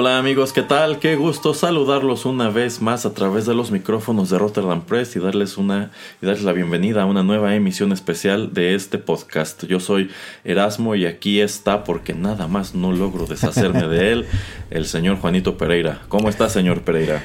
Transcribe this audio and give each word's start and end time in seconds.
Hola 0.00 0.16
amigos, 0.16 0.52
¿qué 0.52 0.62
tal? 0.62 1.00
Qué 1.00 1.16
gusto 1.16 1.54
saludarlos 1.54 2.24
una 2.24 2.50
vez 2.50 2.80
más 2.80 3.04
a 3.04 3.14
través 3.14 3.46
de 3.46 3.54
los 3.56 3.72
micrófonos 3.72 4.30
de 4.30 4.38
Rotterdam 4.38 4.82
Press 4.82 5.16
y 5.16 5.18
darles 5.18 5.58
una 5.58 5.90
y 6.22 6.26
darles 6.26 6.44
la 6.44 6.52
bienvenida 6.52 7.02
a 7.02 7.06
una 7.06 7.24
nueva 7.24 7.56
emisión 7.56 7.90
especial 7.90 8.54
de 8.54 8.76
este 8.76 8.98
podcast. 8.98 9.64
Yo 9.64 9.80
soy 9.80 10.08
Erasmo 10.44 10.94
y 10.94 11.04
aquí 11.04 11.40
está 11.40 11.82
porque 11.82 12.14
nada 12.14 12.46
más 12.46 12.76
no 12.76 12.92
logro 12.92 13.26
deshacerme 13.26 13.88
de 13.88 14.12
él, 14.12 14.26
el 14.70 14.86
señor 14.86 15.16
Juanito 15.16 15.58
Pereira. 15.58 16.02
¿Cómo 16.06 16.28
está, 16.28 16.48
señor 16.48 16.82
Pereira? 16.82 17.20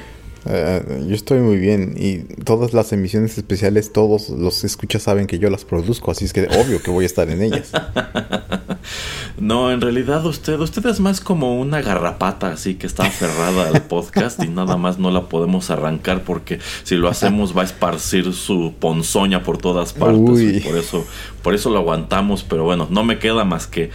Uh, 0.46 1.06
yo 1.08 1.14
estoy 1.14 1.40
muy 1.40 1.56
bien 1.56 1.94
y 1.96 2.18
todas 2.44 2.74
las 2.74 2.92
emisiones 2.92 3.38
especiales, 3.38 3.92
todos 3.92 4.28
los 4.28 4.62
escuchas 4.64 5.02
saben 5.02 5.26
que 5.26 5.38
yo 5.38 5.48
las 5.48 5.64
produzco, 5.64 6.10
así 6.10 6.26
es 6.26 6.32
que 6.32 6.42
obvio 6.42 6.82
que 6.82 6.90
voy 6.90 7.04
a 7.04 7.06
estar 7.06 7.30
en 7.30 7.42
ellas. 7.42 7.72
No, 9.36 9.72
en 9.72 9.80
realidad 9.80 10.24
usted, 10.26 10.60
usted 10.60 10.86
es 10.86 11.00
más 11.00 11.20
como 11.20 11.58
una 11.58 11.82
garrapata, 11.82 12.52
así 12.52 12.76
que 12.76 12.86
está 12.86 13.04
aferrada 13.04 13.68
al 13.68 13.82
podcast 13.82 14.42
y 14.42 14.48
nada 14.48 14.76
más 14.76 14.98
no 14.98 15.10
la 15.10 15.22
podemos 15.22 15.70
arrancar 15.70 16.22
porque 16.22 16.60
si 16.84 16.94
lo 16.96 17.08
hacemos 17.08 17.56
va 17.56 17.62
a 17.62 17.64
esparcir 17.64 18.32
su 18.32 18.74
ponzoña 18.78 19.42
por 19.42 19.58
todas 19.58 19.92
partes. 19.92 20.62
Por 20.64 20.78
eso, 20.78 21.04
por 21.42 21.54
eso 21.54 21.70
lo 21.70 21.78
aguantamos, 21.78 22.44
pero 22.44 22.64
bueno, 22.64 22.86
no 22.90 23.02
me 23.02 23.18
queda 23.18 23.44
más 23.44 23.66
que 23.66 23.90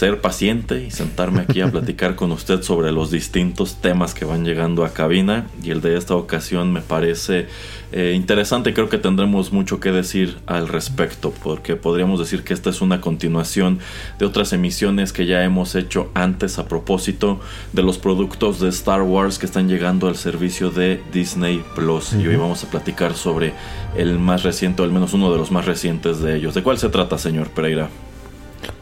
ser 0.00 0.22
paciente 0.22 0.82
y 0.82 0.90
sentarme 0.90 1.40
aquí 1.42 1.60
a 1.60 1.70
platicar 1.70 2.14
con 2.14 2.32
usted 2.32 2.62
sobre 2.62 2.90
los 2.90 3.10
distintos 3.10 3.82
temas 3.82 4.14
que 4.14 4.24
van 4.24 4.46
llegando 4.46 4.86
a 4.86 4.94
cabina 4.94 5.46
y 5.62 5.72
el 5.72 5.82
de 5.82 5.98
esta 5.98 6.14
ocasión 6.14 6.72
me 6.72 6.80
parece 6.80 7.48
eh, 7.92 8.14
interesante 8.16 8.72
creo 8.72 8.88
que 8.88 8.96
tendremos 8.96 9.52
mucho 9.52 9.78
que 9.78 9.92
decir 9.92 10.38
al 10.46 10.68
respecto 10.68 11.34
porque 11.42 11.76
podríamos 11.76 12.18
decir 12.18 12.44
que 12.44 12.54
esta 12.54 12.70
es 12.70 12.80
una 12.80 13.02
continuación 13.02 13.78
de 14.18 14.24
otras 14.24 14.54
emisiones 14.54 15.12
que 15.12 15.26
ya 15.26 15.44
hemos 15.44 15.74
hecho 15.74 16.10
antes 16.14 16.58
a 16.58 16.66
propósito 16.66 17.38
de 17.74 17.82
los 17.82 17.98
productos 17.98 18.58
de 18.58 18.70
Star 18.70 19.02
Wars 19.02 19.38
que 19.38 19.44
están 19.44 19.68
llegando 19.68 20.08
al 20.08 20.16
servicio 20.16 20.70
de 20.70 21.02
Disney 21.12 21.62
Plus 21.74 22.14
y 22.14 22.26
hoy 22.26 22.36
vamos 22.36 22.64
a 22.64 22.70
platicar 22.70 23.14
sobre 23.14 23.52
el 23.94 24.18
más 24.18 24.44
reciente 24.44 24.80
o 24.80 24.86
al 24.86 24.92
menos 24.92 25.12
uno 25.12 25.30
de 25.30 25.36
los 25.36 25.50
más 25.50 25.66
recientes 25.66 26.20
de 26.20 26.36
ellos. 26.36 26.54
¿De 26.54 26.62
cuál 26.62 26.78
se 26.78 26.88
trata 26.88 27.18
señor 27.18 27.50
Pereira? 27.50 27.90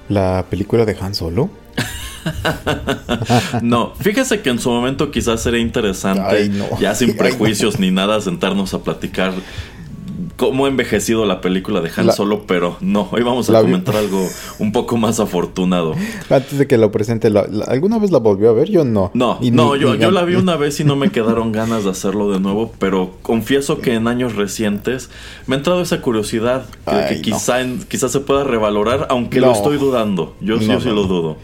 La 0.09 0.47
película 0.48 0.84
de 0.84 0.97
Han 1.01 1.14
Solo? 1.14 1.51
no, 3.62 3.95
fíjese 3.95 4.41
que 4.41 4.50
en 4.50 4.59
su 4.59 4.70
momento 4.70 5.11
quizás 5.11 5.42
sería 5.42 5.61
interesante, 5.61 6.50
ya 6.81 6.95
sin 6.95 7.17
prejuicios 7.17 7.78
ni 7.78 7.91
nada, 7.91 8.20
sentarnos 8.20 8.75
a 8.75 8.81
platicar 8.81 9.33
cómo 10.37 10.67
ha 10.67 10.69
envejecido 10.69 11.27
la 11.27 11.41
película 11.41 11.81
de 11.81 11.91
Han 11.97 12.13
Solo, 12.13 12.45
pero 12.47 12.77
no, 12.81 13.09
hoy 13.13 13.23
vamos 13.23 13.51
a 13.51 13.61
comentar 13.61 13.97
algo 13.97 14.27
un 14.59 14.73
poco 14.73 14.97
más 14.97 15.21
afortunado. 15.21 15.95
Antes 16.31 16.59
de 16.59 16.67
que 16.67 16.79
lo 16.79 16.91
presente, 16.91 17.31
¿alguna 17.67 17.99
vez 17.99 18.11
la 18.11 18.19
volvió 18.19 18.51
a 18.51 18.53
ver? 18.53 18.69
Yo 18.69 18.85
no. 18.85 19.11
No, 19.15 19.39
no, 19.41 19.77
yo, 19.77 19.95
yo 19.95 20.11
la 20.11 20.25
vi 20.25 20.35
una 20.35 20.57
vez 20.59 20.81
y 20.81 20.85
no 20.85 20.97
me 20.97 21.11
quedaron 21.11 21.53
ganas 21.53 21.85
de 21.85 21.91
hacerlo 21.91 22.31
de 22.31 22.41
nuevo, 22.41 22.73
pero 22.79 23.13
confieso 23.23 23.79
que 23.79 23.95
en 23.95 24.09
años 24.09 24.37
recientes 24.37 25.11
me 25.47 25.55
ha 25.55 25.59
entrado 25.59 25.83
esa 25.83 26.01
curiosidad 26.01 26.67
que, 27.09 27.21
quizá, 27.21 27.59
quizá 27.89 28.09
se 28.09 28.21
pueda 28.21 28.45
revalorar, 28.45 29.07
aunque 29.11 29.41
lo 29.41 29.53
estoy 29.53 29.79
dudando. 29.79 30.35
Yo, 30.41 30.59
sí 30.59 30.67
lo 30.67 31.05
dudo. 31.05 31.37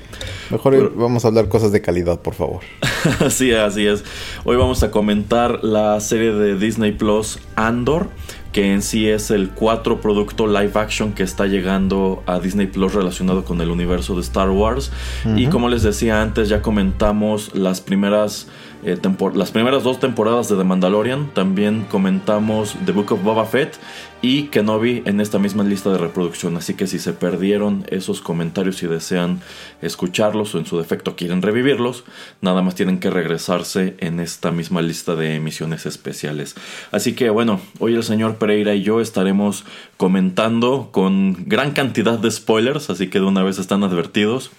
Mejor 0.51 0.95
vamos 0.95 1.25
a 1.25 1.29
hablar 1.29 1.49
cosas 1.49 1.73
de 1.73 1.81
calidad, 1.81 2.21
por 2.21 2.35
favor. 2.35 2.61
así 3.25 3.53
así 3.53 3.87
es. 3.87 4.05
Hoy 4.45 4.57
vamos 4.57 4.83
a 4.83 4.91
comentar 4.91 5.65
la 5.65 5.99
serie 6.01 6.33
de 6.33 6.59
Disney 6.59 6.93
Plus 6.93 7.39
Andor 7.57 8.09
que 8.55 8.73
en 8.73 8.83
sí 8.83 9.09
es 9.09 9.33
el 9.33 9.51
cuatro 9.51 10.01
producto 10.01 10.47
live 10.47 10.71
action 10.77 11.13
que 11.13 11.25
está 11.25 11.47
llegando 11.47 12.23
a 12.25 12.39
Disney 12.39 12.69
Plus 12.69 12.95
relacionado 12.95 13.45
con 13.45 13.61
el 13.61 13.69
universo 13.69 14.15
de 14.15 14.21
Star 14.21 14.49
Wars. 14.49 14.93
Y 15.37 15.49
como 15.49 15.69
les 15.69 15.83
decía 15.83 16.23
antes, 16.23 16.49
ya 16.49 16.63
comentamos 16.63 17.53
las 17.57 17.81
primeras 17.81 18.47
eh, 18.85 18.97
las 19.35 19.51
primeras 19.51 19.83
dos 19.83 19.99
temporadas 19.99 20.49
de 20.49 20.57
The 20.57 20.63
Mandalorian. 20.63 21.35
También 21.35 21.85
comentamos 21.91 22.77
The 22.87 22.93
Book 22.93 23.13
of 23.13 23.25
Boba 23.25 23.45
Fett 23.45 23.77
y 24.23 24.45
Kenobi 24.45 25.03
en 25.05 25.21
esta 25.21 25.39
misma 25.39 25.65
lista 25.65 25.91
de 25.91 25.99
reproducción. 25.99 26.57
Así 26.57 26.75
que 26.75 26.87
si 26.87 26.99
se 26.99 27.13
perdieron 27.13 27.85
esos 27.91 28.21
comentarios 28.21 28.83
y 28.83 28.87
desean 28.87 29.41
escucharlos 29.83 30.55
o 30.55 30.59
en 30.59 30.67
su 30.67 30.79
defecto 30.79 31.17
quieren 31.17 31.43
revivirlos, 31.43 32.05
nada 32.41 32.63
más 32.63 32.75
tienen 32.75 33.01
que 33.01 33.11
regresarse 33.11 33.97
en 33.99 34.21
esta 34.21 34.51
misma 34.51 34.83
lista 34.83 35.15
de 35.15 35.35
emisiones 35.35 35.87
especiales. 35.87 36.55
Así 36.91 37.15
que 37.15 37.31
bueno, 37.31 37.61
hoy 37.79 37.95
el 37.95 38.03
señor 38.03 38.37
Pereira 38.37 38.75
y 38.75 38.83
yo 38.83 39.01
estaremos 39.01 39.65
comentando 39.97 40.89
con 40.91 41.45
gran 41.47 41.73
cantidad 41.73 42.19
de 42.19 42.31
spoilers, 42.31 42.91
así 42.91 43.09
que 43.09 43.21
de 43.21 43.27
una 43.27 43.43
vez 43.43 43.59
están 43.59 43.85
advertidos, 43.85 44.51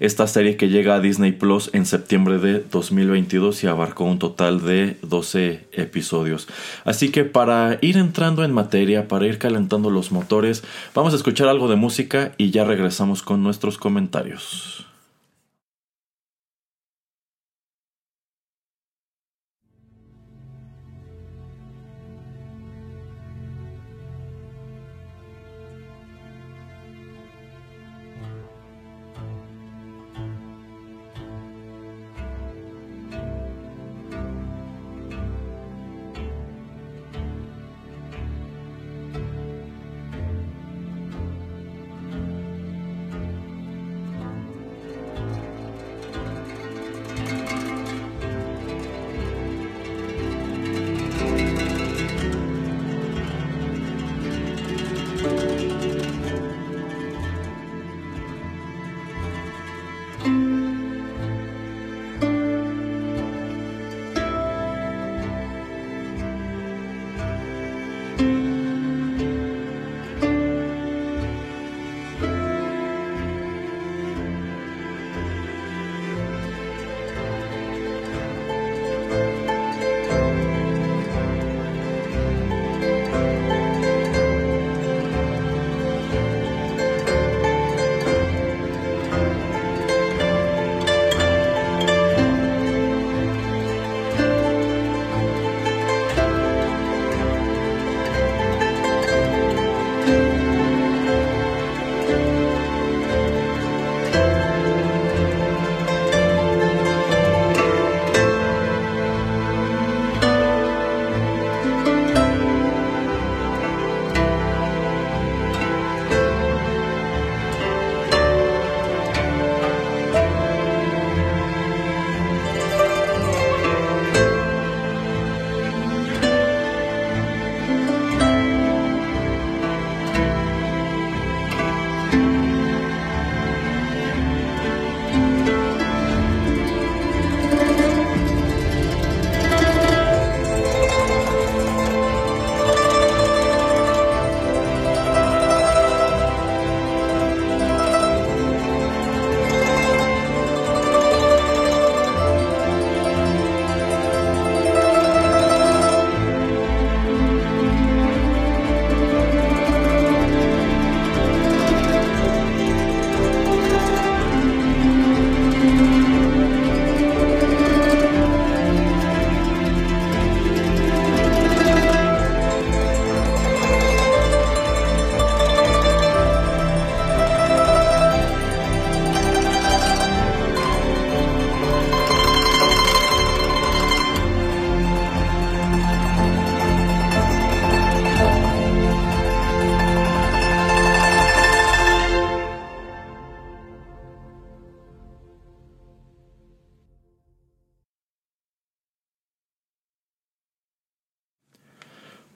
esta 0.00 0.26
serie 0.26 0.56
que 0.56 0.68
llega 0.68 0.94
a 0.94 1.00
Disney 1.00 1.32
Plus 1.32 1.70
en 1.72 1.86
septiembre 1.86 2.38
de 2.38 2.60
2022 2.60 3.64
y 3.64 3.66
abarcó 3.66 4.04
un 4.04 4.18
total 4.18 4.62
de 4.64 4.96
12 5.02 5.66
episodios. 5.72 6.48
Así 6.84 7.10
que 7.10 7.24
para 7.24 7.78
ir 7.80 7.96
entrando 7.96 8.44
en 8.44 8.52
materia, 8.52 9.03
para 9.04 9.26
ir 9.26 9.38
calentando 9.38 9.90
los 9.90 10.12
motores, 10.12 10.64
vamos 10.94 11.12
a 11.12 11.16
escuchar 11.16 11.48
algo 11.48 11.68
de 11.68 11.76
música 11.76 12.32
y 12.36 12.50
ya 12.50 12.64
regresamos 12.64 13.22
con 13.22 13.42
nuestros 13.42 13.78
comentarios. 13.78 14.86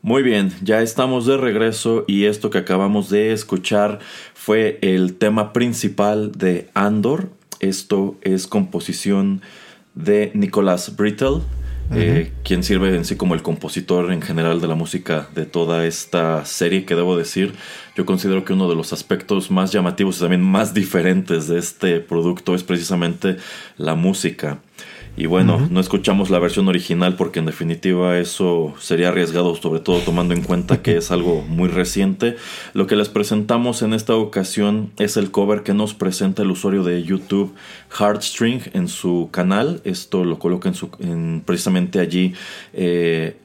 Muy 0.02 0.22
bien, 0.22 0.52
ya 0.62 0.80
estamos 0.80 1.26
de 1.26 1.36
regreso 1.36 2.04
y 2.06 2.26
esto 2.26 2.50
que 2.50 2.58
acabamos 2.58 3.10
de 3.10 3.32
escuchar 3.32 3.98
fue 4.32 4.78
el 4.80 5.14
tema 5.14 5.52
principal 5.52 6.30
de 6.32 6.68
Andor. 6.72 7.30
Esto 7.58 8.16
es 8.22 8.46
composición 8.46 9.42
de 9.94 10.30
Nicholas 10.34 10.94
Brittle, 10.96 11.40
eh, 11.92 12.30
quien 12.44 12.62
sirve 12.62 12.94
en 12.94 13.04
sí 13.04 13.16
como 13.16 13.34
el 13.34 13.42
compositor 13.42 14.12
en 14.12 14.22
general 14.22 14.60
de 14.60 14.68
la 14.68 14.76
música 14.76 15.28
de 15.34 15.46
toda 15.46 15.84
esta 15.84 16.44
serie 16.44 16.84
que 16.84 16.94
debo 16.94 17.16
decir, 17.16 17.54
yo 17.96 18.06
considero 18.06 18.44
que 18.44 18.52
uno 18.52 18.68
de 18.68 18.76
los 18.76 18.92
aspectos 18.92 19.50
más 19.50 19.72
llamativos 19.72 20.18
y 20.18 20.20
también 20.20 20.42
más 20.42 20.74
diferentes 20.74 21.48
de 21.48 21.58
este 21.58 21.98
producto 21.98 22.54
es 22.54 22.62
precisamente 22.62 23.36
la 23.76 23.96
música. 23.96 24.58
Y 25.18 25.26
bueno, 25.26 25.66
no 25.68 25.80
escuchamos 25.80 26.30
la 26.30 26.38
versión 26.38 26.68
original 26.68 27.16
porque 27.16 27.40
en 27.40 27.46
definitiva 27.46 28.18
eso 28.18 28.74
sería 28.78 29.08
arriesgado, 29.08 29.56
sobre 29.56 29.80
todo 29.80 29.98
tomando 29.98 30.32
en 30.32 30.42
cuenta 30.42 30.80
que 30.80 30.96
es 30.96 31.10
algo 31.10 31.42
muy 31.42 31.68
reciente. 31.68 32.36
Lo 32.72 32.86
que 32.86 32.94
les 32.94 33.08
presentamos 33.08 33.82
en 33.82 33.94
esta 33.94 34.14
ocasión 34.14 34.92
es 34.96 35.16
el 35.16 35.32
cover 35.32 35.64
que 35.64 35.74
nos 35.74 35.92
presenta 35.92 36.42
el 36.42 36.52
usuario 36.52 36.84
de 36.84 37.02
YouTube 37.02 37.52
Heartstring 37.90 38.62
en 38.74 38.88
su 38.88 39.28
canal. 39.30 39.80
Esto 39.84 40.24
lo 40.24 40.38
coloca 40.38 40.68
en 40.68 40.74
su, 40.74 40.90
precisamente 41.44 42.00
allí 42.00 42.34
eh, 42.72 43.36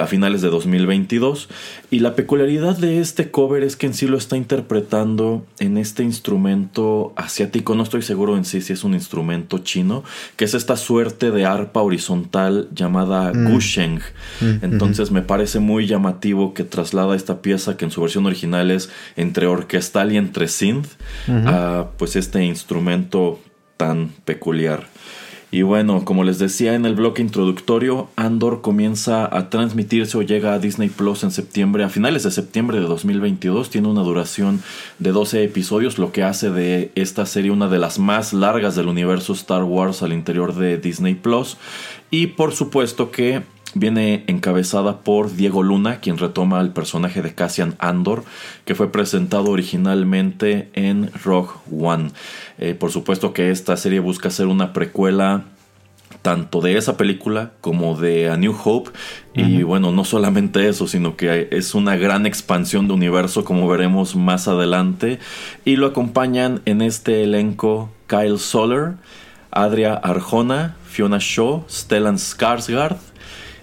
a 0.00 0.06
finales 0.06 0.42
de 0.42 0.48
2022. 0.48 1.48
Y 1.90 2.00
la 2.00 2.14
peculiaridad 2.14 2.76
de 2.76 3.00
este 3.00 3.30
cover 3.30 3.62
es 3.62 3.76
que 3.76 3.86
en 3.86 3.94
sí 3.94 4.06
lo 4.06 4.16
está 4.16 4.36
interpretando 4.36 5.46
en 5.58 5.78
este 5.78 6.02
instrumento 6.02 7.12
asiático. 7.16 7.74
No 7.74 7.82
estoy 7.82 8.02
seguro 8.02 8.36
en 8.36 8.44
sí 8.44 8.60
si 8.60 8.74
es 8.74 8.84
un 8.84 8.94
instrumento 8.94 9.58
chino, 9.58 10.04
que 10.36 10.44
es 10.44 10.54
esta 10.54 10.76
suerte 10.76 11.30
de 11.30 11.46
arpa 11.46 11.80
horizontal 11.80 12.68
llamada 12.74 13.32
mm. 13.32 13.52
gusheng. 13.52 14.00
Mm, 14.40 14.58
Entonces 14.62 15.10
me 15.10 15.22
parece 15.22 15.58
muy 15.60 15.86
llamativo 15.86 16.54
que 16.54 16.64
traslada 16.64 17.16
esta 17.16 17.42
pieza 17.42 17.76
que 17.76 17.84
en 17.84 17.90
su 17.90 18.00
versión 18.00 18.26
original 18.26 18.70
es 18.70 18.90
entre 19.16 19.46
orquestal 19.46 20.12
y 20.12 20.18
entre 20.18 20.48
synth 20.48 20.88
a 21.28 21.88
pues 21.96 22.16
este 22.16 22.44
instrumento 22.44 23.40
tan 23.78 24.10
peculiar. 24.26 24.86
Y 25.50 25.62
bueno, 25.62 26.04
como 26.04 26.24
les 26.24 26.38
decía 26.38 26.74
en 26.74 26.84
el 26.84 26.94
bloque 26.94 27.22
introductorio, 27.22 28.10
Andor 28.16 28.60
comienza 28.60 29.34
a 29.34 29.48
transmitirse 29.48 30.18
o 30.18 30.22
llega 30.22 30.52
a 30.52 30.58
Disney 30.58 30.90
Plus 30.90 31.24
en 31.24 31.30
septiembre, 31.30 31.84
a 31.84 31.88
finales 31.88 32.22
de 32.24 32.30
septiembre 32.30 32.80
de 32.80 32.86
2022. 32.86 33.70
Tiene 33.70 33.88
una 33.88 34.02
duración 34.02 34.62
de 34.98 35.10
12 35.10 35.44
episodios, 35.44 35.96
lo 35.96 36.12
que 36.12 36.22
hace 36.22 36.50
de 36.50 36.92
esta 36.96 37.24
serie 37.24 37.50
una 37.50 37.68
de 37.68 37.78
las 37.78 37.98
más 37.98 38.34
largas 38.34 38.76
del 38.76 38.88
universo 38.88 39.32
Star 39.32 39.64
Wars 39.64 40.02
al 40.02 40.12
interior 40.12 40.54
de 40.54 40.76
Disney 40.76 41.14
Plus. 41.14 41.56
Y 42.10 42.26
por 42.26 42.52
supuesto 42.52 43.10
que 43.10 43.42
viene 43.74 44.24
encabezada 44.26 45.00
por 45.00 45.34
Diego 45.34 45.62
Luna, 45.62 46.00
quien 46.00 46.18
retoma 46.18 46.60
el 46.60 46.70
personaje 46.70 47.22
de 47.22 47.34
Cassian 47.34 47.74
Andor, 47.78 48.24
que 48.64 48.74
fue 48.74 48.90
presentado 48.90 49.50
originalmente 49.50 50.70
en 50.74 51.10
Rogue 51.24 51.52
One. 51.70 52.10
Eh, 52.58 52.74
por 52.74 52.90
supuesto 52.90 53.32
que 53.32 53.50
esta 53.50 53.76
serie 53.76 54.00
busca 54.00 54.30
ser 54.30 54.46
una 54.46 54.72
precuela 54.72 55.44
tanto 56.22 56.60
de 56.60 56.76
esa 56.76 56.96
película 56.96 57.52
como 57.60 57.96
de 57.96 58.28
A 58.28 58.36
New 58.36 58.56
Hope. 58.64 58.90
Y 59.34 59.62
bueno, 59.62 59.92
no 59.92 60.04
solamente 60.04 60.68
eso, 60.68 60.88
sino 60.88 61.16
que 61.16 61.48
es 61.52 61.76
una 61.76 61.96
gran 61.96 62.26
expansión 62.26 62.88
de 62.88 62.94
universo, 62.94 63.44
como 63.44 63.68
veremos 63.68 64.16
más 64.16 64.48
adelante. 64.48 65.20
Y 65.64 65.76
lo 65.76 65.86
acompañan 65.86 66.60
en 66.64 66.82
este 66.82 67.22
elenco 67.22 67.88
Kyle 68.08 68.38
Soller, 68.38 68.94
Adria 69.52 69.94
Arjona, 69.94 70.76
Fiona 70.84 71.18
Shaw, 71.20 71.64
Stellan 71.70 72.16
Skarsgård, 72.16 72.98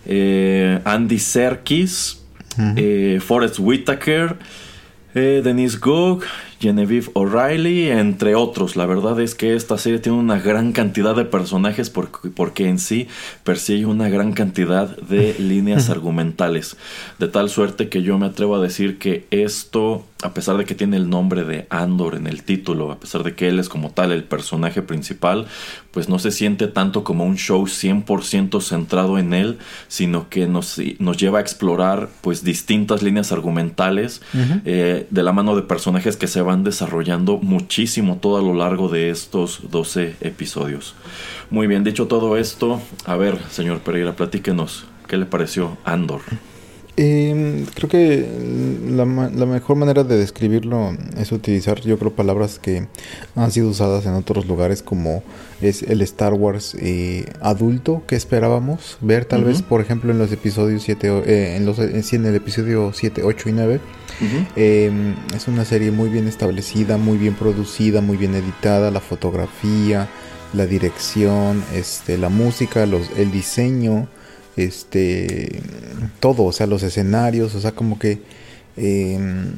eh, 0.06 0.80
Andy 0.84 1.20
Serkis, 1.20 2.24
eh, 2.76 3.20
Forrest 3.20 3.60
Whitaker, 3.60 4.38
eh, 5.14 5.42
Denise 5.42 5.78
Goog, 5.80 6.26
Genevieve 6.60 7.10
O'Reilly, 7.14 7.90
entre 7.90 8.36
otros. 8.36 8.76
La 8.76 8.86
verdad 8.86 9.20
es 9.20 9.36
que 9.36 9.56
esta 9.56 9.78
serie 9.78 10.00
tiene 10.00 10.18
una 10.18 10.40
gran 10.40 10.72
cantidad 10.72 11.16
de 11.16 11.26
personajes 11.26 11.90
porque, 11.90 12.30
porque 12.30 12.68
en 12.70 12.80
sí 12.80 13.08
persigue 13.44 13.86
una 13.86 14.10
gran 14.10 14.34
cantidad 14.34 14.96
de 14.98 15.36
líneas 15.40 15.90
argumentales. 15.90 16.78
De 17.20 17.28
tal 17.28 17.50
suerte 17.50 17.90
que 17.90 18.04
yo 18.04 18.18
me 18.18 18.28
atrevo 18.28 18.56
a 18.56 18.62
decir 18.62 18.98
que 18.98 19.26
esto 19.32 20.06
a 20.26 20.34
pesar 20.34 20.58
de 20.58 20.66
que 20.66 20.76
tiene 20.76 20.98
el 20.98 21.10
nombre 21.10 21.44
de 21.44 21.68
Andor 21.70 22.16
en 22.16 22.26
el 22.26 22.44
título, 22.44 22.92
a 22.92 23.00
pesar 23.00 23.24
de 23.24 23.36
que 23.36 23.48
él 23.48 23.60
es 23.60 23.70
como 23.70 23.92
tal 23.92 24.12
el 24.12 24.24
personaje 24.24 24.82
principal, 24.82 25.46
pues 25.92 26.10
no 26.10 26.20
se 26.20 26.32
siente 26.32 26.68
tanto 26.68 27.04
como 27.04 27.26
un 27.26 27.38
show 27.38 27.64
100% 27.64 28.62
centrado 28.62 29.20
en 29.20 29.34
él, 29.34 29.60
sino 29.88 30.30
que 30.30 30.48
nos, 30.48 30.82
nos 31.00 31.18
lleva 31.18 31.40
a 31.40 31.42
explorar 31.42 32.10
pues 32.22 32.44
distintas 32.44 33.04
líneas 33.04 33.32
argumentales 33.32 34.22
eh, 34.66 35.06
de 35.10 35.24
la 35.24 35.32
mano 35.32 35.56
de 35.56 35.62
personajes 35.62 36.18
que 36.18 36.28
se 36.28 36.42
van 36.46 36.64
desarrollando 36.64 37.38
muchísimo 37.38 38.20
todo 38.22 38.38
a 38.38 38.42
lo 38.42 38.54
largo 38.54 38.88
de 38.88 39.10
estos 39.10 39.70
12 39.70 40.16
episodios. 40.22 40.96
Muy 41.50 41.68
bien, 41.68 41.84
dicho 41.84 42.08
todo 42.08 42.38
esto, 42.38 42.82
a 43.06 43.16
ver, 43.18 43.38
señor 43.50 43.80
Pereira, 43.80 44.16
platíquenos, 44.16 44.86
¿qué 45.08 45.18
le 45.18 45.26
pareció 45.26 45.78
Andor? 45.84 46.22
Eh, 46.98 47.66
creo 47.74 47.90
que 47.90 48.26
la, 48.88 49.04
la, 49.04 49.46
mejor 49.46 49.76
manera 49.76 50.06
de 50.06 50.18
describirlo 50.18 50.96
es 51.18 51.34
utilizar, 51.34 51.82
yo 51.82 52.00
creo, 52.00 52.12
palabras 52.14 52.58
que 52.58 52.88
han 53.36 53.52
sido 53.52 53.68
usadas 53.68 54.06
en 54.06 54.14
otros 54.14 54.46
lugares 54.46 54.82
como 54.82 55.22
es 55.60 55.84
el 55.84 56.02
Star 56.02 56.34
Wars 56.34 56.76
eh, 56.80 57.26
adulto 57.42 58.04
que 58.08 58.16
esperábamos 58.16 58.98
ver 59.02 59.26
tal 59.26 59.44
vez, 59.44 59.62
por 59.62 59.82
ejemplo, 59.82 60.12
en 60.12 60.20
los 60.20 60.32
episodios 60.32 60.84
7, 60.84 61.24
eh, 61.26 61.56
en, 61.58 61.66
los, 61.66 61.80
en 61.80 62.26
el 62.26 62.36
episodio 62.36 62.92
7, 62.94 63.24
8 63.24 63.50
y 63.50 63.52
9. 63.52 63.80
Em, 64.56 65.16
es 65.36 65.50
una 65.50 65.66
serie 65.66 65.92
muy 65.92 66.08
bien 66.08 66.30
establecida, 66.30 66.98
muy 66.98 67.18
bien 67.18 67.34
producida, 67.34 68.00
muy 68.00 68.16
bien 68.16 68.34
editada, 68.36 68.90
la 68.90 69.02
fotografía, 69.02 70.08
la 70.54 70.66
dirección, 70.66 71.62
este, 71.74 72.18
la 72.18 72.30
música, 72.30 72.86
los, 72.86 73.10
el 73.18 73.32
diseño 73.32 74.08
este, 74.58 75.62
todo, 76.20 76.44
o 76.44 76.52
sea, 76.52 76.68
los 76.68 76.84
escenarios, 76.84 77.56
o 77.56 77.60
sea, 77.60 77.74
como 77.74 78.00
que 78.00 78.22
em, 78.78 79.54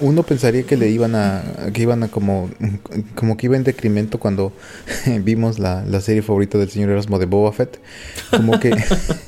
uno 0.00 0.22
pensaría 0.22 0.64
que 0.64 0.76
le 0.76 0.88
iban 0.90 1.14
a, 1.14 1.42
que 1.72 1.82
iban 1.82 2.02
a 2.02 2.08
como, 2.08 2.50
como 3.14 3.36
que 3.36 3.46
iba 3.46 3.56
en 3.56 3.64
decremento 3.64 4.18
cuando 4.18 4.52
vimos 5.22 5.58
la, 5.58 5.84
la 5.84 6.00
serie 6.00 6.22
favorita 6.22 6.58
del 6.58 6.70
señor 6.70 6.90
Erasmo 6.90 7.18
de 7.18 7.26
Boba 7.26 7.52
Fett, 7.52 7.78
como 8.30 8.58
que, 8.58 8.72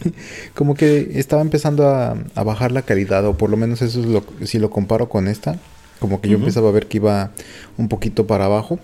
como 0.55 0.75
que 0.75 1.13
estaba 1.15 1.43
empezando 1.43 1.89
a, 1.89 2.17
a, 2.35 2.43
bajar 2.43 2.73
la 2.73 2.83
calidad, 2.83 3.25
o 3.27 3.37
por 3.37 3.51
lo 3.51 3.57
menos 3.57 3.83
eso 3.83 4.01
es 4.01 4.07
lo, 4.07 4.25
si 4.43 4.59
lo 4.59 4.71
comparo 4.71 5.09
con 5.09 5.29
esta, 5.29 5.59
como 6.01 6.21
que 6.21 6.29
yo 6.29 6.37
empezaba 6.37 6.69
a 6.69 6.73
ver 6.73 6.87
que 6.87 6.99
iba 6.99 7.31
un 7.79 7.89
poquito 7.89 8.27
para 8.27 8.47
abajo. 8.47 8.79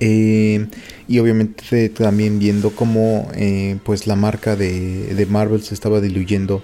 Eh, 0.00 0.66
y 1.08 1.18
obviamente 1.18 1.88
también 1.88 2.38
viendo 2.38 2.70
cómo 2.70 3.28
eh, 3.34 3.78
pues 3.84 4.06
la 4.06 4.16
marca 4.16 4.56
de, 4.56 5.14
de, 5.14 5.26
Marvel 5.26 5.62
se 5.62 5.74
estaba 5.74 6.00
diluyendo 6.00 6.62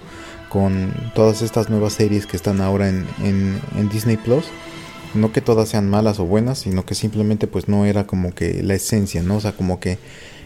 con 0.49 0.93
todas 1.15 1.41
estas 1.41 1.69
nuevas 1.69 1.93
series 1.93 2.25
que 2.25 2.37
están 2.37 2.61
ahora 2.61 2.87
en, 2.87 3.05
en, 3.23 3.89
Disney 3.89 4.17
Plus. 4.17 4.45
No 5.13 5.31
que 5.31 5.41
todas 5.41 5.69
sean 5.69 5.89
malas 5.89 6.19
o 6.19 6.25
buenas, 6.25 6.59
sino 6.59 6.85
que 6.85 6.95
simplemente 6.95 7.47
pues 7.47 7.67
no 7.67 7.85
era 7.85 8.05
como 8.05 8.33
que 8.33 8.63
la 8.63 8.75
esencia, 8.75 9.21
¿no? 9.21 9.37
O 9.37 9.41
sea, 9.41 9.53
como 9.53 9.79
que 9.79 9.97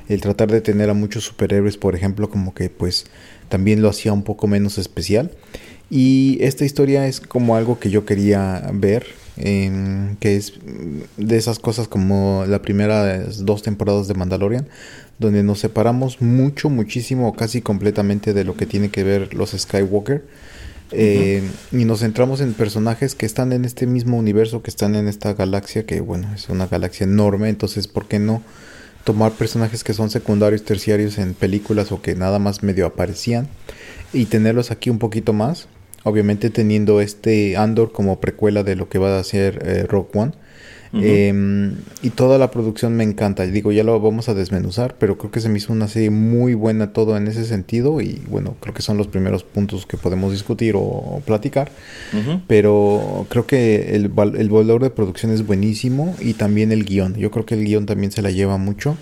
el 0.07 0.21
tratar 0.21 0.51
de 0.51 0.61
tener 0.61 0.89
a 0.89 0.93
muchos 0.93 1.25
superhéroes, 1.25 1.77
por 1.77 1.95
ejemplo, 1.95 2.29
como 2.29 2.53
que 2.53 2.69
pues 2.69 3.05
también 3.49 3.81
lo 3.81 3.89
hacía 3.89 4.13
un 4.13 4.23
poco 4.23 4.47
menos 4.47 4.77
especial. 4.77 5.31
Y 5.89 6.37
esta 6.41 6.65
historia 6.65 7.07
es 7.07 7.19
como 7.19 7.55
algo 7.55 7.79
que 7.79 7.89
yo 7.89 8.05
quería 8.05 8.69
ver 8.73 9.07
que 9.39 10.35
es 10.35 10.53
de 11.17 11.37
esas 11.37 11.59
cosas 11.59 11.87
como 11.87 12.43
la 12.47 12.61
primera 12.61 13.23
dos 13.39 13.63
temporadas 13.63 14.07
de 14.07 14.13
Mandalorian, 14.13 14.67
donde 15.17 15.43
nos 15.43 15.59
separamos 15.59 16.21
mucho, 16.21 16.69
muchísimo, 16.69 17.33
casi 17.35 17.61
completamente 17.61 18.33
de 18.33 18.43
lo 18.43 18.55
que 18.55 18.65
tiene 18.65 18.89
que 18.89 19.03
ver 19.03 19.33
los 19.33 19.51
Skywalker. 19.51 20.25
Eh, 20.91 21.43
y 21.71 21.85
nos 21.85 21.99
centramos 21.99 22.41
en 22.41 22.53
personajes 22.53 23.13
que 23.13 23.27
están 23.27 23.53
en 23.53 23.63
este 23.63 23.85
mismo 23.85 24.17
universo, 24.17 24.63
que 24.63 24.71
están 24.71 24.95
en 24.95 25.07
esta 25.07 25.33
galaxia, 25.33 25.85
que 25.85 26.01
bueno, 26.01 26.33
es 26.33 26.49
una 26.49 26.65
galaxia 26.67 27.03
enorme, 27.03 27.49
entonces, 27.49 27.87
¿por 27.87 28.07
qué 28.07 28.17
no 28.17 28.41
tomar 29.03 29.31
personajes 29.33 29.83
que 29.83 29.93
son 29.93 30.09
secundarios, 30.09 30.63
terciarios 30.63 31.17
en 31.17 31.33
películas 31.35 31.91
o 31.91 32.01
que 32.01 32.15
nada 32.15 32.39
más 32.39 32.63
medio 32.63 32.85
aparecían 32.87 33.47
y 34.13 34.25
tenerlos 34.25 34.71
aquí 34.71 34.89
un 34.89 34.99
poquito 34.99 35.31
más? 35.31 35.67
Obviamente 36.03 36.49
teniendo 36.49 37.01
este 37.01 37.57
Andor 37.57 37.91
como 37.91 38.19
precuela 38.19 38.63
de 38.63 38.75
lo 38.75 38.89
que 38.89 38.99
va 38.99 39.19
a 39.19 39.23
ser 39.23 39.59
eh, 39.65 39.83
Rock 39.87 40.15
One. 40.15 40.31
Em, 40.91 41.75
y 42.01 42.09
toda 42.09 42.39
la 42.39 42.49
producción 42.49 42.95
me 42.95 43.03
encanta. 43.03 43.45
Digo, 43.45 43.71
ya 43.71 43.83
lo 43.83 43.99
vamos 43.99 44.27
a 44.27 44.33
desmenuzar, 44.33 44.95
pero 44.97 45.17
creo 45.19 45.29
que 45.29 45.39
se 45.39 45.47
me 45.47 45.59
hizo 45.59 45.71
una 45.71 45.87
serie 45.87 46.09
muy 46.09 46.55
buena 46.55 46.93
todo 46.93 47.15
en 47.15 47.27
ese 47.27 47.45
sentido. 47.45 48.01
Y 48.01 48.21
bueno, 48.27 48.55
creo 48.59 48.73
que 48.73 48.81
son 48.81 48.97
los 48.97 49.07
primeros 49.07 49.43
puntos 49.43 49.85
que 49.85 49.97
podemos 49.97 50.31
discutir 50.31 50.73
o, 50.75 51.21
platicar. 51.25 51.71
Pero 52.47 53.27
creo 53.29 53.45
que 53.45 53.95
el, 53.95 54.11
el, 54.37 54.49
valor 54.49 54.81
de 54.81 54.89
producción 54.89 55.31
es 55.31 55.45
buenísimo 55.45 56.15
y 56.19 56.33
también 56.33 56.71
el 56.71 56.85
guion. 56.85 57.13
Yo 57.15 57.29
creo 57.29 57.45
que 57.45 57.53
el 57.53 57.65
guion 57.65 57.85
también 57.85 58.11
se 58.11 58.21
la 58.21 58.31
lleva 58.31 58.57
mucho. 58.57 58.97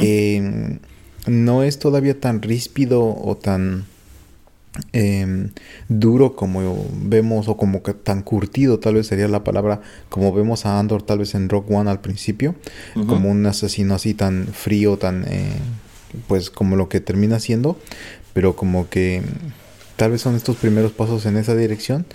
Em, 0.00 0.78
no 1.26 1.62
es 1.62 1.78
todavía 1.78 2.18
tan 2.18 2.42
ríspido 2.42 3.02
o 3.02 3.36
tan 3.36 3.84
em, 4.92 5.50
duro 5.88 6.34
como 6.34 6.86
vemos 6.94 7.48
o 7.48 7.56
como 7.56 7.82
que 7.82 7.92
tan 7.92 8.22
curtido 8.22 8.78
tal 8.78 8.94
vez 8.94 9.06
sería 9.06 9.28
la 9.28 9.44
palabra 9.44 9.82
como 10.08 10.32
vemos 10.32 10.64
a 10.64 10.78
Andor 10.78 11.02
tal 11.02 11.18
vez 11.18 11.34
en 11.34 11.48
Rock 11.48 11.70
One 11.70 11.90
al 11.90 12.00
principio 12.00 12.54
como 13.06 13.30
un 13.30 13.44
asesino 13.46 13.94
así 13.94 14.14
tan 14.14 14.46
frío 14.46 14.96
tan 14.96 15.24
eh, 15.28 15.52
pues 16.26 16.50
como 16.50 16.76
lo 16.76 16.88
que 16.88 17.00
termina 17.00 17.38
siendo 17.38 17.78
pero 18.32 18.56
como 18.56 18.88
que 18.88 19.22
tal 19.96 20.12
vez 20.12 20.22
son 20.22 20.36
estos 20.36 20.56
primeros 20.56 20.92
pasos 20.92 21.26
en 21.26 21.36
esa 21.36 21.54
dirección 21.54 22.06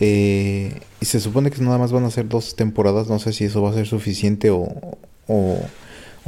eh, 0.00 0.80
y 1.00 1.06
se 1.06 1.20
supone 1.20 1.50
que 1.50 1.60
nada 1.60 1.76
más 1.76 1.92
van 1.92 2.04
a 2.04 2.10
ser 2.10 2.28
dos 2.28 2.56
temporadas 2.56 3.08
no 3.08 3.18
sé 3.18 3.32
si 3.32 3.44
eso 3.44 3.60
va 3.62 3.70
a 3.70 3.74
ser 3.74 3.86
suficiente 3.86 4.50
o, 4.50 4.66
o 5.26 5.60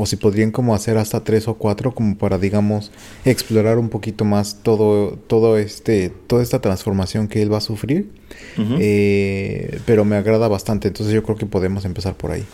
o 0.01 0.07
si 0.07 0.17
podrían 0.17 0.51
como 0.51 0.75
hacer 0.75 0.97
hasta 0.97 1.23
tres 1.25 1.47
o 1.47 1.55
cuatro 1.55 1.95
como 1.95 2.17
para 2.17 2.39
digamos 2.39 2.91
explorar 3.27 3.79
un 3.79 3.91
poquito 3.91 4.25
más 4.25 4.63
todo 4.63 5.19
todo 5.27 5.59
este 5.59 6.11
toda 6.27 6.43
esta 6.43 6.61
transformación 6.61 7.29
que 7.29 7.43
él 7.43 7.53
va 7.53 7.59
a 7.59 7.61
sufrir. 7.61 8.11
Eh, 8.59 9.81
pero 9.87 10.05
me 10.05 10.17
agrada 10.17 10.47
bastante 10.49 10.89
entonces 10.89 11.13
yo 11.13 11.23
creo 11.23 11.37
que 11.37 11.47
podemos 11.47 11.85
empezar 11.85 12.15
por 12.15 12.31
ahí 12.31 12.45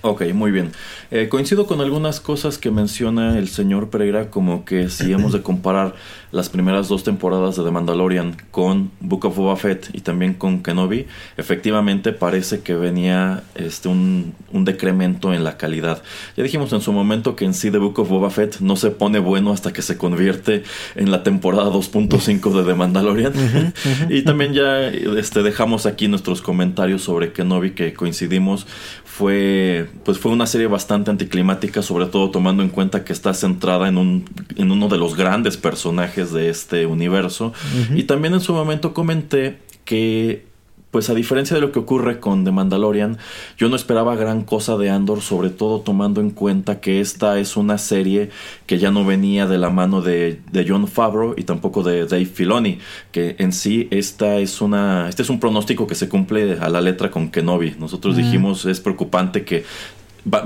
Ok, 0.00 0.22
muy 0.32 0.50
bien. 0.50 0.72
Eh, 1.10 1.28
coincido 1.28 1.66
con 1.66 1.80
algunas 1.80 2.20
cosas 2.20 2.58
que 2.58 2.70
menciona 2.70 3.38
el 3.38 3.48
señor 3.48 3.90
Pereira, 3.90 4.30
como 4.30 4.64
que 4.64 4.88
si 4.88 5.12
hemos 5.12 5.32
de 5.32 5.42
comparar 5.42 5.94
las 6.30 6.48
primeras 6.48 6.88
dos 6.88 7.04
temporadas 7.04 7.56
de 7.56 7.62
The 7.62 7.70
Mandalorian 7.70 8.36
con 8.50 8.90
Book 9.00 9.26
of 9.26 9.36
Boba 9.36 9.56
Fett 9.56 9.90
y 9.92 10.00
también 10.00 10.34
con 10.34 10.62
Kenobi, 10.62 11.06
efectivamente 11.36 12.12
parece 12.12 12.60
que 12.60 12.74
venía 12.74 13.42
este, 13.54 13.88
un, 13.88 14.34
decremento 14.52 15.34
en 15.34 15.44
la 15.44 15.56
calidad. 15.56 16.02
Ya 16.36 16.42
dijimos 16.42 16.72
en 16.72 16.80
su 16.80 16.92
momento 16.92 17.36
que 17.36 17.44
en 17.44 17.52
sí 17.52 17.70
The 17.70 17.78
Book 17.78 17.98
of 17.98 18.08
Boba 18.08 18.30
Fett 18.30 18.60
no 18.60 18.76
se 18.76 18.90
pone 18.90 19.18
bueno 19.18 19.52
hasta 19.52 19.72
que 19.72 19.82
se 19.82 19.98
convierte 19.98 20.62
en 20.94 21.10
la 21.10 21.22
temporada 21.22 21.70
2.5 21.70 22.52
de 22.52 22.64
The 22.64 22.74
Mandalorian. 22.74 23.32
y 24.08 24.22
también 24.22 24.54
ya 24.54 24.88
este, 24.88 25.42
dejamos 25.42 25.86
aquí 25.86 26.08
nuestros 26.08 26.40
comentarios 26.40 27.02
sobre 27.02 27.32
Kenobi 27.32 27.72
que 27.72 27.92
coincidimos 27.92 28.66
fue 29.04 29.71
pues 30.04 30.18
fue 30.18 30.32
una 30.32 30.46
serie 30.46 30.66
bastante 30.66 31.10
anticlimática 31.10 31.82
sobre 31.82 32.06
todo 32.06 32.30
tomando 32.30 32.62
en 32.62 32.68
cuenta 32.68 33.04
que 33.04 33.12
está 33.12 33.34
centrada 33.34 33.88
en 33.88 33.98
un 33.98 34.24
en 34.56 34.70
uno 34.70 34.88
de 34.88 34.98
los 34.98 35.16
grandes 35.16 35.56
personajes 35.56 36.32
de 36.32 36.48
este 36.48 36.86
universo. 36.86 37.52
Y 37.94 38.04
también 38.04 38.34
en 38.34 38.40
su 38.40 38.52
momento 38.52 38.94
comenté 38.94 39.58
que 39.84 40.51
pues 40.92 41.08
a 41.08 41.14
diferencia 41.14 41.56
de 41.56 41.62
lo 41.62 41.72
que 41.72 41.78
ocurre 41.78 42.20
con 42.20 42.44
The 42.44 42.52
Mandalorian, 42.52 43.16
yo 43.56 43.70
no 43.70 43.76
esperaba 43.76 44.14
gran 44.14 44.42
cosa 44.42 44.76
de 44.76 44.90
Andor, 44.90 45.22
sobre 45.22 45.48
todo 45.48 45.80
tomando 45.80 46.20
en 46.20 46.30
cuenta 46.30 46.80
que 46.80 47.00
esta 47.00 47.38
es 47.38 47.56
una 47.56 47.78
serie 47.78 48.28
que 48.66 48.78
ya 48.78 48.90
no 48.90 49.04
venía 49.04 49.46
de 49.46 49.56
la 49.56 49.70
mano 49.70 50.02
de, 50.02 50.40
John 50.68 50.86
Favreau 50.86 51.34
y 51.34 51.44
tampoco 51.44 51.82
de 51.82 52.04
Dave 52.04 52.26
Filoni, 52.26 52.78
que 53.10 53.36
en 53.38 53.52
sí 53.52 53.88
esta 53.90 54.36
es 54.36 54.60
una, 54.60 55.08
este 55.08 55.22
es 55.22 55.30
un 55.30 55.40
pronóstico 55.40 55.86
que 55.86 55.94
se 55.94 56.10
cumple 56.10 56.58
a 56.60 56.68
la 56.68 56.82
letra 56.82 57.10
con 57.10 57.30
Kenobi. 57.30 57.74
Nosotros 57.78 58.14
dijimos 58.14 58.66
es 58.66 58.80
preocupante 58.80 59.44
que 59.44 59.64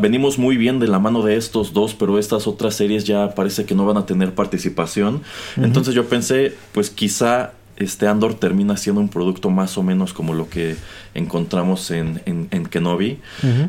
venimos 0.01 0.39
muy 0.39 0.57
bien 0.57 0.79
de 0.79 0.87
la 0.87 1.01
mano 1.01 1.23
de 1.23 1.37
estos 1.37 1.73
dos, 1.73 1.95
pero 1.95 2.21
estas 2.21 2.47
otras 2.47 2.77
series 2.77 3.05
ya 3.05 3.35
parece 3.35 3.65
que 3.65 3.75
no 3.75 3.85
van 3.85 3.97
a 3.97 4.07
tener 4.07 4.33
participación. 4.33 5.23
Entonces 5.57 5.93
yo 5.93 6.07
pensé, 6.07 6.55
pues 6.73 6.89
quizá 6.89 7.53
este 7.77 8.07
Andor 8.07 8.35
termina 8.35 8.77
siendo 8.77 9.01
un 9.01 9.09
producto 9.09 9.51
más 9.51 9.77
o 9.79 9.83
menos 9.83 10.13
como 10.13 10.35
lo 10.35 10.49
que 10.49 10.77
encontramos 11.15 11.91
en, 11.91 12.21
en, 12.25 12.67
Kenobi. 12.67 13.19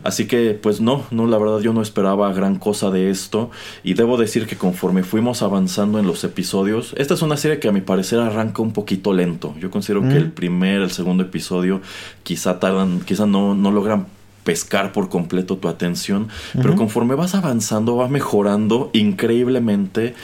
Así 0.03 0.27
que, 0.27 0.51
pues 0.53 0.81
no, 0.81 1.05
no, 1.11 1.27
la 1.27 1.37
verdad 1.37 1.59
yo 1.59 1.73
no 1.73 1.81
esperaba 1.81 2.31
gran 2.33 2.57
cosa 2.57 2.91
de 2.91 3.09
esto. 3.09 3.51
Y 3.83 3.93
debo 3.93 4.17
decir 4.17 4.47
que 4.47 4.55
conforme 4.55 5.03
fuimos 5.03 5.41
avanzando 5.41 5.99
en 5.99 6.07
los 6.07 6.23
episodios, 6.23 6.93
esta 6.97 7.13
es 7.13 7.21
una 7.21 7.37
serie 7.37 7.59
que 7.59 7.67
a 7.67 7.71
mi 7.71 7.81
parecer 7.81 8.19
arranca 8.19 8.61
un 8.61 8.73
poquito 8.73 9.13
lento. 9.13 9.55
Yo 9.59 9.71
considero 9.71 10.01
que 10.01 10.17
el 10.17 10.31
primer, 10.31 10.81
el 10.81 10.91
segundo 10.91 11.23
episodio 11.23 11.81
quizá 12.23 12.59
tardan, 12.59 13.01
quizá 13.01 13.25
no, 13.25 13.55
no 13.55 13.71
logran 13.71 14.07
pescar 14.47 14.93
por 14.93 15.09
completo 15.09 15.57
tu 15.57 15.67
atención, 15.67 16.29
pero 16.53 16.77
conforme 16.77 17.15
vas 17.15 17.35
avanzando 17.35 17.97
va 17.97 18.07
mejorando 18.07 18.89
increíblemente 18.93 20.15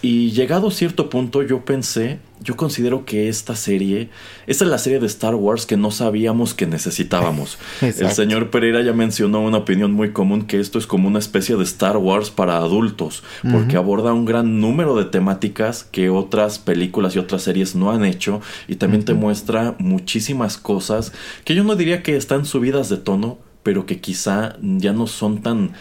y 0.00 0.30
llegado 0.30 0.68
a 0.68 0.70
cierto 0.70 1.10
punto 1.10 1.42
yo 1.42 1.64
pensé, 1.64 2.20
yo 2.40 2.56
considero 2.56 3.04
que 3.04 3.28
esta 3.28 3.56
serie, 3.56 4.10
esta 4.46 4.64
es 4.64 4.70
la 4.70 4.78
serie 4.78 5.00
de 5.00 5.06
Star 5.06 5.34
Wars 5.34 5.66
que 5.66 5.76
no 5.76 5.90
sabíamos 5.90 6.54
que 6.54 6.66
necesitábamos. 6.66 7.58
El 7.80 8.10
señor 8.12 8.50
Pereira 8.50 8.80
ya 8.82 8.92
mencionó 8.92 9.40
una 9.40 9.58
opinión 9.58 9.92
muy 9.92 10.12
común 10.12 10.46
que 10.46 10.60
esto 10.60 10.78
es 10.78 10.86
como 10.86 11.08
una 11.08 11.18
especie 11.18 11.56
de 11.56 11.64
Star 11.64 11.96
Wars 11.96 12.30
para 12.30 12.58
adultos, 12.58 13.24
porque 13.50 13.76
aborda 13.76 14.12
un 14.12 14.24
gran 14.24 14.60
número 14.60 14.94
de 14.94 15.04
temáticas 15.04 15.82
que 15.82 16.10
otras 16.10 16.60
películas 16.60 17.16
y 17.16 17.18
otras 17.18 17.42
series 17.42 17.74
no 17.74 17.90
han 17.90 18.04
hecho 18.04 18.40
y 18.68 18.76
también 18.76 19.04
te 19.04 19.14
muestra 19.14 19.74
muchísimas 19.78 20.58
cosas 20.58 21.12
que 21.44 21.56
yo 21.56 21.64
no 21.64 21.74
diría 21.74 22.04
que 22.04 22.16
están 22.16 22.44
subidas 22.44 22.88
de 22.88 22.98
tono, 22.98 23.38
pero 23.62 23.84
que 23.84 24.00
quizá 24.00 24.56
ya 24.62 24.92
no 24.92 25.06
son 25.06 25.42
tan 25.42 25.72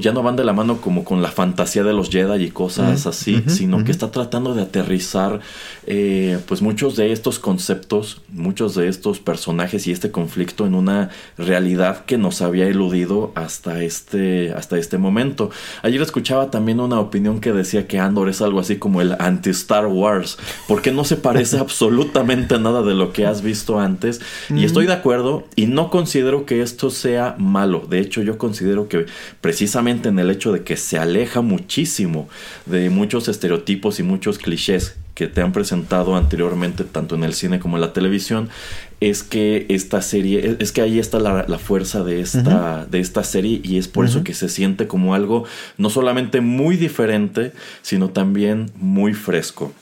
ya 0.00 0.12
no 0.12 0.22
van 0.22 0.36
de 0.36 0.44
la 0.44 0.52
mano 0.52 0.80
como 0.80 1.04
con 1.04 1.22
la 1.22 1.30
fantasía 1.30 1.82
de 1.82 1.92
los 1.92 2.10
Jedi 2.10 2.44
y 2.44 2.50
cosas 2.50 3.06
así, 3.06 3.42
sino 3.46 3.84
que 3.84 3.92
está 3.92 4.10
tratando 4.10 4.54
de 4.54 4.62
aterrizar 4.62 5.40
eh, 5.86 6.38
pues 6.46 6.62
muchos 6.62 6.96
de 6.96 7.12
estos 7.12 7.38
conceptos, 7.38 8.22
muchos 8.28 8.74
de 8.74 8.88
estos 8.88 9.20
personajes 9.20 9.86
y 9.86 9.92
este 9.92 10.10
conflicto 10.10 10.66
en 10.66 10.74
una 10.74 11.10
realidad 11.38 12.04
que 12.04 12.18
nos 12.18 12.42
había 12.42 12.66
eludido 12.66 13.32
hasta 13.34 13.82
este, 13.82 14.52
hasta 14.52 14.78
este 14.78 14.98
momento. 14.98 15.50
Ayer 15.82 16.00
escuchaba 16.00 16.50
también 16.50 16.80
una 16.80 16.98
opinión 16.98 17.40
que 17.40 17.52
decía 17.52 17.86
que 17.86 17.98
Andor 17.98 18.28
es 18.28 18.40
algo 18.40 18.60
así 18.60 18.76
como 18.76 19.00
el 19.00 19.14
anti-Star 19.18 19.86
Wars, 19.86 20.38
porque 20.66 20.90
no 20.90 21.04
se 21.04 21.16
parece 21.16 21.58
absolutamente 21.60 22.54
a 22.54 22.58
nada 22.58 22.82
de 22.82 22.94
lo 22.94 23.12
que 23.12 23.26
has 23.26 23.42
visto 23.42 23.78
antes. 23.78 24.20
Y 24.48 24.64
estoy 24.64 24.86
de 24.86 24.94
acuerdo 24.94 25.44
y 25.54 25.66
no 25.66 25.90
considero 25.90 26.46
que 26.46 26.62
esto 26.62 26.90
sea 26.90 27.36
malo. 27.38 27.86
De 27.88 28.00
hecho, 28.00 28.22
yo 28.22 28.38
considero 28.38 28.88
que 28.88 29.06
precisamente 29.40 29.65
precisamente 29.66 30.10
en 30.10 30.20
el 30.20 30.30
hecho 30.30 30.52
de 30.52 30.62
que 30.62 30.76
se 30.76 30.96
aleja 30.96 31.40
muchísimo 31.40 32.28
de 32.66 32.88
muchos 32.88 33.26
estereotipos 33.26 33.98
y 33.98 34.04
muchos 34.04 34.38
clichés 34.38 34.94
que 35.16 35.26
te 35.26 35.40
han 35.40 35.50
presentado 35.50 36.14
anteriormente 36.14 36.84
tanto 36.84 37.16
en 37.16 37.24
el 37.24 37.34
cine 37.34 37.58
como 37.58 37.76
en 37.76 37.80
la 37.80 37.92
televisión 37.92 38.48
es 39.00 39.24
que 39.24 39.66
esta 39.68 40.02
serie 40.02 40.56
es 40.60 40.70
que 40.70 40.82
ahí 40.82 41.00
está 41.00 41.18
la, 41.18 41.58
fuerza 41.58 42.04
de 42.04 42.20
esta 42.20 42.86
de 42.86 43.00
esta 43.00 43.24
serie 43.24 43.60
y 43.64 43.78
es 43.78 43.88
por 43.88 44.04
eso 44.04 44.22
que 44.22 44.34
se 44.34 44.48
siente 44.48 44.86
como 44.86 45.16
algo 45.16 45.42
no 45.78 45.90
solamente 45.90 46.40
muy 46.40 46.76
diferente 46.76 47.50
sino 47.82 48.10
también 48.10 48.70
muy 48.76 49.14
fresco. 49.14 49.72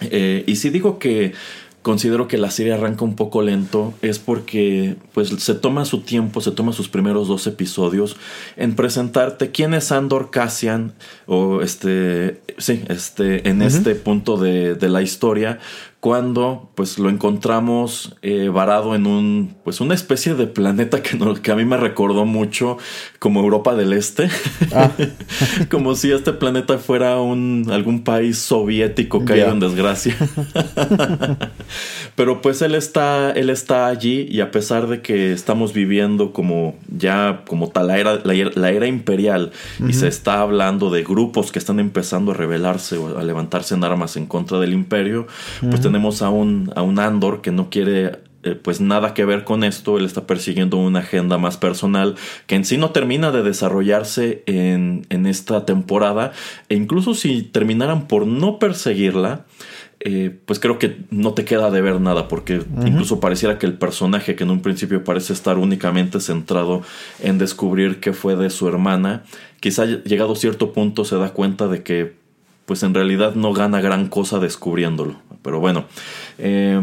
Eh, 0.00 0.44
y 0.46 0.56
si 0.56 0.70
digo 0.70 0.98
que 0.98 1.34
considero 1.82 2.28
que 2.28 2.36
la 2.36 2.50
serie 2.50 2.74
arranca 2.74 3.04
un 3.04 3.16
poco 3.16 3.42
lento 3.42 3.94
es 4.02 4.18
porque 4.18 4.96
pues 5.12 5.28
se 5.28 5.54
toma 5.54 5.84
su 5.84 6.00
tiempo, 6.02 6.40
se 6.40 6.50
toma 6.50 6.72
sus 6.72 6.88
primeros 6.88 7.28
dos 7.28 7.46
episodios 7.46 8.16
en 8.56 8.74
presentarte 8.74 9.50
quién 9.50 9.72
es 9.72 9.90
Andor 9.90 10.30
Cassian 10.30 10.92
o 11.26 11.62
este 11.62 12.40
sí, 12.58 12.84
este 12.88 13.48
en 13.48 13.62
este 13.62 13.94
punto 13.94 14.36
de, 14.36 14.74
de 14.74 14.88
la 14.88 15.00
historia 15.00 15.58
cuando 16.00 16.70
pues 16.76 16.98
lo 16.98 17.10
encontramos 17.10 18.16
eh, 18.22 18.48
varado 18.48 18.94
en 18.94 19.06
un 19.06 19.54
pues 19.64 19.82
una 19.82 19.94
especie 19.94 20.34
de 20.34 20.46
planeta 20.46 21.02
que, 21.02 21.18
no, 21.18 21.34
que 21.34 21.52
a 21.52 21.56
mí 21.56 21.66
me 21.66 21.76
recordó 21.76 22.24
mucho 22.24 22.78
como 23.18 23.40
Europa 23.40 23.74
del 23.74 23.92
Este. 23.92 24.30
Ah. 24.74 24.90
como 25.70 25.94
si 25.94 26.10
este 26.10 26.32
planeta 26.32 26.78
fuera 26.78 27.20
un 27.20 27.66
algún 27.70 28.02
país 28.02 28.38
soviético 28.38 29.26
caído 29.26 29.50
en 29.50 29.60
desgracia. 29.60 30.16
Pero 32.16 32.40
pues 32.40 32.62
él 32.62 32.74
está 32.74 33.32
él 33.32 33.50
está 33.50 33.86
allí 33.86 34.26
y 34.30 34.40
a 34.40 34.50
pesar 34.50 34.86
de 34.86 35.02
que 35.02 35.32
estamos 35.32 35.74
viviendo 35.74 36.32
como 36.32 36.78
ya 36.88 37.42
como 37.46 37.68
tal 37.68 37.88
la 37.88 37.98
era 37.98 38.20
la, 38.24 38.70
era 38.70 38.86
imperial 38.86 39.52
y 39.86 39.92
se 39.92 40.08
está 40.08 40.40
hablando 40.40 40.90
de 40.90 41.02
grupos 41.02 41.52
que 41.52 41.58
están 41.58 41.78
empezando 41.78 42.32
a 42.32 42.34
rebelarse 42.34 42.96
o 42.96 43.18
a 43.18 43.22
levantarse 43.22 43.74
en 43.74 43.84
armas 43.84 44.16
en 44.16 44.24
contra 44.24 44.58
del 44.58 44.72
imperio 44.72 45.26
pues 45.60 45.89
tenemos 45.90 46.22
a 46.22 46.30
un, 46.30 46.72
a 46.76 46.82
un 46.82 46.98
Andor 46.98 47.40
que 47.42 47.50
no 47.50 47.70
quiere 47.70 48.20
eh, 48.42 48.54
pues 48.54 48.80
nada 48.80 49.12
que 49.12 49.26
ver 49.26 49.44
con 49.44 49.64
esto, 49.64 49.98
él 49.98 50.06
está 50.06 50.26
persiguiendo 50.26 50.78
una 50.78 51.00
agenda 51.00 51.36
más 51.36 51.58
personal 51.58 52.14
que 52.46 52.54
en 52.54 52.64
sí 52.64 52.78
no 52.78 52.88
termina 52.90 53.32
de 53.32 53.42
desarrollarse 53.42 54.42
en, 54.46 55.06
en 55.10 55.26
esta 55.26 55.66
temporada. 55.66 56.32
E 56.70 56.74
incluso 56.74 57.14
si 57.14 57.42
terminaran 57.42 58.08
por 58.08 58.26
no 58.26 58.58
perseguirla, 58.58 59.44
eh, 60.02 60.34
pues 60.46 60.58
creo 60.58 60.78
que 60.78 60.96
no 61.10 61.34
te 61.34 61.44
queda 61.44 61.70
de 61.70 61.82
ver 61.82 62.00
nada 62.00 62.26
porque 62.26 62.62
incluso 62.86 63.20
pareciera 63.20 63.58
que 63.58 63.66
el 63.66 63.74
personaje 63.74 64.34
que 64.34 64.44
en 64.44 64.50
un 64.50 64.62
principio 64.62 65.04
parece 65.04 65.34
estar 65.34 65.58
únicamente 65.58 66.20
centrado 66.20 66.80
en 67.22 67.36
descubrir 67.36 68.00
qué 68.00 68.14
fue 68.14 68.34
de 68.36 68.48
su 68.48 68.66
hermana, 68.66 69.24
quizá 69.60 69.84
llegado 69.84 70.32
a 70.32 70.36
cierto 70.36 70.72
punto 70.72 71.04
se 71.04 71.16
da 71.16 71.34
cuenta 71.34 71.68
de 71.68 71.82
que 71.82 72.19
pues 72.70 72.84
en 72.84 72.94
realidad 72.94 73.34
no 73.34 73.52
gana 73.52 73.80
gran 73.80 74.06
cosa 74.06 74.38
descubriéndolo. 74.38 75.16
Pero 75.42 75.58
bueno, 75.58 75.86
eh, 76.38 76.80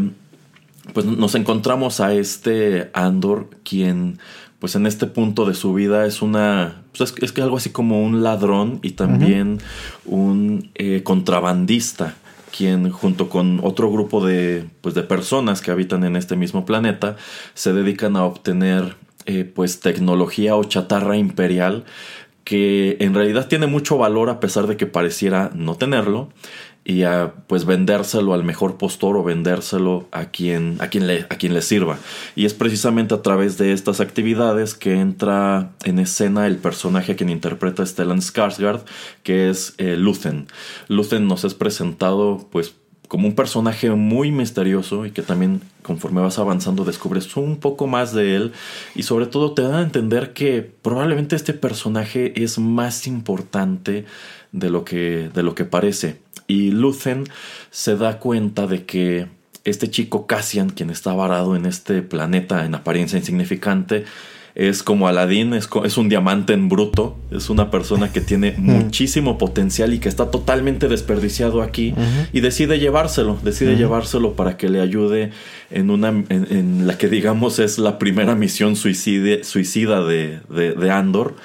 pues 0.92 1.06
nos 1.06 1.34
encontramos 1.34 2.00
a 2.00 2.12
este 2.12 2.90
Andor, 2.92 3.48
quien 3.64 4.18
pues 4.58 4.76
en 4.76 4.84
este 4.84 5.06
punto 5.06 5.46
de 5.46 5.54
su 5.54 5.72
vida 5.72 6.04
es 6.04 6.20
una, 6.20 6.82
pues 6.94 7.14
es, 7.22 7.32
que 7.32 7.40
algo 7.40 7.56
así 7.56 7.70
como 7.70 8.02
un 8.02 8.22
ladrón 8.22 8.80
y 8.82 8.90
también 8.90 9.60
un 10.04 10.68
eh, 10.74 11.02
contrabandista 11.04 12.16
quien 12.54 12.90
junto 12.90 13.30
con 13.30 13.60
otro 13.62 13.90
grupo 13.90 14.26
de, 14.26 14.66
pues, 14.82 14.94
de 14.94 15.04
personas 15.04 15.62
que 15.62 15.70
habitan 15.70 16.04
en 16.04 16.16
este 16.16 16.36
mismo 16.36 16.66
planeta 16.66 17.16
se 17.54 17.72
dedican 17.72 18.14
a 18.14 18.24
obtener 18.24 18.96
eh, 19.24 19.44
pues 19.44 19.80
tecnología 19.80 20.54
o 20.54 20.64
chatarra 20.64 21.16
imperial 21.16 21.84
que 22.48 22.96
en 23.00 23.12
realidad 23.12 23.46
tiene 23.46 23.66
mucho 23.66 23.98
valor 23.98 24.30
a 24.30 24.40
pesar 24.40 24.68
de 24.68 24.78
que 24.78 24.86
pareciera 24.86 25.50
no 25.54 25.74
tenerlo 25.74 26.30
y 26.82 27.02
a 27.02 27.34
pues 27.46 27.66
vendérselo 27.66 28.32
al 28.32 28.42
mejor 28.42 28.78
postor 28.78 29.18
o 29.18 29.22
vendérselo 29.22 30.08
a 30.12 30.30
quien 30.30 30.78
a 30.80 30.88
quien 30.88 31.06
le 31.06 31.26
a 31.28 31.36
quien 31.36 31.52
le 31.52 31.60
sirva. 31.60 31.98
Y 32.36 32.46
es 32.46 32.54
precisamente 32.54 33.12
a 33.12 33.20
través 33.20 33.58
de 33.58 33.74
estas 33.74 34.00
actividades 34.00 34.72
que 34.72 34.94
entra 34.94 35.72
en 35.84 35.98
escena 35.98 36.46
el 36.46 36.56
personaje 36.56 37.12
a 37.12 37.16
quien 37.16 37.28
interpreta 37.28 37.84
Stellan 37.84 38.22
Skarsgård 38.22 38.80
que 39.24 39.50
es 39.50 39.74
eh, 39.76 39.98
Luthen 39.98 40.46
nos 41.28 41.44
es 41.44 41.52
presentado 41.52 42.48
pues 42.50 42.76
como 43.08 43.26
un 43.26 43.34
personaje 43.34 43.90
muy 43.90 44.30
misterioso 44.30 45.06
y 45.06 45.10
que 45.10 45.22
también 45.22 45.62
conforme 45.82 46.20
vas 46.20 46.38
avanzando 46.38 46.84
descubres 46.84 47.34
un 47.36 47.56
poco 47.56 47.86
más 47.86 48.12
de 48.12 48.36
él 48.36 48.52
y 48.94 49.02
sobre 49.02 49.26
todo 49.26 49.52
te 49.52 49.62
dan 49.62 49.74
a 49.74 49.82
entender 49.82 50.34
que 50.34 50.62
probablemente 50.62 51.34
este 51.34 51.54
personaje 51.54 52.42
es 52.42 52.58
más 52.58 53.06
importante 53.06 54.04
de 54.52 54.70
lo 54.70 54.84
que, 54.84 55.30
de 55.32 55.42
lo 55.42 55.54
que 55.54 55.64
parece. 55.64 56.20
Y 56.46 56.70
Luthen 56.70 57.24
se 57.70 57.96
da 57.96 58.18
cuenta 58.18 58.66
de 58.66 58.84
que 58.84 59.26
este 59.64 59.90
chico 59.90 60.26
Cassian, 60.26 60.70
quien 60.70 60.90
está 60.90 61.12
varado 61.14 61.56
en 61.56 61.66
este 61.66 62.02
planeta 62.02 62.64
en 62.64 62.74
apariencia 62.74 63.18
insignificante, 63.18 64.04
es 64.58 64.82
como 64.82 65.06
Aladdin, 65.06 65.54
es, 65.54 65.68
es, 65.84 65.96
un 65.98 66.08
diamante 66.08 66.52
en 66.52 66.68
bruto, 66.68 67.16
es 67.30 67.48
una 67.48 67.70
persona 67.70 68.12
que 68.12 68.20
tiene 68.20 68.56
muchísimo 68.58 69.38
potencial 69.38 69.94
y 69.94 70.00
que 70.00 70.08
está 70.08 70.32
totalmente 70.32 70.88
desperdiciado 70.88 71.62
aquí 71.62 71.94
y 72.32 72.40
decide 72.40 72.80
llevárselo, 72.80 73.38
decide 73.44 73.76
llevárselo 73.76 74.32
para 74.32 74.56
que 74.56 74.68
le 74.68 74.80
ayude 74.80 75.30
en 75.70 75.90
una 75.90 76.08
en, 76.08 76.88
la 76.88 76.98
que 76.98 77.08
digamos 77.08 77.60
es 77.60 77.78
la 77.78 78.00
primera 78.00 78.34
misión 78.34 78.74
suicida 78.74 80.04
de, 80.04 80.40
de, 80.50 80.90
Andor, 80.90 81.36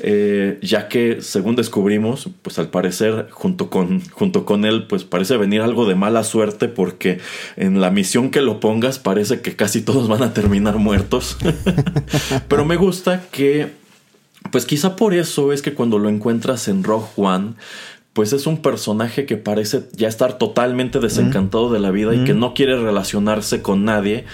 eh, 0.00 0.58
ya 0.62 0.88
que 0.88 1.20
según 1.20 1.56
descubrimos, 1.56 2.28
pues 2.42 2.58
al 2.58 2.68
parecer 2.68 3.28
junto 3.30 3.70
con, 3.70 4.00
junto 4.10 4.44
con 4.44 4.64
él, 4.64 4.86
pues 4.86 5.04
parece 5.04 5.36
venir 5.36 5.62
algo 5.62 5.86
de 5.86 5.94
mala 5.94 6.24
suerte 6.24 6.68
porque 6.68 7.18
en 7.56 7.80
la 7.80 7.90
misión 7.90 8.30
que 8.30 8.42
lo 8.42 8.60
pongas 8.60 8.98
parece 8.98 9.40
que 9.40 9.56
casi 9.56 9.82
todos 9.82 10.08
van 10.08 10.22
a 10.22 10.34
terminar 10.34 10.76
muertos. 10.76 11.38
Pero 12.48 12.64
me 12.64 12.76
gusta 12.76 13.22
que, 13.30 13.72
pues 14.52 14.66
quizá 14.66 14.96
por 14.96 15.14
eso 15.14 15.52
es 15.52 15.62
que 15.62 15.74
cuando 15.74 15.98
lo 15.98 16.08
encuentras 16.08 16.68
en 16.68 16.84
Rogue 16.84 17.08
One, 17.16 17.54
pues 18.16 18.32
es 18.32 18.46
un 18.46 18.62
personaje 18.62 19.26
que 19.26 19.36
parece 19.36 19.82
ya 19.92 20.08
estar 20.08 20.38
totalmente 20.38 21.00
desencantado 21.00 21.70
de 21.70 21.80
la 21.80 21.90
vida 21.90 22.14
y 22.14 22.24
que 22.24 22.32
no 22.32 22.54
quiere 22.54 22.74
relacionarse 22.74 23.60
con 23.60 23.84
nadie. 23.84 24.24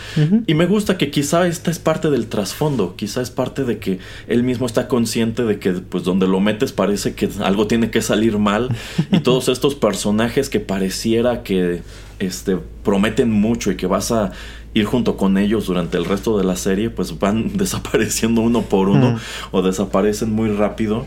Y 0.47 0.55
me 0.55 0.67
gusta 0.67 0.97
que 0.97 1.11
quizá 1.11 1.49
esta 1.49 1.73
es 1.73 1.81
parte 1.81 2.09
del 2.09 2.29
trasfondo, 2.29 2.95
quizá 2.95 3.23
es 3.23 3.31
parte 3.31 3.65
de 3.65 3.79
que 3.79 3.99
él 4.29 4.45
mismo 4.45 4.67
está 4.67 4.87
consciente 4.87 5.43
de 5.43 5.59
que 5.59 5.73
pues 5.73 6.05
donde 6.05 6.29
lo 6.29 6.39
metes 6.39 6.71
parece 6.71 7.15
que 7.15 7.29
algo 7.43 7.67
tiene 7.67 7.91
que 7.91 8.03
salir 8.03 8.39
mal 8.39 8.69
y 9.11 9.19
todos 9.25 9.49
estos 9.49 9.75
personajes 9.75 10.49
que 10.49 10.61
pareciera 10.61 11.43
que 11.43 11.83
este 12.21 12.59
prometen 12.85 13.33
mucho 13.33 13.73
y 13.73 13.77
que 13.77 13.89
vas 13.89 14.13
a 14.13 14.31
ir 14.75 14.85
junto 14.85 15.17
con 15.17 15.39
ellos 15.39 15.67
durante 15.67 15.99
el 15.99 16.05
resto 16.05 16.39
de 16.39 16.45
la 16.45 16.55
serie, 16.55 16.89
pues 16.89 17.19
van 17.19 17.51
desapareciendo 17.57 18.43
uno 18.43 18.63
por 18.63 18.89
uno 18.89 19.19
o 19.51 19.61
desaparecen 19.61 20.31
muy 20.31 20.51
rápido. 20.51 21.05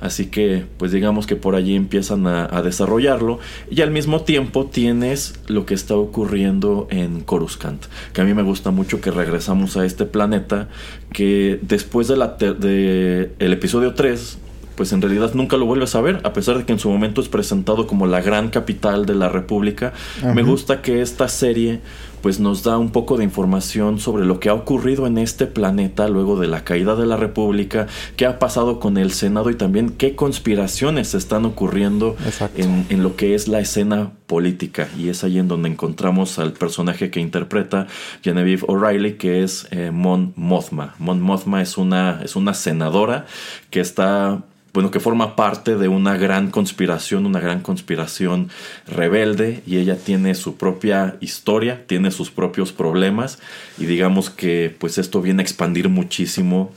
Así 0.00 0.26
que, 0.26 0.64
pues 0.78 0.92
digamos 0.92 1.26
que 1.26 1.36
por 1.36 1.54
allí 1.54 1.76
empiezan 1.76 2.26
a, 2.26 2.62
desarrollarlo. 2.62 3.38
Y 3.70 3.80
al 3.82 3.90
mismo 3.90 4.22
tiempo 4.22 4.66
tienes 4.66 5.34
lo 5.46 5.66
que 5.66 5.74
está 5.74 5.94
ocurriendo 5.94 6.88
en 6.90 7.20
Coruscant. 7.20 7.84
Que 8.12 8.20
a 8.20 8.24
mí 8.24 8.34
me 8.34 8.42
gusta 8.42 8.70
mucho 8.70 9.00
que 9.00 9.10
regresamos 9.10 9.76
a 9.76 9.84
este 9.84 10.04
planeta. 10.04 10.68
Que 11.12 11.58
después 11.62 12.08
de 12.08 12.16
la 12.16 12.28
de 12.28 13.32
el 13.38 13.52
episodio 13.52 13.94
3 13.94 14.38
pues 14.80 14.94
en 14.94 15.02
realidad 15.02 15.34
nunca 15.34 15.58
lo 15.58 15.66
vuelves 15.66 15.94
a 15.94 16.00
ver, 16.00 16.22
a 16.24 16.32
pesar 16.32 16.56
de 16.56 16.64
que 16.64 16.72
en 16.72 16.78
su 16.78 16.88
momento 16.88 17.20
es 17.20 17.28
presentado 17.28 17.86
como 17.86 18.06
la 18.06 18.22
gran 18.22 18.48
capital 18.48 19.04
de 19.04 19.14
la 19.14 19.28
República. 19.28 19.92
Me 20.34 20.42
gusta 20.42 20.80
que 20.80 21.02
esta 21.02 21.28
serie 21.28 21.82
pues 22.22 22.40
nos 22.40 22.62
da 22.62 22.78
un 22.78 22.90
poco 22.90 23.18
de 23.18 23.24
información 23.24 23.98
sobre 23.98 24.24
lo 24.24 24.40
que 24.40 24.48
ha 24.48 24.54
ocurrido 24.54 25.06
en 25.06 25.18
este 25.18 25.46
planeta 25.46 26.08
luego 26.08 26.40
de 26.40 26.46
la 26.46 26.64
caída 26.64 26.96
de 26.96 27.04
la 27.04 27.18
República, 27.18 27.88
qué 28.16 28.24
ha 28.24 28.38
pasado 28.38 28.80
con 28.80 28.96
el 28.96 29.10
Senado 29.12 29.50
y 29.50 29.54
también 29.54 29.90
qué 29.90 30.16
conspiraciones 30.16 31.14
están 31.14 31.44
ocurriendo 31.44 32.16
en, 32.56 33.02
lo 33.02 33.16
que 33.16 33.34
es 33.34 33.48
la 33.48 33.60
escena 33.60 34.12
política. 34.26 34.88
Y 34.98 35.10
es 35.10 35.24
ahí 35.24 35.38
en 35.38 35.48
donde 35.48 35.68
encontramos 35.68 36.38
al 36.38 36.54
personaje 36.54 37.10
que 37.10 37.20
interpreta 37.20 37.86
Genevieve 38.22 38.64
O'Reilly, 38.66 39.14
que 39.14 39.42
es 39.42 39.66
eh, 39.72 39.90
Mon 39.90 40.32
Mothma. 40.36 40.94
Mon 40.98 41.20
Mothma 41.20 41.60
es 41.60 41.76
una, 41.76 42.20
es 42.22 42.34
una 42.34 42.54
senadora 42.54 43.26
que 43.70 43.80
está 43.80 44.44
bueno, 44.72 44.90
que 44.90 45.00
forma 45.00 45.36
parte 45.36 45.76
de 45.76 45.88
una 45.88 46.16
gran 46.16 46.50
conspiración, 46.50 47.26
una 47.26 47.40
gran 47.40 47.60
conspiración 47.60 48.50
rebelde 48.86 49.62
y 49.66 49.78
ella 49.78 49.96
tiene 49.96 50.34
su 50.34 50.56
propia 50.56 51.16
historia, 51.20 51.84
tiene 51.86 52.10
sus 52.10 52.30
propios 52.30 52.72
problemas 52.72 53.38
y 53.78 53.86
digamos 53.86 54.30
que 54.30 54.74
pues 54.78 54.98
esto 54.98 55.20
viene 55.20 55.42
a 55.42 55.44
expandir 55.44 55.88
muchísimo 55.88 56.70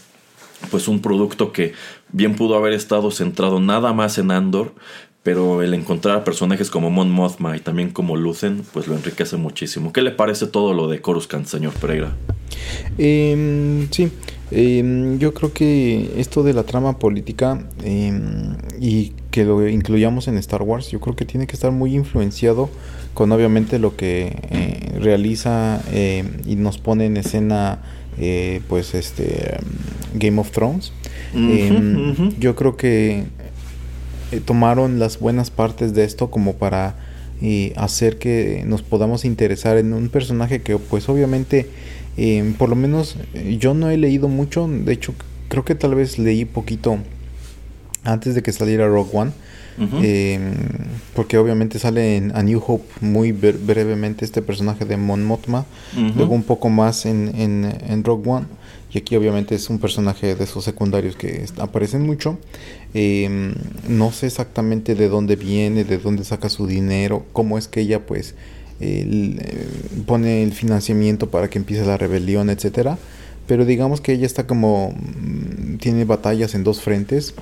pues 0.71 0.87
un 0.87 1.01
producto 1.01 1.51
que 1.51 1.73
bien 2.11 2.35
pudo 2.35 2.55
haber 2.55 2.73
estado 2.73 3.11
centrado 3.11 3.59
nada 3.59 3.93
más 3.93 4.17
en 4.17 4.31
Andor, 4.31 4.73
pero 5.21 5.61
el 5.61 5.73
encontrar 5.73 6.17
a 6.17 6.23
personajes 6.23 6.69
como 6.69 6.89
Mon 6.89 7.09
Mothma 7.09 7.55
y 7.55 7.59
también 7.59 7.91
como 7.91 8.15
Lucen, 8.15 8.63
pues 8.73 8.87
lo 8.87 8.95
enriquece 8.95 9.37
muchísimo. 9.37 9.93
¿Qué 9.93 10.01
le 10.01 10.11
parece 10.11 10.47
todo 10.47 10.73
lo 10.73 10.87
de 10.87 11.01
Coruscant, 11.01 11.47
señor 11.47 11.73
Pereira? 11.73 12.13
Em, 12.97 13.89
sí, 13.89 14.11
em, 14.53 15.19
yo 15.19 15.33
creo 15.33 15.53
que 15.53 16.13
esto 16.17 16.43
de 16.43 16.53
la 16.53 16.63
trama 16.63 16.99
política 16.99 17.65
em, 17.83 18.55
y 18.79 19.13
que 19.31 19.45
lo 19.45 19.67
incluyamos 19.67 20.27
en 20.27 20.37
Star 20.37 20.61
Wars, 20.61 20.89
yo 20.91 20.99
creo 20.99 21.15
que 21.15 21.25
tiene 21.25 21.47
que 21.47 21.55
estar 21.55 21.71
muy 21.71 21.95
influenciado 21.95 22.69
con 23.13 23.31
obviamente 23.31 23.79
lo 23.79 23.95
que 23.95 24.35
eh, 24.49 24.99
realiza 24.99 25.81
y 26.45 26.55
nos 26.55 26.77
pone 26.77 27.05
en 27.05 27.17
escena 27.17 27.79
eh, 28.19 28.61
pues 28.67 28.93
este 28.93 29.57
Game 30.13 30.39
of 30.39 30.51
Thrones. 30.51 30.93
Yo 32.39 32.55
creo 32.55 32.77
que 32.77 33.23
eh, 34.31 34.41
tomaron 34.43 34.99
las 34.99 35.19
buenas 35.19 35.49
partes 35.51 35.93
de 35.93 36.03
esto 36.03 36.29
como 36.29 36.53
para 36.53 36.95
hacer 37.75 38.19
que 38.19 38.63
nos 38.65 38.83
podamos 38.83 39.25
interesar 39.25 39.75
en 39.75 39.91
un 39.93 40.07
personaje 40.07 40.61
que 40.61 40.77
pues 40.77 41.09
obviamente 41.09 41.67
Em, 42.17 42.53
por 42.53 42.69
lo 42.69 42.75
menos 42.75 43.17
eh, 43.33 43.57
yo 43.59 43.73
no 43.73 43.89
he 43.89 43.97
leído 43.97 44.27
mucho, 44.27 44.67
de 44.67 44.93
hecho 44.93 45.13
creo 45.47 45.65
que 45.65 45.75
tal 45.75 45.95
vez 45.95 46.19
leí 46.19 46.45
poquito 46.45 46.99
antes 48.03 48.35
de 48.35 48.43
que 48.43 48.51
saliera 48.51 48.87
Rogue 48.87 49.09
One. 49.13 49.31
Em, 49.79 50.53
porque 51.15 51.39
obviamente 51.39 51.79
sale 51.79 52.17
en 52.17 52.35
A 52.35 52.43
New 52.43 52.61
Hope 52.65 52.85
muy 53.01 53.31
brevemente 53.31 54.23
este 54.23 54.43
personaje 54.43 54.85
de 54.85 54.97
Mon 54.97 55.23
Mothma, 55.23 55.65
luego 56.15 56.35
un 56.35 56.43
poco 56.43 56.69
más 56.69 57.07
en, 57.07 57.33
en, 57.35 58.03
Rogue 58.03 58.29
One, 58.29 58.45
y 58.91 58.99
aquí 58.99 59.15
obviamente 59.15 59.55
es 59.55 59.71
un 59.71 59.79
personaje 59.79 60.35
de 60.35 60.43
esos 60.43 60.63
secundarios 60.63 61.15
que 61.15 61.45
aparecen 61.57 62.03
mucho. 62.03 62.37
Em, 62.93 63.55
no 63.87 64.11
sé 64.11 64.27
exactamente 64.27 64.93
de 64.93 65.09
dónde 65.09 65.35
viene, 65.35 65.83
de 65.83 65.97
dónde 65.97 66.23
saca 66.23 66.49
su 66.49 66.67
dinero, 66.67 67.25
cómo 67.33 67.57
es 67.57 67.67
que 67.67 67.81
ella 67.81 68.05
pues 68.05 68.35
eh, 68.83 69.67
pone 70.05 70.43
el 70.43 70.53
financiamiento 70.53 71.29
para 71.29 71.49
que 71.49 71.59
empiece 71.59 71.85
la 71.85 71.97
rebelión, 71.97 72.49
etcétera. 72.49 72.97
Pero 73.47 73.65
digamos 73.65 74.01
que 74.01 74.13
ella 74.13 74.25
está 74.25 74.47
como 74.47 74.91
mm, 74.91 75.77
tiene 75.77 76.05
batallas 76.05 76.55
en 76.55 76.63
dos 76.63 76.81
frentes, 76.81 77.33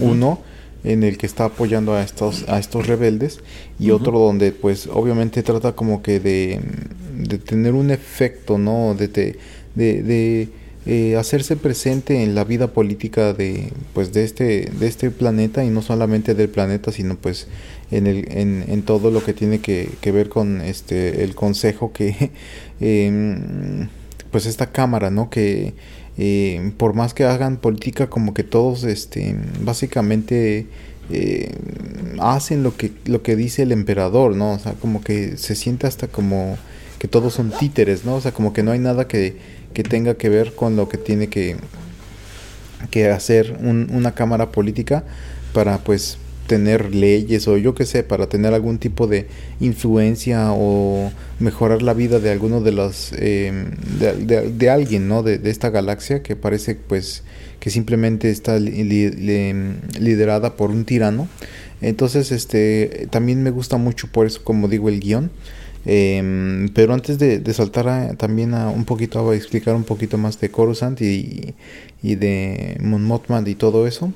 uno 0.00 0.40
en 0.84 1.02
el 1.02 1.18
que 1.18 1.26
está 1.26 1.46
apoyando 1.46 1.94
a 1.94 2.02
estos 2.02 2.48
a 2.48 2.58
estos 2.58 2.86
rebeldes 2.86 3.40
y 3.78 3.90
otro 3.90 4.18
donde 4.18 4.52
pues 4.52 4.88
obviamente 4.90 5.42
trata 5.42 5.72
como 5.72 6.02
que 6.02 6.20
de, 6.20 6.60
de 7.16 7.38
tener 7.38 7.74
un 7.74 7.90
efecto, 7.90 8.56
¿no? 8.56 8.94
De, 8.94 9.08
de, 9.08 10.02
de 10.02 10.48
eh, 10.86 11.16
hacerse 11.16 11.56
presente 11.56 12.22
en 12.22 12.34
la 12.34 12.44
vida 12.44 12.68
política 12.68 13.34
de 13.34 13.70
pues 13.92 14.14
de 14.14 14.24
este 14.24 14.70
de 14.78 14.86
este 14.86 15.10
planeta 15.10 15.62
y 15.62 15.68
no 15.68 15.82
solamente 15.82 16.34
del 16.34 16.48
planeta 16.48 16.90
sino 16.90 17.16
pues 17.16 17.48
en, 17.90 18.06
el, 18.06 18.26
en, 18.32 18.64
en 18.66 18.82
todo 18.82 19.10
lo 19.10 19.22
que 19.22 19.34
tiene 19.34 19.58
que, 19.60 19.90
ver 20.10 20.30
con 20.30 20.62
este 20.62 21.22
el 21.22 21.34
consejo 21.34 21.92
que 21.92 22.30
em, 22.80 23.88
pues 24.30 24.46
esta 24.46 24.72
cámara 24.72 25.10
no 25.10 25.28
que 25.28 25.74
em, 26.16 26.72
por 26.72 26.94
más 26.94 27.12
que 27.12 27.24
hagan 27.24 27.58
política 27.58 28.08
como 28.08 28.32
que 28.32 28.42
todos 28.42 28.84
este 28.84 29.36
básicamente 29.62 30.66
em, 31.10 32.18
hacen 32.20 32.62
lo 32.62 32.74
que 32.78 32.90
lo 33.04 33.22
que 33.22 33.36
dice 33.36 33.64
el 33.64 33.72
emperador 33.72 34.34
no 34.34 34.52
o 34.54 34.58
sea 34.58 34.72
como 34.72 35.02
que 35.02 35.36
se 35.36 35.54
siente 35.56 35.86
hasta 35.86 36.08
como 36.08 36.56
que 36.98 37.06
todos 37.06 37.34
son 37.34 37.50
títeres 37.50 38.06
no 38.06 38.14
o 38.14 38.20
sea 38.22 38.32
como 38.32 38.54
que 38.54 38.62
no 38.62 38.72
hay 38.72 38.78
nada 38.78 39.06
que, 39.08 39.59
que 39.72 39.82
tenga 39.82 40.14
que 40.14 40.28
ver 40.28 40.54
con 40.54 40.76
lo 40.76 40.88
que 40.88 40.98
tiene 40.98 41.28
que 41.28 41.56
que 42.90 43.10
hacer 43.10 43.58
un, 43.60 43.88
una 43.92 44.14
cámara 44.14 44.52
política 44.52 45.04
para 45.52 45.78
pues 45.78 46.18
tener 46.46 46.94
leyes 46.94 47.46
o 47.46 47.56
yo 47.58 47.76
qué 47.76 47.86
sé, 47.86 48.02
para 48.02 48.28
tener 48.28 48.54
algún 48.54 48.78
tipo 48.78 49.06
de 49.06 49.28
influencia 49.60 50.48
o 50.50 51.12
mejorar 51.38 51.80
la 51.80 51.94
vida 51.94 52.18
de 52.18 52.32
alguno 52.32 52.60
de 52.60 52.72
los, 52.72 53.12
em, 53.12 53.70
de, 54.00 54.70
alguien, 54.70 55.06
¿no? 55.06 55.22
De, 55.22 55.38
esta 55.44 55.70
galaxia 55.70 56.24
que 56.24 56.34
parece 56.34 56.74
pues 56.74 57.22
que 57.60 57.70
simplemente 57.70 58.30
está 58.30 58.58
liderada 58.58 60.56
por 60.56 60.70
un 60.70 60.84
tirano. 60.84 61.28
Entonces, 61.82 62.32
este, 62.32 63.06
también 63.10 63.44
me 63.44 63.50
gusta 63.50 63.76
mucho 63.76 64.08
por 64.08 64.26
eso, 64.26 64.42
como 64.42 64.66
digo, 64.66 64.88
el 64.88 64.98
guion. 64.98 65.30
Em, 65.86 66.68
pero 66.74 66.92
antes 66.92 67.18
de, 67.18 67.42
saltar 67.54 68.16
también 68.16 68.54
a 68.54 68.68
un 68.68 68.84
poquito 68.84 69.30
a 69.30 69.34
explicar 69.34 69.74
un 69.74 69.84
poquito 69.84 70.18
más 70.18 70.38
de 70.38 70.50
Coruscant 70.50 71.00
y, 71.00 71.54
y 72.02 72.14
de 72.16 72.76
Mon 72.82 73.02
Mothman 73.04 73.46
y 73.46 73.54
todo 73.54 73.86
eso, 73.86 74.12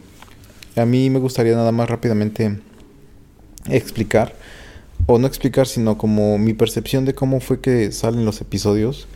a 0.76 0.84
mí 0.84 1.08
me 1.10 1.20
gustaría 1.20 1.54
nada 1.54 1.72
más 1.72 1.88
rápidamente 1.88 2.58
explicar, 3.68 4.34
o 5.06 5.18
no 5.18 5.26
explicar, 5.26 5.66
sino 5.66 5.98
como 5.98 6.38
mi 6.38 6.54
percepción 6.54 7.04
de 7.04 7.14
cómo 7.14 7.40
fue 7.40 7.60
que 7.60 7.92
salen 7.92 8.24
los 8.24 8.40
episodios. 8.40 9.06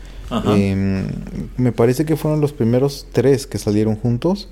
Em, 0.47 1.07
me 1.57 1.73
parece 1.73 2.05
que 2.05 2.17
fueron 2.17 2.41
los 2.41 2.53
primeros 2.53 3.07
tres 3.13 3.47
que 3.47 3.59
salieron 3.59 3.97
juntos. 3.97 4.49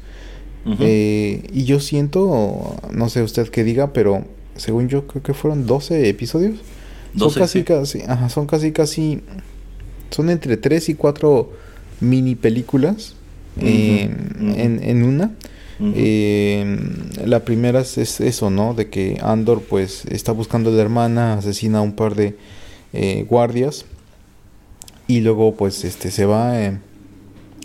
Eh, 0.81 1.49
y 1.53 1.65
yo 1.65 1.79
siento, 1.79 2.77
no 2.91 3.09
sé 3.09 3.23
usted 3.23 3.49
qué 3.51 3.63
diga, 3.63 3.93
pero 3.93 4.25
según 4.57 4.89
yo 4.89 5.07
creo 5.07 5.23
que 5.23 5.33
fueron 5.33 5.67
12 5.67 6.09
episodios. 6.09 6.57
Son 7.17 7.33
casi, 7.33 7.65
casi, 7.65 8.03
ajá, 8.03 8.29
son 8.29 8.47
casi, 8.47 8.73
casi, 8.73 9.21
son 10.11 10.31
entre 10.31 10.57
3 10.57 10.89
y 10.91 10.95
4 10.95 11.51
mini 12.01 12.35
películas 12.35 13.15
em, 13.59 14.11
en, 14.55 14.83
en, 14.83 15.03
una. 15.03 15.33
Eh, 15.81 16.79
la 17.25 17.45
primera 17.45 17.81
es, 17.81 18.21
eso, 18.21 18.51
¿no? 18.51 18.75
De 18.75 18.89
que 18.89 19.19
Andor 19.23 19.63
pues 19.63 20.05
está 20.07 20.33
buscando 20.33 20.71
a 20.71 20.73
la 20.73 20.83
hermana, 20.83 21.35
asesina 21.35 21.79
a 21.79 21.83
un 21.83 21.93
par 21.93 22.15
de 22.15 22.37
eh, 22.93 23.27
guardias 23.29 23.85
y 25.07 25.21
luego 25.21 25.55
pues 25.55 25.85
este 25.85 26.11
se 26.11 26.25
va, 26.25 26.61
eh, 26.63 26.79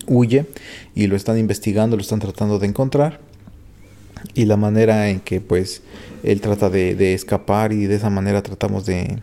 huye 0.08 0.46
y 0.94 1.08
lo 1.08 1.16
están 1.16 1.38
investigando, 1.38 1.96
lo 1.96 2.02
están 2.02 2.20
tratando 2.20 2.60
de 2.60 2.68
encontrar 2.68 3.20
y 4.34 4.46
la 4.46 4.58
manera 4.58 5.10
en 5.10 5.22
que 5.22 5.40
pues 5.40 5.82
él 6.24 6.42
trata 6.42 6.70
de, 6.70 6.96
de 6.96 7.14
escapar 7.14 7.72
y 7.72 7.86
de 7.86 7.96
esa 7.96 8.10
manera 8.10 8.44
tratamos 8.44 8.86
de, 8.86 9.20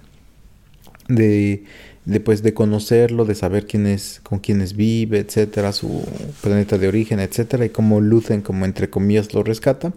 de 1.08 1.64
de, 2.08 2.20
pues, 2.20 2.42
de 2.42 2.54
conocerlo, 2.54 3.26
de 3.26 3.34
saber 3.34 3.66
quién 3.66 3.86
es, 3.86 4.20
con 4.22 4.38
quiénes 4.38 4.74
vive, 4.74 5.18
etcétera, 5.18 5.74
su 5.74 6.02
planeta 6.40 6.78
de 6.78 6.88
origen, 6.88 7.20
etcétera, 7.20 7.66
y 7.66 7.68
cómo 7.68 8.00
Lucen, 8.00 8.40
como 8.40 8.64
entre 8.64 8.88
comillas, 8.88 9.34
lo 9.34 9.42
rescata. 9.42 9.92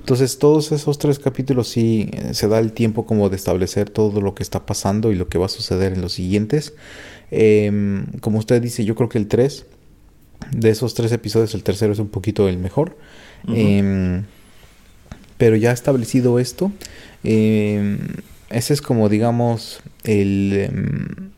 Entonces, 0.00 0.38
todos 0.38 0.72
esos 0.72 0.98
tres 0.98 1.18
capítulos 1.18 1.68
sí 1.68 2.10
eh, 2.12 2.34
se 2.34 2.48
da 2.48 2.58
el 2.58 2.72
tiempo 2.72 3.06
como 3.06 3.30
de 3.30 3.36
establecer 3.36 3.88
todo 3.88 4.20
lo 4.20 4.34
que 4.34 4.42
está 4.42 4.66
pasando 4.66 5.10
y 5.10 5.14
lo 5.14 5.28
que 5.28 5.38
va 5.38 5.46
a 5.46 5.48
suceder 5.48 5.94
en 5.94 6.02
los 6.02 6.12
siguientes. 6.12 6.74
Em, 7.30 8.04
como 8.20 8.38
usted 8.38 8.60
dice, 8.60 8.84
yo 8.84 8.94
creo 8.94 9.08
que 9.08 9.16
el 9.16 9.26
3, 9.26 9.64
de 10.52 10.68
esos 10.68 10.92
tres 10.92 11.12
episodios, 11.12 11.54
el 11.54 11.62
tercero 11.62 11.94
es 11.94 11.98
un 11.98 12.08
poquito 12.08 12.46
el 12.46 12.58
mejor. 12.58 12.98
Em, 13.48 14.24
pero 15.38 15.56
ya 15.56 15.72
establecido 15.72 16.38
esto, 16.38 16.72
em, 17.24 17.98
ese 18.50 18.74
es 18.74 18.82
como, 18.82 19.08
digamos, 19.08 19.80
el 20.04 21.30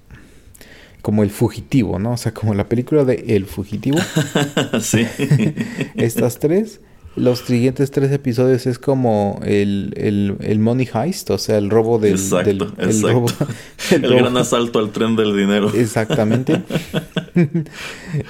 como 1.03 1.23
el 1.23 1.31
fugitivo, 1.31 1.99
¿no? 1.99 2.12
O 2.12 2.16
sea, 2.16 2.33
como 2.33 2.55
la 2.55 2.68
película 2.68 3.05
de 3.05 3.25
El 3.29 3.46
fugitivo. 3.46 3.99
sí. 4.81 5.07
Estas 5.96 6.38
tres. 6.38 6.81
Los 7.16 7.40
siguientes 7.40 7.90
tres 7.90 8.12
episodios 8.12 8.68
es 8.68 8.79
como 8.79 9.40
el, 9.44 9.92
el, 9.96 10.37
el 10.40 10.59
money 10.61 10.88
heist, 10.94 11.29
o 11.31 11.38
sea, 11.38 11.59
el 11.59 11.68
robo 11.68 11.99
del... 11.99 12.12
Exacto, 12.12 12.51
el, 12.79 13.03
Robo, 13.03 13.27
el, 13.90 14.03
gran 14.03 14.37
asalto 14.37 14.79
al 14.79 14.92
tren 14.92 15.16
del 15.16 15.37
dinero. 15.37 15.73
Exactamente. 15.75 16.62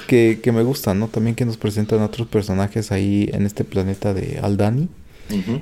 que, 0.06 0.40
que, 0.42 0.52
me 0.52 0.62
gusta, 0.62 0.94
¿no? 0.94 1.08
También 1.08 1.36
que 1.36 1.44
nos 1.44 1.58
presentan 1.58 2.00
otros 2.00 2.26
personajes 2.26 2.90
ahí 2.90 3.28
en 3.34 3.44
este 3.44 3.64
planeta 3.64 4.14
de 4.14 4.40
Aldani. 4.42 4.88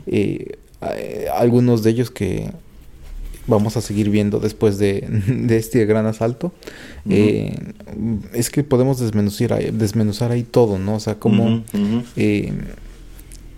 Eh, 0.07 0.57
eh, 0.83 1.26
algunos 1.35 1.83
de 1.83 1.90
ellos 1.90 2.12
que 2.12 2.52
vamos 3.48 3.76
a 3.76 3.80
seguir 3.80 4.11
viendo 4.11 4.38
después 4.38 4.78
de, 4.78 5.08
este 5.50 5.84
gran 5.87 6.06
asalto, 6.06 6.52
eh, 7.08 7.56
es 8.32 8.50
que 8.50 8.62
podemos 8.62 9.00
desmenuzar 9.00 9.54
ahí, 9.54 9.70
desmenuzar 9.72 10.30
ahí 10.30 10.44
todo, 10.44 10.78
¿no? 10.78 10.96
O 10.96 11.00
sea, 11.00 11.16
cómo 11.16 11.64
eh, 12.16 12.52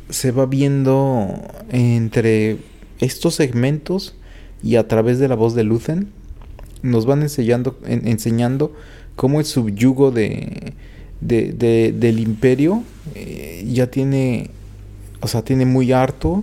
se 0.09 0.31
va 0.31 0.47
viendo 0.47 1.29
entre 1.71 2.59
estos 3.01 3.35
segmentos 3.35 4.15
y 4.63 4.77
a 4.77 4.89
través 4.89 5.19
de 5.19 5.29
la 5.29 5.35
voz 5.35 5.55
de 5.55 5.65
Luthen, 5.65 6.09
nos 6.83 7.05
van 7.05 7.23
enseñando, 7.23 7.79
enseñando 7.87 8.75
cómo 9.17 9.41
el 9.41 9.45
subyugo 9.45 10.11
de, 10.11 10.73
de, 11.21 11.93
del 11.93 12.21
imperio 12.21 12.83
eh, 13.15 13.67
ya 13.71 13.91
tiene, 13.91 14.51
o 15.21 15.29
sea, 15.29 15.43
tiene 15.43 15.67
muy 15.67 15.93
harto 15.93 16.43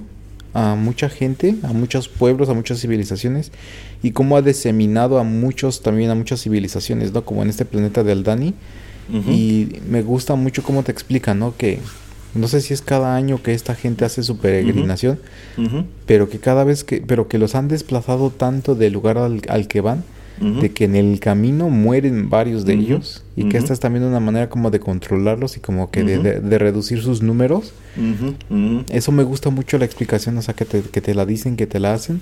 a 0.54 0.76
mucha 0.76 1.10
gente, 1.10 1.56
a 1.64 1.74
muchos 1.74 2.08
pueblos, 2.08 2.50
a 2.50 2.54
muchas 2.54 2.80
civilizaciones 2.80 3.52
y 4.04 4.12
cómo 4.12 4.38
ha 4.38 4.42
diseminado 4.42 5.20
a 5.20 5.24
muchos, 5.24 5.82
también 5.82 6.10
a 6.10 6.16
muchas 6.16 6.42
civilizaciones, 6.42 7.14
¿no? 7.14 7.24
Como 7.26 7.44
en 7.44 7.50
este 7.50 7.66
planeta 7.66 8.04
de 8.04 8.12
Aldani. 8.12 8.54
Y 9.30 9.80
me 9.90 10.02
gusta 10.02 10.36
mucho 10.36 10.64
cómo 10.64 10.84
te 10.84 10.92
explica, 10.92 11.34
¿no? 11.34 11.56
Que 11.56 11.80
no 12.36 12.48
sé 12.50 12.60
si 12.60 12.74
es 12.74 12.82
cada 12.82 13.16
año 13.16 13.42
que 13.42 13.54
esta 13.54 13.74
gente 13.74 14.04
hace 14.04 14.22
su 14.22 14.38
peregrinación, 14.38 15.20
pero 16.06 16.30
que 16.30 16.40
cada 16.40 16.66
vez 16.66 16.84
que, 16.84 17.02
pero 17.06 17.28
que 17.30 17.38
los 17.38 17.56
han 17.56 17.70
desplazado 17.70 18.32
tanto 18.32 18.76
del 18.76 18.94
lugar 18.94 19.18
al 19.18 19.68
que 19.68 19.82
van, 19.82 20.04
de 20.40 20.72
que 20.72 20.86
en 20.86 20.96
el 20.96 21.20
camino 21.20 21.70
mueren 21.70 22.30
varios 22.30 22.66
de 22.66 22.74
ellos 22.74 23.24
y 23.36 23.50
que 23.50 23.58
esta 23.58 23.74
es 23.74 23.80
también 23.80 24.04
una 24.04 24.20
manera 24.20 24.50
como 24.50 24.70
de 24.70 24.80
controlarlos 24.80 25.58
y 25.58 25.60
como 25.60 25.90
que 25.90 26.04
de, 26.04 26.58
reducir 26.58 27.02
sus 27.02 27.22
números. 27.22 27.74
Eso 28.90 29.12
me 29.12 29.24
gusta 29.24 29.50
mucho 29.50 29.78
la 29.78 29.86
explicación, 29.86 30.38
o 30.38 30.42
sea, 30.42 30.54
que 30.54 30.66
te, 30.66 30.82
que 30.82 31.02
te 31.02 31.16
la 31.16 31.26
dicen, 31.26 31.56
que 31.56 31.68
te 31.68 31.80
la 31.80 31.94
hacen. 31.94 32.22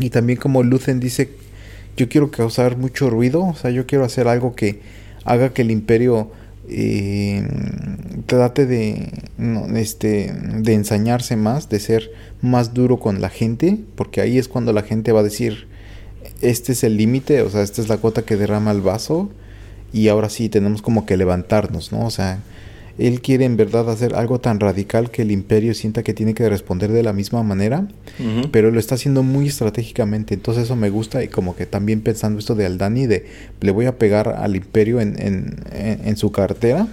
Y 0.00 0.10
también 0.10 0.38
como 0.38 0.62
Lucen 0.62 1.00
dice, 1.00 1.30
yo 1.96 2.08
quiero 2.08 2.30
causar 2.30 2.76
mucho 2.76 3.10
ruido, 3.10 3.44
o 3.44 3.54
sea, 3.54 3.70
yo 3.70 3.86
quiero 3.86 4.04
hacer 4.04 4.26
algo 4.28 4.54
que 4.54 4.80
haga 5.24 5.52
que 5.52 5.62
el 5.62 5.70
imperio 5.70 6.30
eh, 6.68 7.46
trate 8.26 8.66
de, 8.66 9.10
este, 9.74 10.32
de 10.32 10.74
ensañarse 10.74 11.36
más, 11.36 11.68
de 11.68 11.80
ser 11.80 12.10
más 12.40 12.72
duro 12.72 12.98
con 12.98 13.20
la 13.20 13.28
gente, 13.28 13.78
porque 13.94 14.20
ahí 14.20 14.38
es 14.38 14.48
cuando 14.48 14.72
la 14.72 14.82
gente 14.82 15.12
va 15.12 15.20
a 15.20 15.24
decir, 15.24 15.66
este 16.42 16.72
es 16.72 16.84
el 16.84 16.96
límite, 16.96 17.42
o 17.42 17.50
sea, 17.50 17.62
esta 17.62 17.80
es 17.80 17.88
la 17.88 17.96
cuota 17.96 18.22
que 18.22 18.36
derrama 18.36 18.70
el 18.72 18.80
vaso 18.80 19.30
y 19.92 20.08
ahora 20.08 20.28
sí 20.28 20.48
tenemos 20.48 20.82
como 20.82 21.06
que 21.06 21.16
levantarnos, 21.16 21.92
¿no? 21.92 22.04
O 22.04 22.10
sea, 22.10 22.40
él 22.98 23.22
quiere 23.22 23.44
en 23.44 23.56
verdad 23.56 23.88
hacer 23.90 24.14
algo 24.14 24.38
tan 24.40 24.60
radical 24.60 25.10
que 25.10 25.22
el 25.22 25.30
imperio 25.30 25.72
sienta 25.74 26.02
que 26.02 26.12
tiene 26.12 26.34
que 26.34 26.48
responder 26.48 26.92
de 26.92 27.02
la 27.02 27.12
misma 27.12 27.42
manera, 27.42 27.86
pero 28.50 28.70
lo 28.70 28.78
está 28.78 28.96
haciendo 28.96 29.22
muy 29.22 29.48
estratégicamente, 29.48 30.34
entonces 30.34 30.64
eso 30.64 30.76
me 30.76 30.90
gusta 30.90 31.22
y 31.24 31.28
como 31.28 31.56
que 31.56 31.64
también 31.64 32.02
pensando 32.02 32.38
esto 32.38 32.54
de 32.54 32.66
Aldani, 32.66 33.06
de 33.06 33.26
le 33.60 33.70
voy 33.70 33.86
a 33.86 33.98
pegar 33.98 34.28
al 34.28 34.56
imperio 34.56 35.00
en, 35.00 35.16
en, 35.20 35.56
en, 35.72 36.16
su 36.16 36.32
cartera, 36.32 36.86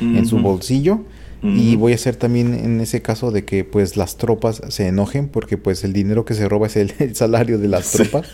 en 0.00 0.26
su 0.26 0.38
bolsillo, 0.38 1.00
y 1.42 1.76
voy 1.76 1.92
a 1.92 1.94
hacer 1.94 2.16
también 2.16 2.54
en 2.54 2.80
ese 2.80 3.02
caso 3.02 3.30
de 3.30 3.44
que 3.44 3.62
pues 3.62 3.96
las 3.96 4.16
tropas 4.16 4.62
se 4.68 4.88
enojen 4.88 5.28
porque 5.28 5.58
pues 5.58 5.84
el 5.84 5.92
dinero 5.92 6.24
que 6.24 6.34
se 6.34 6.48
roba 6.48 6.66
es 6.66 6.76
el, 6.76 6.92
salario 7.14 7.58
de 7.58 7.68
las 7.68 7.92
tropas. 7.92 8.28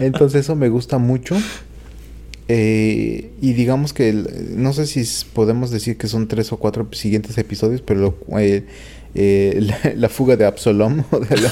Entonces 0.00 0.40
eso 0.40 0.56
me 0.56 0.68
gusta 0.68 0.98
mucho. 0.98 1.36
Eh, 2.52 3.30
y 3.40 3.52
digamos 3.52 3.92
que 3.92 4.12
no 4.12 4.72
sé 4.72 4.86
si 4.86 5.04
podemos 5.32 5.70
decir 5.70 5.96
que 5.96 6.08
son 6.08 6.26
tres 6.26 6.52
o 6.52 6.56
cuatro 6.56 6.88
siguientes 6.90 7.38
episodios, 7.38 7.80
pero 7.80 8.18
eh, 8.38 8.64
eh, 9.14 9.94
la, 9.96 10.08
fuga 10.08 10.36
de 10.36 10.46
Absalom 10.46 11.04
o, 11.12 11.18
de 11.20 11.50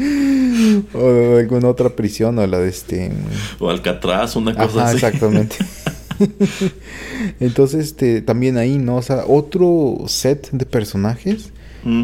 o 0.94 1.36
alguna 1.38 1.68
otra 1.68 1.90
prisión 1.90 2.38
o 2.38 2.46
la 2.46 2.58
de 2.58 2.68
este 2.68 3.12
o 3.58 3.68
Alcatraz 3.68 4.36
una 4.36 4.54
cosa 4.54 4.86
así 4.86 4.96
exactamente 4.96 5.56
Entonces, 7.40 7.86
este, 7.86 8.22
también 8.22 8.56
ahí, 8.56 8.78
¿no? 8.78 8.96
O 8.96 9.02
sea, 9.02 9.24
otro 9.26 10.04
set 10.06 10.50
de 10.52 10.66
personajes. 10.66 11.52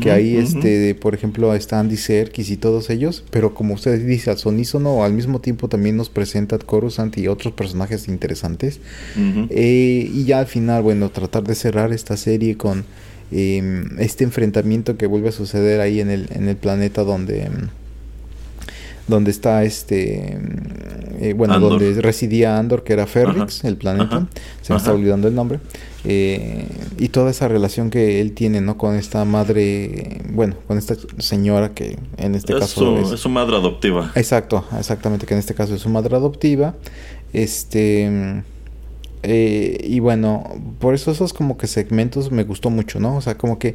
que 0.03 0.11
ahí, 0.11 0.37
este, 0.37 0.95
por 0.95 1.15
ejemplo, 1.15 1.55
está 1.55 1.79
Andy 1.79 1.99
Serkis 1.99 2.51
y 2.51 2.57
todos 2.57 2.89
ellos. 2.89 3.25
Pero 3.31 3.53
como 3.53 3.75
usted 3.75 4.05
dice, 4.07 4.31
al 4.31 4.39
sonísono, 4.39 5.05
al 5.05 5.13
mismo 5.13 5.41
tiempo 5.41 5.69
también 5.69 5.97
nos 5.97 6.09
presenta 6.09 6.59
Coruscant 6.59 7.17
y 7.19 7.29
otros 7.29 7.53
personajes 7.53 8.09
interesantes. 8.09 8.81
Eh, 9.51 10.11
y 10.13 10.25
ya 10.25 10.39
al 10.39 10.47
final, 10.47 10.83
bueno, 10.83 11.11
tratar 11.11 11.45
de 11.45 11.55
cerrar 11.55 11.93
esta 11.93 12.17
serie 12.17 12.57
con 12.57 12.85
em, 13.31 13.99
este 13.99 14.25
enfrentamiento 14.25 14.97
que 14.97 15.07
vuelve 15.07 15.29
a 15.29 15.33
suceder 15.33 15.81
ahí 15.81 16.01
en 16.01 16.11
el, 16.11 16.29
en 16.33 16.49
el 16.49 16.57
planeta 16.57 17.05
donde 17.05 17.51
donde 19.09 19.31
está 19.31 19.65
este, 19.65 20.39
eh, 21.21 21.35
bueno, 21.37 21.61
donde 21.61 22.01
residía 22.01 22.59
Andor, 22.59 22.83
que 22.83 22.93
era 22.93 23.07
Ferrix, 23.07 23.65
el 23.65 23.77
planeta, 23.77 24.27
se 24.63 24.73
me 24.73 24.79
está 24.79 24.93
olvidando 24.93 25.29
el 25.29 25.35
nombre, 25.35 25.61
eh, 26.05 26.67
y 26.99 27.09
toda 27.09 27.31
esa 27.31 27.49
relación 27.49 27.91
que 27.91 28.21
él 28.21 28.33
tiene, 28.33 28.61
¿no? 28.61 28.77
Con 28.77 28.97
esta 28.97 29.25
madre, 29.25 30.23
bueno, 30.31 30.57
con 30.67 30.79
esta 30.79 30.97
señora 31.19 31.73
que 31.73 31.99
en 32.17 32.35
este 32.35 32.59
caso 32.59 32.99
es, 32.99 33.13
es 33.13 33.21
su 33.21 33.29
madre 33.29 33.57
adoptiva. 33.57 34.13
Exacto, 34.15 34.65
exactamente, 34.79 35.27
que 35.27 35.35
en 35.35 35.41
este 35.41 35.55
caso 35.55 35.75
es 35.75 35.81
su 35.81 35.89
madre 35.89 36.17
adoptiva, 36.17 36.75
este... 37.33 38.43
Eh, 39.29 39.79
y 39.83 39.99
bueno, 39.99 40.45
por 40.79 40.95
eso 40.95 41.11
esos 41.11 41.33
como 41.33 41.59
que 41.59 41.67
segmentos 41.67 42.31
me 42.31 42.45
gustó 42.45 42.71
mucho, 42.71 43.01
¿no? 43.01 43.17
O 43.17 43.21
sea, 43.21 43.37
como 43.37 43.59
que 43.59 43.75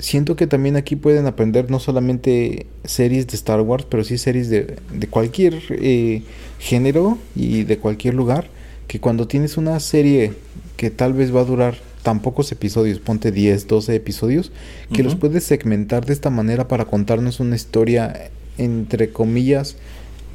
siento 0.00 0.36
que 0.36 0.46
también 0.46 0.76
aquí 0.76 0.96
pueden 0.96 1.26
aprender 1.26 1.70
no 1.70 1.80
solamente 1.80 2.66
series 2.84 3.26
de 3.26 3.36
Star 3.36 3.60
Wars, 3.60 3.86
pero 3.88 4.04
sí 4.04 4.18
series 4.18 4.48
de, 4.48 4.76
de 4.92 5.06
cualquier 5.06 5.60
eh, 5.70 6.22
género 6.58 7.18
y 7.34 7.64
de 7.64 7.78
cualquier 7.78 8.14
lugar, 8.14 8.46
que 8.86 9.00
cuando 9.00 9.28
tienes 9.28 9.56
una 9.56 9.78
serie 9.80 10.32
que 10.76 10.90
tal 10.90 11.12
vez 11.12 11.34
va 11.34 11.40
a 11.40 11.44
durar 11.44 11.76
tan 12.02 12.20
pocos 12.20 12.50
episodios, 12.52 13.00
ponte 13.00 13.32
10, 13.32 13.66
12 13.66 13.94
episodios, 13.94 14.52
que 14.92 15.02
los 15.02 15.16
puedes 15.16 15.44
segmentar 15.44 16.06
de 16.06 16.12
esta 16.12 16.30
manera 16.30 16.68
para 16.68 16.84
contarnos 16.86 17.40
una 17.40 17.56
historia, 17.56 18.30
entre 18.56 19.10
comillas, 19.10 19.76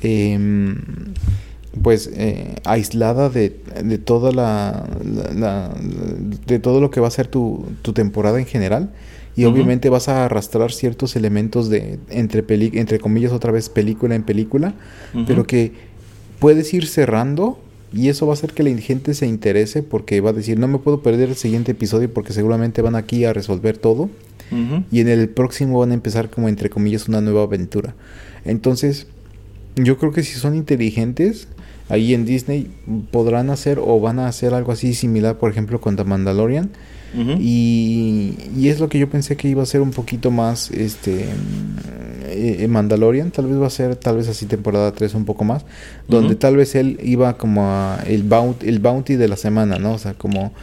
em, 0.01 0.75
pues 1.81 2.11
eh, 2.13 2.55
aislada 2.65 3.29
de, 3.29 3.57
de 3.83 3.97
toda 3.97 4.31
la, 4.31 4.85
de 6.45 6.59
todo 6.59 6.81
lo 6.81 6.91
que 6.91 6.99
va 6.99 7.07
a 7.07 7.11
ser 7.11 7.27
tu, 7.27 7.65
tu 7.81 7.93
temporada 7.93 8.39
en 8.39 8.45
general 8.45 8.91
y 9.35 9.45
obviamente 9.45 9.89
vas 9.89 10.09
a 10.09 10.25
arrastrar 10.25 10.71
ciertos 10.71 11.15
elementos 11.15 11.69
de 11.69 11.99
entre 12.09 12.43
entre 12.77 12.99
comillas 12.99 13.31
otra 13.31 13.51
vez 13.51 13.69
película 13.69 14.15
en 14.15 14.23
película, 14.23 14.73
pero 15.25 15.45
que 15.45 15.71
puedes 16.39 16.73
ir 16.73 16.87
cerrando 16.87 17.59
y 17.91 18.09
eso 18.09 18.25
va 18.25 18.33
a 18.33 18.35
hacer 18.35 18.53
que 18.53 18.63
la 18.63 18.75
gente 18.77 19.13
se 19.13 19.27
interese 19.27 19.83
porque 19.83 20.21
va 20.21 20.31
a 20.31 20.33
decir, 20.33 20.59
no 20.59 20.67
me 20.67 20.79
puedo 20.79 21.01
perder 21.01 21.29
el 21.29 21.35
siguiente 21.35 21.71
episodio 21.71 22.11
porque 22.13 22.33
seguramente 22.33 22.81
van 22.81 22.95
aquí 22.95 23.25
a 23.25 23.33
resolver 23.33 23.77
todo 23.77 24.09
y 24.91 24.99
en 24.99 25.07
el 25.07 25.29
próximo 25.29 25.79
van 25.79 25.91
a 25.91 25.93
empezar 25.95 26.29
como 26.29 26.47
entre 26.47 26.69
comillas 26.69 27.07
una 27.07 27.21
nueva 27.21 27.43
aventura. 27.43 27.95
Entonces, 28.45 29.07
yo 29.75 29.97
creo 29.97 30.11
que 30.11 30.21
si 30.21 30.37
son 30.37 30.55
inteligentes, 30.55 31.47
ahí 31.89 32.13
en 32.13 32.25
Disney 32.25 32.69
podrán 33.11 33.49
hacer 33.49 33.79
o 33.79 33.99
van 33.99 34.19
a 34.19 34.27
hacer 34.27 34.53
algo 34.53 34.71
así 34.71 34.93
similar, 34.93 35.39
por 35.39 35.49
ejemplo, 35.49 35.81
con 35.81 35.95
The 35.95 36.03
Mandalorian 36.03 36.69
y, 37.13 38.67
es 38.67 38.79
lo 38.79 38.89
que 38.89 38.99
yo 38.99 39.09
pensé 39.09 39.35
que 39.37 39.47
iba 39.47 39.61
a 39.61 39.65
ser 39.65 39.81
un 39.81 39.91
poquito 39.91 40.31
más 40.31 40.71
este 40.71 41.25
eh, 42.25 42.67
Mandalorian, 42.67 43.31
tal 43.31 43.47
vez 43.47 43.61
va 43.61 43.67
a 43.67 43.69
ser 43.69 43.95
tal 43.95 44.17
vez 44.17 44.27
así 44.27 44.45
temporada 44.45 44.91
3 44.91 45.13
un 45.15 45.25
poco 45.25 45.43
más, 45.43 45.65
donde 46.07 46.35
tal 46.35 46.55
vez 46.55 46.75
él 46.75 46.99
iba 47.03 47.37
como 47.37 47.65
a 47.65 47.99
el 48.07 48.23
bounty, 48.23 48.67
el 48.67 48.79
bounty 48.79 49.15
de 49.15 49.27
la 49.27 49.37
semana, 49.37 49.77
¿no? 49.77 49.93
O 49.93 49.97
sea, 49.97 50.13
como 50.13 50.53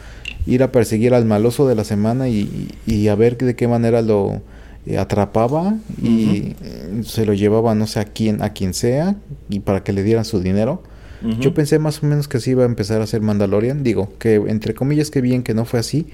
ir 0.45 0.63
a 0.63 0.71
perseguir 0.71 1.13
al 1.13 1.25
maloso 1.25 1.67
de 1.67 1.75
la 1.75 1.83
semana 1.83 2.27
y, 2.27 3.07
a 3.07 3.15
ver 3.15 3.37
de 3.37 3.55
qué 3.55 3.67
manera 3.67 4.01
lo 4.01 4.41
eh, 4.85 4.97
atrapaba 4.97 5.75
y 6.01 6.55
se 7.03 7.25
lo 7.25 7.33
llevaba 7.33 7.75
no 7.75 7.87
sé 7.87 7.99
a 7.99 8.05
quién 8.05 8.41
a 8.41 8.49
quien 8.49 8.73
sea 8.73 9.15
y 9.49 9.59
para 9.59 9.83
que 9.83 9.93
le 9.93 10.03
dieran 10.03 10.25
su 10.25 10.41
dinero. 10.41 10.83
Yo 11.39 11.53
pensé 11.53 11.77
más 11.77 12.01
o 12.01 12.07
menos 12.07 12.27
que 12.27 12.37
así 12.37 12.51
iba 12.51 12.63
a 12.63 12.65
empezar 12.65 13.01
a 13.01 13.07
ser 13.07 13.21
Mandalorian. 13.21 13.83
Digo, 13.83 14.11
que 14.17 14.35
entre 14.35 14.73
comillas 14.73 15.11
que 15.11 15.21
bien 15.21 15.43
que 15.43 15.53
no 15.53 15.65
fue 15.65 15.79
así. 15.79 16.07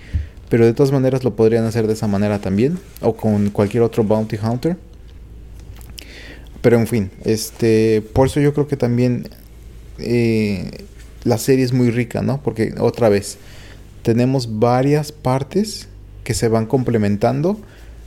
Pero 0.50 0.66
de 0.66 0.74
todas 0.74 0.92
maneras 0.92 1.24
lo 1.24 1.36
podrían 1.36 1.66
hacer 1.66 1.88
de 1.88 1.94
esa 1.94 2.08
manera 2.08 2.40
también. 2.40 2.78
O 3.02 3.16
con 3.16 3.50
cualquier 3.50 3.84
otro 3.84 4.04
Bounty 4.04 4.38
Hunter. 4.38 4.78
Pero 6.62 6.78
en 6.78 6.88
fin, 6.88 7.12
este, 7.24 8.02
por 8.14 8.28
eso 8.28 8.40
yo 8.40 8.54
creo 8.54 8.68
que 8.68 8.78
también 8.78 9.30
eh, 10.00 10.86
la 11.24 11.38
serie 11.38 11.64
es 11.64 11.74
muy 11.74 11.92
rica, 11.92 12.22
¿no? 12.22 12.42
Porque 12.42 12.74
otra 12.80 13.10
vez, 13.10 13.38
tenemos 14.02 14.60
varias 14.60 15.12
partes 15.12 15.88
que 16.24 16.34
se 16.34 16.48
van 16.48 16.66
complementando, 16.66 17.58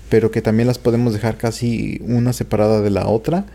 pero 0.09 0.31
que 0.31 0.43
también 0.43 0.67
las 0.67 0.79
podemos 0.79 1.13
dejar 1.13 1.37
casi 1.37 2.01
una 2.05 2.33
separada 2.33 2.81
de 2.83 2.91
la 2.91 3.07
otra 3.07 3.47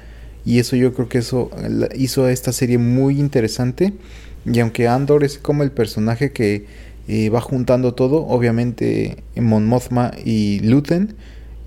y 0.45 0.60
eso 0.60 0.75
yo 0.75 0.93
creo 0.93 1.10
que 1.10 1.17
eso 1.17 1.49
hizo 1.95 2.25
a 2.25 2.31
esta 2.31 2.51
serie 2.51 2.77
muy 2.77 3.19
interesante. 3.19 3.93
Y 4.45 4.60
aunque 4.60 4.88
Andor 4.88 5.23
es 5.23 5.39
como 5.39 5.63
el 5.63 5.71
personaje 5.71 6.31
que 6.31 6.67
eh, 7.08 7.29
va 7.29 7.41
juntando 7.41 7.95
todo, 7.95 8.27
obviamente 8.27 9.23
Mon 9.36 9.71
y 10.23 10.60
Luthen 10.60 11.15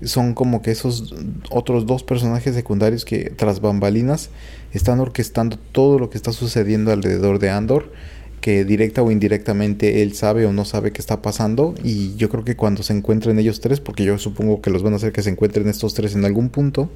son 0.01 0.33
como 0.33 0.61
que 0.61 0.71
esos 0.71 1.13
otros 1.49 1.85
dos 1.85 2.03
personajes 2.03 2.55
secundarios 2.55 3.03
que 3.03 3.33
tras 3.35 3.59
bambalinas 3.59 4.29
están 4.71 5.01
orquestando 5.01 5.57
todo 5.73 5.99
lo 5.99 6.09
que 6.09 6.17
está 6.17 6.31
sucediendo 6.31 6.93
alrededor 6.93 7.39
de 7.39 7.49
Andor 7.49 7.91
que 8.39 8.65
directa 8.65 9.01
o 9.01 9.11
indirectamente 9.11 10.01
él 10.01 10.13
sabe 10.13 10.45
o 10.45 10.53
no 10.53 10.65
sabe 10.65 10.91
qué 10.91 11.01
está 11.01 11.21
pasando 11.21 11.75
y 11.83 12.15
yo 12.15 12.29
creo 12.29 12.43
que 12.43 12.55
cuando 12.55 12.83
se 12.83 12.93
encuentren 12.93 13.37
ellos 13.39 13.59
tres, 13.59 13.79
porque 13.79 14.03
yo 14.03 14.17
supongo 14.17 14.61
que 14.61 14.69
los 14.69 14.83
van 14.83 14.93
a 14.93 14.95
hacer 14.97 15.11
que 15.11 15.21
se 15.21 15.29
encuentren 15.29 15.67
estos 15.67 15.93
tres 15.93 16.15
en 16.15 16.25
algún 16.25 16.49
punto, 16.49 16.89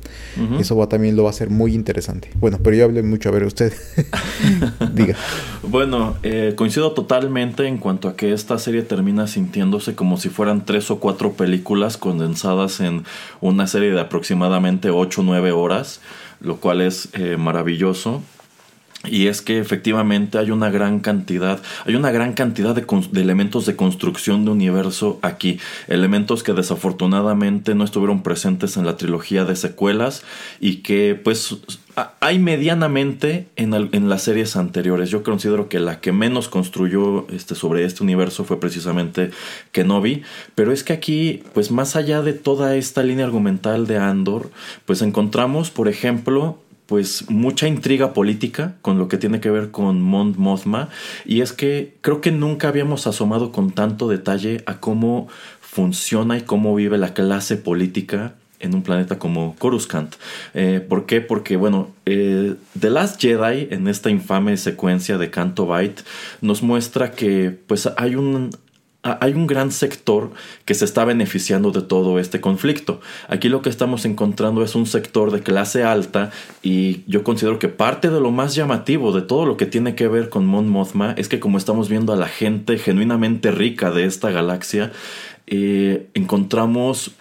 eso 0.60 0.76
va, 0.76 0.88
también 0.88 1.16
lo 1.16 1.24
va 1.24 1.30
a 1.30 1.32
hacer 1.32 1.50
muy 1.50 1.74
interesante. 1.74 2.30
Bueno, 2.36 2.60
pero 2.64 2.76
yo 2.76 2.86
hablé 2.86 3.04
mucho, 3.04 3.30
a 3.30 3.32
ver 3.32 3.44
usted, 3.44 3.74
diga. 4.94 5.16
Bueno, 5.64 6.16
eh, 6.24 6.54
coincido 6.56 6.92
totalmente 6.92 7.68
en 7.68 7.78
cuanto 7.78 8.08
a 8.08 8.16
que 8.16 8.34
esta 8.34 8.58
serie 8.58 8.82
termina 8.82 9.28
sintiéndose 9.28 9.96
como 9.96 10.18
si 10.18 10.30
fueran 10.30 10.66
tres 10.66 10.92
o 10.92 11.00
cuatro 11.00 11.34
películas 11.34 11.98
condensadas 11.98 12.80
en 12.80 13.04
una 13.42 13.68
serie 13.68 13.92
de 13.92 14.00
aproximadamente 14.00 14.90
ocho 14.90 15.22
o 15.22 15.24
nueve 15.24 15.52
horas, 15.52 16.02
lo 16.42 16.58
cual 16.58 16.82
es 16.82 17.10
eh, 17.14 17.38
maravilloso. 17.38 18.22
Y 19.06 19.28
es 19.28 19.42
que 19.42 19.60
efectivamente 19.60 20.38
hay 20.38 20.52
una 20.52 20.70
gran 20.70 21.02
cantidad, 21.02 21.62
hay 21.86 21.96
una 21.96 22.12
gran 22.12 22.34
cantidad 22.34 22.74
de, 22.74 22.86
elementos 23.20 23.66
de 23.66 23.76
construcción 23.76 24.46
de 24.46 24.52
universo 24.52 25.20
aquí, 25.22 25.60
elementos 25.90 26.42
que 26.42 26.54
desafortunadamente 26.54 27.76
no 27.76 27.84
estuvieron 27.84 28.24
presentes 28.24 28.78
en 28.78 28.86
la 28.86 28.96
trilogía 28.96 29.44
de 29.44 29.58
secuelas 29.58 30.24
y 30.62 30.78
que 30.78 31.20
pues 31.22 31.58
hay 32.22 32.40
medianamente 32.40 33.48
en, 33.56 33.74
en, 33.74 34.10
las 34.10 34.24
series 34.24 34.56
anteriores. 34.56 35.10
Yo 35.10 35.22
considero 35.22 35.70
que 35.70 35.80
la 35.80 36.00
que 36.00 36.12
menos 36.12 36.48
construyó 36.48 37.28
este, 37.30 37.56
sobre 37.56 37.86
este 37.86 38.04
universo 38.04 38.46
fue 38.46 38.60
precisamente 38.60 39.32
Kenobi. 39.72 40.24
Pero 40.56 40.72
es 40.72 40.84
que 40.84 40.94
aquí, 40.94 41.44
pues 41.54 41.72
más 41.72 41.96
allá 41.96 42.22
de 42.22 42.34
toda 42.34 42.76
esta 42.76 43.04
línea 43.04 43.26
argumental 43.26 43.86
de 43.86 43.98
Andor, 43.98 44.50
pues 44.86 45.02
encontramos, 45.02 45.70
por 45.70 45.88
ejemplo, 45.88 46.58
pues 46.86 47.30
mucha 47.30 47.68
intriga 47.68 48.14
política 48.14 48.76
con 48.82 48.98
lo 48.98 49.08
que 49.08 49.18
tiene 49.18 49.40
que 49.40 49.50
ver 49.50 49.72
con 49.72 50.02
Mont 50.02 50.38
Mothma 50.38 50.90
y 51.26 51.42
es 51.42 51.54
que 51.54 51.96
creo 52.02 52.22
que 52.22 52.32
nunca 52.32 52.68
habíamos 52.68 53.08
asomado 53.08 53.52
con 53.52 53.72
tanto 53.72 54.10
detalle 54.10 54.64
a 54.66 54.80
cómo 54.80 55.28
funciona 55.62 56.38
y 56.38 56.42
cómo 56.42 56.76
vive 56.76 56.98
la 56.98 57.14
clase 57.14 57.58
política 57.58 58.36
en 58.64 58.74
un 58.74 58.82
planeta 58.82 59.20
como 59.20 59.56
Coruscant. 59.60 60.16
Eh, 60.54 60.84
¿Por 60.88 61.06
qué? 61.06 61.20
Porque, 61.20 61.58
bueno, 61.58 61.90
eh, 62.06 62.56
The 62.80 62.90
Last 62.90 63.22
Jedi, 63.22 63.68
en 63.70 63.88
esta 63.88 64.10
infame 64.10 64.56
secuencia 64.58 65.18
de 65.18 65.30
Canto 65.30 65.68
Bight, 65.68 66.00
nos 66.42 66.64
muestra 66.64 67.12
que 67.12 67.52
pues 67.68 67.90
hay 67.98 68.16
un, 68.16 68.52
hay 69.04 69.34
un 69.34 69.48
gran 69.48 69.72
sector 69.72 70.32
que 70.64 70.74
se 70.74 70.86
está 70.86 71.04
beneficiando 71.04 71.72
de 71.72 71.82
todo 71.82 72.20
este 72.20 72.40
conflicto. 72.40 73.02
Aquí 73.28 73.50
lo 73.50 73.62
que 73.62 73.70
estamos 73.70 74.06
encontrando 74.06 74.64
es 74.64 74.76
un 74.76 74.86
sector 74.86 75.32
de 75.32 75.42
clase 75.42 75.84
alta 75.84 76.32
y 76.62 77.04
yo 77.06 77.24
considero 77.24 77.60
que 77.60 77.68
parte 77.68 78.10
de 78.10 78.22
lo 78.22 78.32
más 78.32 78.56
llamativo 78.56 79.12
de 79.12 79.22
todo 79.22 79.46
lo 79.46 79.58
que 79.58 79.66
tiene 79.66 79.96
que 79.96 80.08
ver 80.08 80.30
con 80.30 80.46
Mon 80.46 80.70
Mothma 80.70 81.14
es 81.18 81.28
que 81.28 81.42
como 81.42 81.58
estamos 81.58 81.90
viendo 81.90 82.14
a 82.14 82.16
la 82.16 82.28
gente 82.28 82.78
genuinamente 82.78 83.52
rica 83.52 83.92
de 83.92 84.06
esta 84.06 84.32
galaxia, 84.32 84.94
eh, 85.48 86.08
encontramos 86.14 87.12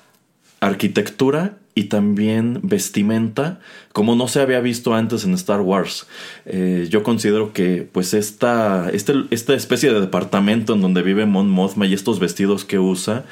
arquitectura 0.61 1.59
y 1.75 1.85
también 1.85 2.61
vestimenta 2.63 3.61
como 3.93 4.15
no 4.15 4.29
se 4.29 4.41
había 4.41 4.61
visto 4.61 4.95
antes 4.95 5.25
en 5.25 5.35
Star 5.35 5.61
Wars. 5.61 6.07
Eh, 6.45 6.87
yo 6.91 7.03
considero 7.03 7.53
que 7.53 7.89
pues 7.91 8.15
esta, 8.15 8.91
este, 8.91 9.15
esta 9.31 9.55
especie 9.55 9.93
de 9.93 10.01
departamento 10.01 10.75
en 10.75 10.83
donde 10.83 11.03
vive 11.03 11.27
Mon 11.27 11.49
Mothma 11.49 11.87
y 11.87 11.95
estos 11.95 12.19
vestidos 12.19 12.65
que 12.65 12.79
usa 12.79 13.25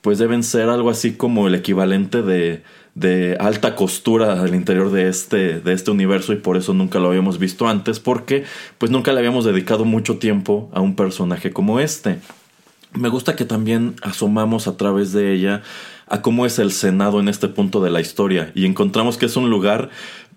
pues 0.00 0.18
deben 0.18 0.42
ser 0.42 0.68
algo 0.68 0.90
así 0.90 1.12
como 1.12 1.46
el 1.46 1.54
equivalente 1.54 2.22
de, 2.22 2.62
de 2.94 3.36
alta 3.40 3.74
costura 3.74 4.42
al 4.42 4.54
interior 4.54 4.90
de 4.90 5.08
este, 5.08 5.60
de 5.60 5.72
este 5.72 5.90
universo 5.90 6.32
y 6.32 6.36
por 6.36 6.56
eso 6.56 6.74
nunca 6.74 6.98
lo 6.98 7.08
habíamos 7.08 7.38
visto 7.38 7.68
antes 7.68 8.00
porque 8.00 8.44
pues 8.78 8.90
nunca 8.90 9.12
le 9.12 9.20
habíamos 9.20 9.44
dedicado 9.44 9.84
mucho 9.84 10.18
tiempo 10.18 10.70
a 10.74 10.80
un 10.80 10.96
personaje 10.96 11.52
como 11.52 11.80
este. 11.80 12.18
Me 12.94 13.08
gusta 13.08 13.36
que 13.36 13.46
también 13.46 13.94
asomamos 14.02 14.68
a 14.68 14.76
través 14.76 15.12
de 15.12 15.32
ella 15.32 15.62
a 16.12 16.20
cómo 16.20 16.44
es 16.44 16.58
el 16.58 16.72
Senado 16.72 17.20
en 17.20 17.28
este 17.28 17.48
punto 17.48 17.82
de 17.82 17.90
la 17.90 18.02
historia 18.02 18.52
y 18.54 18.66
encontramos 18.66 19.16
que 19.16 19.26
es 19.26 19.36
un 19.36 19.48
lugar 19.48 19.88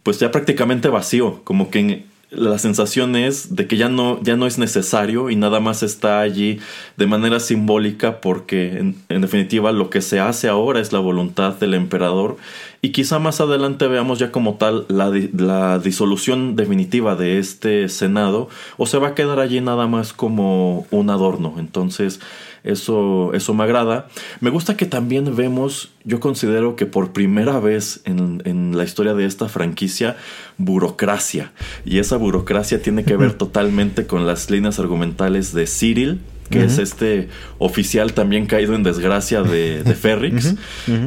pues 0.03 0.19
ya 0.19 0.31
prácticamente 0.31 0.87
vacío, 0.87 1.41
como 1.43 1.69
que 1.69 2.05
la 2.29 2.57
sensación 2.59 3.15
es 3.15 3.55
de 3.55 3.67
que 3.67 3.75
ya 3.75 3.89
no, 3.89 4.21
ya 4.23 4.37
no 4.37 4.47
es 4.47 4.57
necesario 4.57 5.29
y 5.29 5.35
nada 5.35 5.59
más 5.59 5.83
está 5.83 6.21
allí 6.21 6.59
de 6.95 7.07
manera 7.07 7.39
simbólica 7.39 8.21
porque 8.21 8.77
en, 9.09 9.21
definitiva 9.21 9.73
lo 9.73 9.89
que 9.89 10.01
se 10.01 10.19
hace 10.19 10.47
ahora 10.47 10.79
es 10.79 10.93
la 10.93 10.99
voluntad 10.99 11.55
del 11.55 11.73
emperador 11.73 12.37
y 12.81 12.89
quizá 12.91 13.19
más 13.19 13.41
adelante 13.41 13.87
veamos 13.87 14.19
ya 14.19 14.31
como 14.31 14.55
tal 14.55 14.85
la, 14.87 15.11
la, 15.33 15.79
disolución 15.79 16.55
definitiva 16.55 17.15
de 17.15 17.39
este 17.39 17.89
Senado 17.89 18.47
o 18.77 18.85
se 18.85 18.97
va 18.97 19.09
a 19.09 19.15
quedar 19.15 19.39
allí 19.39 19.59
nada 19.59 19.87
más 19.87 20.13
como 20.13 20.87
un 20.91 21.09
adorno. 21.09 21.55
Entonces 21.57 22.21
eso, 22.65 23.33
eso 23.33 23.53
me 23.53 23.63
agrada. 23.63 24.07
Me 24.41 24.49
gusta 24.49 24.75
que 24.75 24.85
también 24.85 25.35
vemos, 25.35 25.91
yo 26.03 26.19
considero 26.19 26.75
que 26.75 26.85
por 26.85 27.13
primera 27.13 27.59
vez 27.59 28.01
en, 28.05 28.41
en 28.45 28.75
la 28.75 28.83
historia 28.83 29.13
de 29.13 29.25
esta 29.25 29.47
franquicia, 29.47 30.17
burocracia. 30.57 31.53
Y 31.85 31.99
esa 31.99 32.17
burocracia 32.17 32.81
tiene 32.81 33.05
que 33.05 33.15
ver 33.15 33.33
totalmente 33.37 34.07
con 34.07 34.27
las 34.27 34.49
líneas 34.49 34.79
argumentales 34.79 35.53
de 35.53 35.67
Cyril 35.67 36.21
que 36.49 36.63
es 36.63 36.77
este 36.77 37.29
oficial 37.57 38.13
también 38.13 38.45
caído 38.45 38.75
en 38.75 38.83
desgracia 38.83 39.41
de, 39.41 39.83
de 39.83 39.95
Ferrix. 39.95 40.55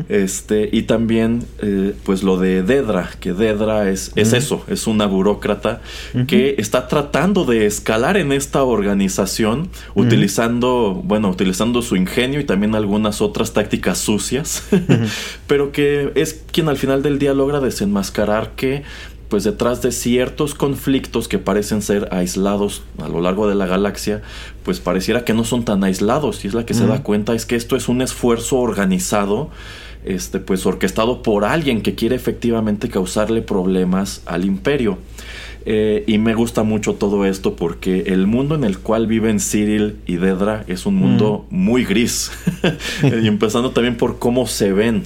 Este, 0.09 0.69
y 0.73 0.83
también, 0.83 1.45
eh, 1.61 1.95
pues 2.05 2.23
lo 2.23 2.39
de 2.39 2.63
Dedra, 2.63 3.11
que 3.21 3.33
Dedra 3.33 3.89
es, 3.89 4.13
es 4.17 4.33
eso, 4.33 4.65
es 4.69 4.87
una 4.87 5.07
burócrata 5.07 5.81
que 6.27 6.57
está 6.59 6.89
tratando 6.89 7.45
de 7.45 7.67
escalar 7.67 8.17
en 8.17 8.33
esta 8.33 8.63
organización, 8.63 9.69
utilizando, 9.95 11.01
bueno, 11.05 11.31
utilizando 11.31 11.83
su 11.83 11.97
ingenio 11.97 12.41
y 12.41 12.45
también 12.45 12.75
algunas 12.75 13.21
otras 13.21 13.53
tácticas 13.53 13.99
sucias, 13.99 14.65
pero 15.47 15.73
que 15.73 16.13
es 16.15 16.43
quien 16.53 16.69
al 16.69 16.77
final 16.77 17.03
del 17.03 17.19
día 17.19 17.35
logra 17.35 17.61
desenmascarar 17.61 18.53
que 18.57 18.83
pues 19.29 19.45
detrás 19.45 19.83
de 19.83 19.93
ciertos 19.93 20.55
conflictos 20.55 21.29
que 21.29 21.39
parecen 21.39 21.83
ser 21.83 22.09
aislados 22.13 22.83
a 22.99 23.09
lo 23.09 23.21
largo 23.21 23.49
de 23.49 23.55
la 23.55 23.67
galaxia, 23.67 24.23
pues 24.69 24.81
pareciera 24.81 25.25
que 25.25 25.33
no 25.33 25.45
son 25.45 25.65
tan 25.65 25.83
aislados. 25.83 26.45
Y 26.45 26.49
es 26.49 26.53
la 26.53 26.67
que 26.67 26.75
se 26.75 26.87
da 26.87 27.03
cuenta 27.03 27.33
es 27.33 27.47
que 27.47 27.57
esto 27.57 27.75
es 27.75 27.89
un 27.89 28.03
esfuerzo 28.03 28.59
organizado, 28.59 29.49
este, 30.05 30.41
pues 30.41 30.67
orquestado 30.67 31.23
por 31.23 31.47
alguien 31.47 31.81
que 31.81 31.95
quiere 31.95 32.17
efectivamente 32.17 32.91
causarle 32.91 33.41
problemas 33.41 34.21
al 34.27 34.45
imperio. 34.45 34.99
Eh, 35.65 36.05
y 36.07 36.19
me 36.19 36.35
gusta 36.35 36.65
mucho 36.65 36.97
todo 36.97 37.25
esto 37.25 37.57
porque 37.57 38.01
el 38.09 38.27
mundo 38.27 38.57
en 38.57 38.65
el 38.65 38.79
cual 38.79 39.07
viven 39.07 39.41
Cyril 39.41 39.97
y 40.05 40.17
Dedra 40.17 40.67
es 40.69 40.85
un 40.85 40.97
mundo 40.97 41.47
muy 41.49 41.87
gris. 41.87 42.31
y 43.03 43.27
empezando 43.27 43.71
también 43.71 43.97
por 43.97 44.19
cómo 44.19 44.47
se 44.47 44.75
ven 44.75 45.05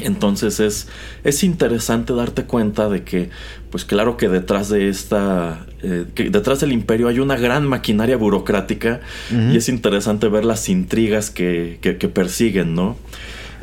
entonces 0.00 0.60
es, 0.60 0.86
es 1.24 1.42
interesante 1.42 2.12
darte 2.12 2.44
cuenta 2.44 2.88
de 2.88 3.02
que, 3.02 3.30
pues 3.70 3.84
claro 3.84 4.16
que 4.16 4.28
detrás 4.28 4.68
de 4.68 4.88
esta, 4.88 5.66
eh, 5.82 6.06
que 6.14 6.30
detrás 6.30 6.60
del 6.60 6.72
imperio 6.72 7.08
hay 7.08 7.20
una 7.20 7.36
gran 7.36 7.66
maquinaria 7.66 8.16
burocrática 8.16 9.00
y 9.30 9.56
es 9.56 9.68
interesante 9.68 10.28
ver 10.28 10.44
las 10.44 10.68
intrigas 10.68 11.30
que, 11.30 11.78
que, 11.80 12.08
persiguen, 12.08 12.74
¿no? 12.74 12.96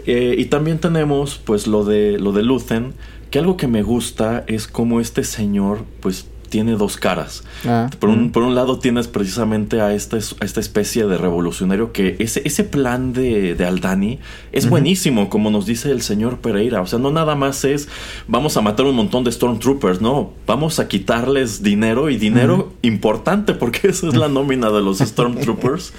Eh, 0.06 0.36
y 0.38 0.46
también 0.46 0.80
tenemos 0.80 1.42
pues 1.44 1.68
lo 1.68 1.84
de, 1.84 2.18
lo 2.18 2.32
de 2.32 2.44
Luthen, 2.44 2.94
que 3.32 3.40
algo 3.40 3.58
que 3.58 3.68
me 3.68 3.84
gusta 3.84 4.44
es 4.48 4.68
como 4.68 5.02
este 5.02 5.24
señor 5.24 5.84
pues 6.00 6.28
tiene 6.50 6.74
dos 6.74 6.98
caras. 6.98 7.44
Ah, 7.66 7.90
por, 8.00 8.10
un, 8.10 8.32
por, 8.32 8.44
un, 8.44 8.56
lado 8.56 8.80
tienes 8.80 9.08
precisamente 9.08 9.82
a 9.82 9.94
esta, 9.94 10.18
a 10.18 10.46
esta 10.46 10.60
especie 10.60 11.06
de 11.06 11.18
revolucionario 11.18 11.92
que 11.92 12.16
ese, 12.20 12.42
ese 12.46 12.64
plan 12.64 13.14
de, 13.14 13.56
de 13.56 13.66
Aldani 13.66 14.20
es 14.52 14.70
buenísimo, 14.70 15.30
como 15.30 15.52
nos 15.52 15.66
dice 15.66 15.92
el 15.92 16.02
señor 16.02 16.40
Pereira. 16.40 16.82
O 16.82 16.88
sea, 16.88 17.00
no 17.00 17.12
nada 17.12 17.36
más 17.36 17.66
es 17.66 17.88
vamos 18.28 18.58
a 18.58 18.62
matar 18.62 18.86
un 18.86 18.96
montón 18.96 19.24
de 19.24 19.32
Stormtroopers, 19.32 20.02
no, 20.02 20.32
vamos 20.48 20.80
a 20.80 20.88
quitarles 20.88 21.64
dinero 21.64 22.10
y 22.10 22.18
dinero 22.18 22.74
importante 22.82 23.54
porque 23.54 23.88
esa 23.90 24.08
es 24.08 24.16
la 24.16 24.28
nómina 24.28 24.70
de 24.72 24.82
los 24.82 25.00
Stormtroopers. 25.00 25.94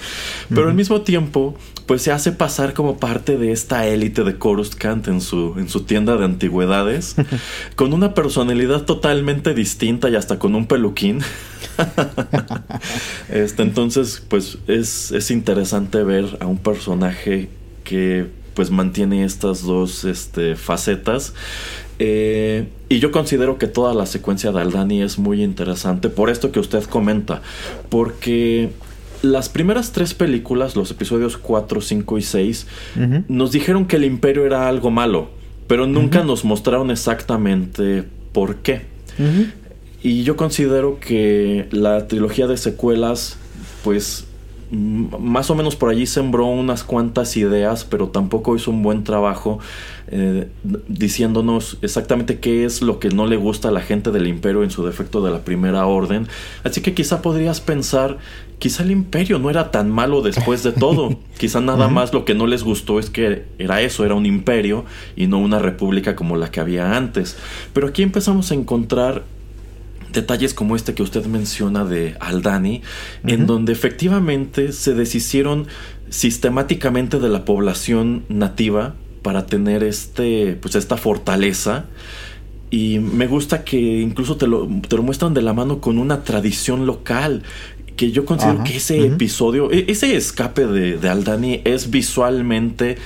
Pero 0.49 0.67
al 0.67 0.75
mismo 0.75 1.01
tiempo 1.01 1.55
pues 1.87 2.01
se 2.01 2.11
hace 2.11 2.33
pasar 2.33 2.73
como 2.73 2.97
parte 2.97 3.37
de 3.37 3.53
esta 3.53 3.87
élite 3.87 4.25
de 4.25 4.37
Coruscant 4.37 5.07
en 5.07 5.21
su, 5.21 5.55
en 5.57 5.69
su 5.69 5.83
tienda 5.83 6.17
de 6.17 6.25
antigüedades, 6.25 7.15
con 7.75 7.93
una 7.93 8.13
personalidad 8.13 8.83
totalmente 8.83 9.53
distinta 9.53 10.09
y 10.09 10.15
hasta 10.15 10.36
con 10.37 10.55
un 10.55 10.67
peluquín. 10.67 11.19
este, 13.29 13.63
entonces, 13.63 14.23
pues 14.27 14.57
es, 14.67 15.11
es 15.11 15.31
interesante 15.31 16.03
ver 16.03 16.37
a 16.39 16.47
un 16.47 16.57
personaje 16.57 17.49
que 17.83 18.27
pues 18.53 18.71
mantiene 18.71 19.23
estas 19.23 19.61
dos 19.63 20.03
este, 20.03 20.55
facetas. 20.55 21.33
Eh, 21.99 22.67
y 22.89 22.99
yo 22.99 23.11
considero 23.11 23.57
que 23.57 23.67
toda 23.67 23.93
la 23.93 24.05
secuencia 24.05 24.51
de 24.51 24.61
Aldani 24.61 25.01
es 25.01 25.19
muy 25.19 25.43
interesante 25.43 26.09
por 26.09 26.29
esto 26.29 26.51
que 26.51 26.59
usted 26.59 26.83
comenta, 26.83 27.41
porque 27.89 28.71
las 29.21 29.49
primeras 29.49 29.91
tres 29.91 30.13
películas, 30.13 30.75
los 30.75 30.91
episodios 30.91 31.37
4, 31.37 31.81
5 31.81 32.17
y 32.17 32.21
6, 32.21 32.67
nos 33.27 33.51
dijeron 33.51 33.85
que 33.85 33.97
el 33.97 34.05
imperio 34.05 34.45
era 34.45 34.67
algo 34.67 34.91
malo, 34.91 35.29
pero 35.67 35.87
nunca 35.87 36.23
nos 36.23 36.45
mostraron 36.45 36.91
exactamente 36.91 38.03
por 38.31 38.57
qué. 38.57 38.85
Y 40.03 40.23
yo 40.23 40.35
considero 40.35 40.99
que 40.99 41.67
la 41.71 42.07
trilogía 42.07 42.47
de 42.47 42.57
secuelas, 42.57 43.37
pues 43.83 44.27
más 44.69 45.49
o 45.49 45.55
menos 45.55 45.75
por 45.77 45.89
allí 45.89 46.05
sembró 46.05 46.45
unas 46.45 46.83
cuantas 46.83 47.37
ideas, 47.37 47.85
pero 47.85 48.09
tampoco 48.09 48.55
hizo 48.55 48.69
un 48.69 48.83
buen 48.83 49.03
trabajo 49.05 49.59
eh, 50.09 50.49
diciéndonos 50.87 51.77
exactamente 51.81 52.39
qué 52.39 52.65
es 52.65 52.81
lo 52.81 52.99
que 52.99 53.09
no 53.09 53.27
le 53.27 53.37
gusta 53.37 53.69
a 53.69 53.71
la 53.71 53.79
gente 53.79 54.11
del 54.11 54.27
imperio 54.27 54.63
en 54.63 54.71
su 54.71 54.85
defecto 54.85 55.23
de 55.23 55.31
la 55.31 55.39
primera 55.39 55.85
orden. 55.85 56.27
Así 56.63 56.81
que 56.81 56.93
quizá 56.93 57.21
podrías 57.21 57.61
pensar, 57.61 58.17
quizá 58.59 58.83
el 58.83 58.91
imperio 58.91 59.39
no 59.39 59.49
era 59.49 59.71
tan 59.71 59.89
malo 59.89 60.21
después 60.21 60.63
de 60.63 60.73
todo. 60.73 61.17
quizá 61.37 61.61
nada 61.61 61.87
más 61.87 62.13
lo 62.13 62.25
que 62.25 62.35
no 62.35 62.45
les 62.45 62.63
gustó 62.63 62.99
es 62.99 63.09
que 63.09 63.45
era 63.59 63.81
eso, 63.81 64.03
era 64.03 64.15
un 64.15 64.25
imperio 64.25 64.83
y 65.15 65.27
no 65.27 65.39
una 65.39 65.59
república 65.59 66.15
como 66.17 66.35
la 66.35 66.51
que 66.51 66.59
había 66.59 66.97
antes. 66.97 67.37
Pero 67.71 67.87
aquí 67.87 68.03
empezamos 68.03 68.51
a 68.51 68.55
encontrar 68.55 69.23
detalles 70.11 70.53
como 70.53 70.75
este 70.75 70.93
que 70.93 71.03
usted 71.03 71.25
menciona 71.25 71.85
de 71.85 72.15
Aldani, 72.19 72.81
en 73.25 73.45
donde 73.45 73.73
efectivamente 73.73 74.71
se 74.71 74.93
deshicieron 74.93 75.67
sistemáticamente 76.09 77.19
de 77.19 77.29
la 77.29 77.45
población 77.45 78.23
nativa 78.29 78.95
para 79.21 79.45
tener 79.45 79.83
este, 79.83 80.57
pues 80.61 80.75
esta 80.75 80.97
fortaleza. 80.97 81.85
Y 82.69 82.99
me 82.99 83.27
gusta 83.27 83.63
que 83.63 83.77
incluso 83.77 84.35
te 84.37 84.47
lo, 84.47 84.67
te 84.87 84.95
lo 84.95 85.03
muestran 85.03 85.33
de 85.33 85.41
la 85.41 85.53
mano 85.53 85.79
con 85.79 85.97
una 85.97 86.23
tradición 86.23 86.85
local. 86.85 87.43
Que 87.95 88.11
yo 88.11 88.25
considero 88.25 88.63
que 88.63 88.77
ese 88.77 89.07
episodio, 89.07 89.71
e, 89.71 89.85
ese 89.87 90.15
escape 90.15 90.67
de, 90.67 90.97
de 90.97 91.09
Aldani 91.09 91.61
es 91.65 91.89
visualmente 91.89 92.97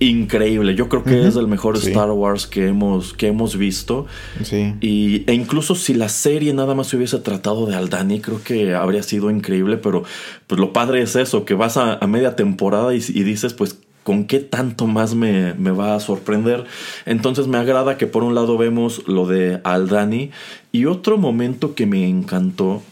increíble. 0.00 0.74
Yo 0.74 0.88
creo 0.88 1.04
que 1.04 1.26
es 1.26 1.36
el 1.36 1.46
mejor 1.46 1.76
Star 1.76 2.10
Wars 2.10 2.46
que 2.46 2.68
hemos, 2.68 3.14
que 3.14 3.28
hemos 3.28 3.56
visto. 3.56 4.06
Sí. 4.42 4.74
Y, 4.80 5.24
e 5.30 5.34
incluso 5.34 5.74
si 5.74 5.94
la 5.94 6.08
serie 6.08 6.52
nada 6.52 6.74
más 6.74 6.88
se 6.88 6.96
hubiese 6.96 7.18
tratado 7.18 7.66
de 7.66 7.76
Aldani, 7.76 8.20
creo 8.20 8.42
que 8.42 8.74
habría 8.74 9.02
sido 9.02 9.30
increíble. 9.30 9.76
Pero 9.76 10.04
pues 10.46 10.60
lo 10.60 10.72
padre 10.72 11.02
es 11.02 11.16
eso, 11.16 11.44
que 11.44 11.54
vas 11.54 11.76
a, 11.76 11.98
media 12.06 12.36
temporada 12.36 12.94
y, 12.94 12.98
dices, 12.98 13.54
pues, 13.54 13.78
¿con 14.02 14.24
qué 14.24 14.40
tanto 14.40 14.86
más 14.86 15.14
me, 15.14 15.54
me, 15.54 15.70
va 15.70 15.94
a 15.94 16.00
sorprender? 16.00 16.64
Entonces 17.06 17.46
me 17.46 17.58
agrada 17.58 17.96
que 17.96 18.06
por 18.06 18.24
un 18.24 18.34
lado 18.34 18.58
vemos 18.58 19.06
lo 19.06 19.26
de 19.26 19.60
Aldani. 19.64 20.30
Y 20.72 20.86
otro 20.86 21.18
momento 21.18 21.74
que 21.74 21.86
me 21.86 22.08
encantó 22.08 22.82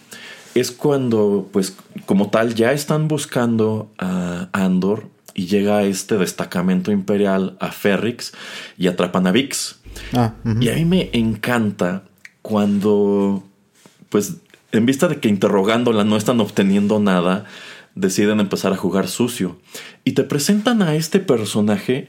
es 0.55 0.70
cuando, 0.70 1.48
pues, 1.53 1.76
como 2.07 2.30
tal, 2.30 2.55
ya 2.55 2.72
están 2.72 3.09
buscando 3.09 3.90
a 3.98 4.48
Andor 4.53 5.07
y 5.34 5.46
llega 5.46 5.82
este 5.82 6.16
destacamento 6.18 6.92
imperial 6.92 7.56
a 7.60 7.72
Ferrix 7.72 8.32
y 8.78 8.88
atrapan 8.88 9.26
a 9.26 9.32
Vix. 9.32 9.76
Ah, 10.12 10.34
y 10.60 10.68
a 10.68 10.74
mí 10.74 10.84
me 10.84 11.10
encanta 11.12 12.04
cuando, 12.42 13.44
pues, 14.08 14.36
en 14.72 14.86
vista 14.86 15.08
de 15.08 15.20
que 15.20 15.28
interrogándola 15.28 16.04
no 16.04 16.16
están 16.16 16.40
obteniendo 16.40 16.98
nada, 16.98 17.44
deciden 17.94 18.40
empezar 18.40 18.72
a 18.72 18.76
jugar 18.76 19.08
sucio. 19.08 19.58
Y 20.04 20.12
te 20.12 20.24
presentan 20.24 20.82
a 20.82 20.94
este 20.94 21.20
personaje 21.20 22.08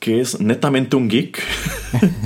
que 0.00 0.20
es 0.20 0.40
netamente 0.40 0.96
un 0.96 1.08
geek, 1.08 1.40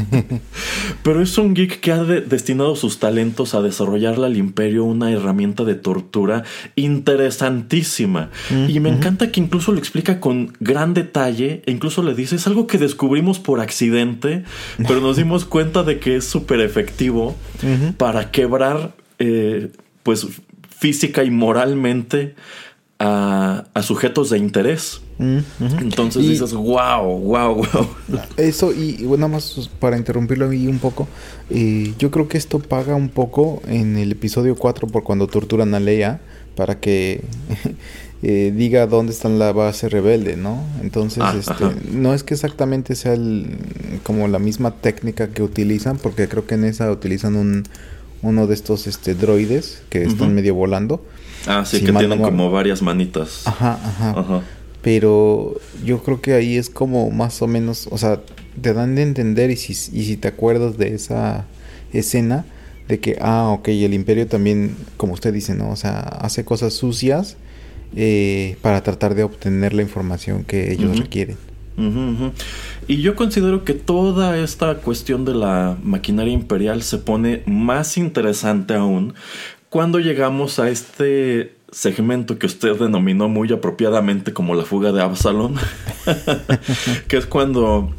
pero 1.02 1.20
es 1.20 1.36
un 1.36 1.54
geek 1.54 1.80
que 1.80 1.92
ha 1.92 2.04
destinado 2.04 2.76
sus 2.76 2.98
talentos 2.98 3.54
a 3.54 3.62
desarrollarle 3.62 4.26
al 4.26 4.36
imperio 4.36 4.84
una 4.84 5.10
herramienta 5.10 5.64
de 5.64 5.74
tortura 5.74 6.44
interesantísima. 6.76 8.30
y 8.68 8.78
me 8.80 8.90
encanta 8.90 9.32
que 9.32 9.40
incluso 9.40 9.72
lo 9.72 9.78
explica 9.78 10.20
con 10.20 10.52
gran 10.60 10.94
detalle 10.94 11.62
e 11.66 11.72
incluso 11.72 12.02
le 12.02 12.14
dice, 12.14 12.36
es 12.36 12.46
algo 12.46 12.66
que 12.66 12.78
descubrimos 12.78 13.40
por 13.40 13.60
accidente, 13.60 14.44
pero 14.78 15.00
nos 15.00 15.16
dimos 15.16 15.44
cuenta 15.44 15.82
de 15.82 15.98
que 15.98 16.16
es 16.16 16.24
súper 16.24 16.60
efectivo 16.60 17.34
para 17.98 18.30
quebrar, 18.30 18.94
eh, 19.18 19.70
pues, 20.02 20.26
física 20.70 21.24
y 21.24 21.30
moralmente 21.30 22.34
a, 22.98 23.64
sujetos 23.82 24.30
de 24.30 24.38
interés. 24.38 25.00
Entonces 25.18 26.22
dices, 26.28 26.52
wow, 26.52 27.02
wow, 27.18 27.54
wow. 27.54 27.66
Eso, 28.36 28.72
y 28.72 29.04
bueno, 29.04 29.28
nada 29.28 29.34
más 29.38 29.70
para 29.78 29.96
interrumpirlo 29.96 30.50
ahí 30.50 30.66
un 30.66 30.78
poco, 30.78 31.06
eh, 31.50 31.94
yo 31.98 32.10
creo 32.10 32.28
que 32.28 32.36
esto 32.38 32.58
paga 32.58 32.94
un 32.94 33.08
poco 33.08 33.62
en 33.68 33.96
el 33.96 34.12
episodio 34.12 34.56
4 34.56 34.88
por 34.88 35.04
cuando 35.04 35.26
torturan 35.26 35.74
a 35.74 35.80
Leia 35.80 36.20
para 36.56 36.78
que 36.80 37.22
eh, 38.22 38.52
diga 38.56 38.86
dónde 38.86 39.12
está 39.12 39.28
la 39.28 39.52
base 39.52 39.88
rebelde, 39.88 40.36
¿no? 40.36 40.62
Entonces, 40.82 41.22
Ah, 41.24 41.34
este, 41.38 41.64
no 41.92 42.14
es 42.14 42.22
que 42.24 42.34
exactamente 42.34 42.94
sea 42.94 43.14
el, 43.14 43.56
como 44.02 44.26
la 44.28 44.38
misma 44.38 44.72
técnica 44.72 45.28
que 45.28 45.42
utilizan, 45.42 45.98
porque 45.98 46.28
creo 46.28 46.46
que 46.46 46.54
en 46.54 46.64
esa 46.64 46.90
utilizan 46.90 47.36
un 47.36 47.64
uno 48.22 48.46
de 48.46 48.54
estos 48.54 48.86
este 48.86 49.14
droides 49.14 49.82
que 49.90 50.04
están 50.04 50.34
medio 50.34 50.54
volando. 50.54 51.04
Ah, 51.46 51.64
sí, 51.66 51.80
Si 51.80 51.84
que 51.84 51.92
tienen 51.92 52.18
no- 52.20 52.24
como 52.24 52.50
varias 52.50 52.80
manitas. 52.80 53.42
Ajá, 53.46 53.78
ajá. 53.84 54.10
Ajá. 54.18 54.42
Pero 54.84 55.54
yo 55.82 56.02
creo 56.02 56.20
que 56.20 56.34
ahí 56.34 56.56
es 56.56 56.68
como 56.68 57.10
más 57.10 57.40
o 57.40 57.46
menos, 57.46 57.88
o 57.90 57.96
sea, 57.96 58.20
te 58.60 58.74
dan 58.74 58.94
de 58.94 59.02
entender 59.02 59.50
y 59.50 59.56
si, 59.56 59.72
y 59.72 60.04
si 60.04 60.16
te 60.16 60.28
acuerdas 60.28 60.76
de 60.76 60.94
esa 60.94 61.46
escena, 61.92 62.44
de 62.86 63.00
que, 63.00 63.16
ah, 63.20 63.48
ok, 63.48 63.68
el 63.68 63.94
imperio 63.94 64.26
también, 64.26 64.76
como 64.98 65.14
usted 65.14 65.32
dice, 65.32 65.54
¿no? 65.54 65.70
O 65.70 65.76
sea, 65.76 66.00
hace 66.00 66.44
cosas 66.44 66.74
sucias 66.74 67.38
eh, 67.96 68.56
para 68.60 68.82
tratar 68.82 69.14
de 69.14 69.22
obtener 69.22 69.72
la 69.72 69.80
información 69.80 70.44
que 70.44 70.72
ellos 70.72 70.98
requieren. 70.98 71.38
Y 72.86 72.98
yo 72.98 73.16
considero 73.16 73.64
que 73.64 73.74
toda 73.74 74.38
esta 74.38 74.76
cuestión 74.76 75.24
de 75.24 75.34
la 75.34 75.76
maquinaria 75.82 76.32
imperial 76.32 76.82
se 76.82 76.98
pone 76.98 77.42
más 77.46 77.96
interesante 77.96 78.74
aún 78.74 79.14
cuando 79.70 79.98
llegamos 79.98 80.60
a 80.60 80.70
este 80.70 81.56
segmento 81.74 82.38
que 82.38 82.46
usted 82.46 82.76
denominó 82.76 83.28
muy 83.28 83.52
apropiadamente 83.52 84.32
como 84.32 84.54
la 84.54 84.64
fuga 84.64 84.92
de 84.92 85.02
Absalom, 85.02 85.56
que 87.08 87.16
es 87.16 87.26
cuando, 87.26 87.90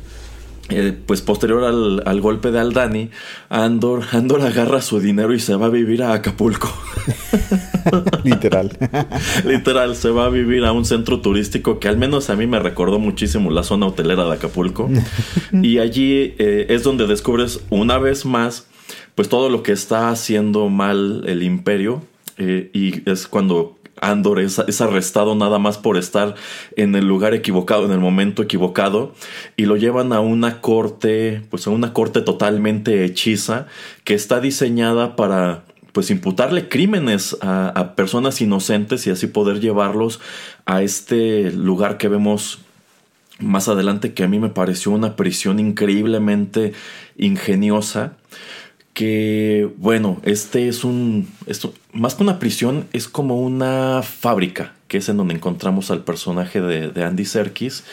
eh, 0.70 0.98
pues 1.06 1.22
posterior 1.22 1.66
al, 1.66 2.02
al 2.06 2.22
golpe 2.22 2.52
de 2.52 2.60
Aldani, 2.60 3.10
Andor, 3.50 4.04
Andor 4.14 4.44
agarra 4.44 4.82
su 4.82 5.02
dinero 5.02 5.34
y 5.34 5.42
se 5.42 5.56
va 5.56 5.66
a 5.66 5.70
vivir 5.70 6.04
a 6.04 6.14
Acapulco. 6.14 6.74
Literal. 8.24 8.72
Literal, 9.46 9.98
se 9.98 10.10
va 10.10 10.28
a 10.28 10.30
vivir 10.30 10.64
a 10.64 10.72
un 10.72 10.86
centro 10.86 11.20
turístico 11.20 11.78
que 11.78 11.90
al 11.90 11.98
menos 11.98 12.30
a 12.30 12.38
mí 12.38 12.48
me 12.48 12.60
recordó 12.60 12.98
muchísimo 12.98 13.52
la 13.52 13.64
zona 13.64 13.88
hotelera 13.88 14.24
de 14.24 14.36
Acapulco. 14.36 14.90
y 15.52 15.80
allí 15.80 16.34
eh, 16.38 16.68
es 16.70 16.84
donde 16.84 17.08
descubres 17.08 17.60
una 17.70 17.98
vez 17.98 18.26
más, 18.26 18.68
pues 19.16 19.28
todo 19.28 19.50
lo 19.50 19.64
que 19.64 19.74
está 19.74 20.12
haciendo 20.12 20.70
mal 20.70 21.26
el 21.28 21.44
imperio. 21.44 22.02
Eh, 22.38 22.70
y 22.74 23.10
es 23.10 23.28
cuando 23.28 23.78
Andor 24.02 24.40
es, 24.40 24.60
es 24.60 24.82
arrestado 24.82 25.36
nada 25.36 25.60
más 25.60 25.78
por 25.78 25.98
estar 25.98 26.36
en 26.76 26.96
el 26.96 27.08
lugar 27.08 27.34
equivocado, 27.34 27.86
en 27.86 27.92
el 27.92 28.00
momento 28.00 28.44
equivocado, 28.44 29.14
y 29.56 29.66
lo 29.66 29.78
llevan 29.78 30.14
a 30.14 30.20
una 30.20 30.62
corte, 30.62 31.42
pues 31.50 31.68
a 31.68 31.70
una 31.70 31.94
corte 31.94 32.22
totalmente 32.22 33.06
hechiza, 33.06 33.68
que 34.04 34.14
está 34.14 34.40
diseñada 34.40 35.16
para 35.16 35.64
pues 35.94 36.12
imputarle 36.12 36.68
crímenes 36.68 37.38
a, 37.40 37.70
a 37.70 37.96
personas 37.96 38.42
inocentes 38.42 39.08
y 39.08 39.12
así 39.12 39.28
poder 39.28 39.62
llevarlos 39.62 40.20
a 40.66 40.82
este 40.82 41.52
lugar 41.52 41.98
que 41.98 42.10
vemos 42.10 42.60
más 43.40 43.70
adelante 43.70 44.14
que 44.14 44.24
a 44.24 44.28
mí 44.28 44.40
me 44.40 44.50
pareció 44.50 44.92
una 44.92 45.16
prisión 45.16 45.60
increíblemente 45.60 46.74
ingeniosa 47.18 48.18
que 48.96 49.70
bueno 49.78 50.20
este 50.24 50.68
es 50.68 50.84
un 50.84 51.28
esto 51.46 51.74
más 51.92 52.16
que 52.16 52.24
una 52.24 52.40
prisión 52.40 52.88
es 52.94 53.08
como 53.08 53.40
una 53.40 54.02
fábrica 54.02 54.74
que 54.88 54.98
es 54.98 55.10
en 55.10 55.18
donde 55.18 55.34
encontramos 55.34 55.90
al 55.92 56.04
personaje 56.04 56.62
de, 56.62 57.04
Andy 57.04 57.26
Serkis. 57.26 57.84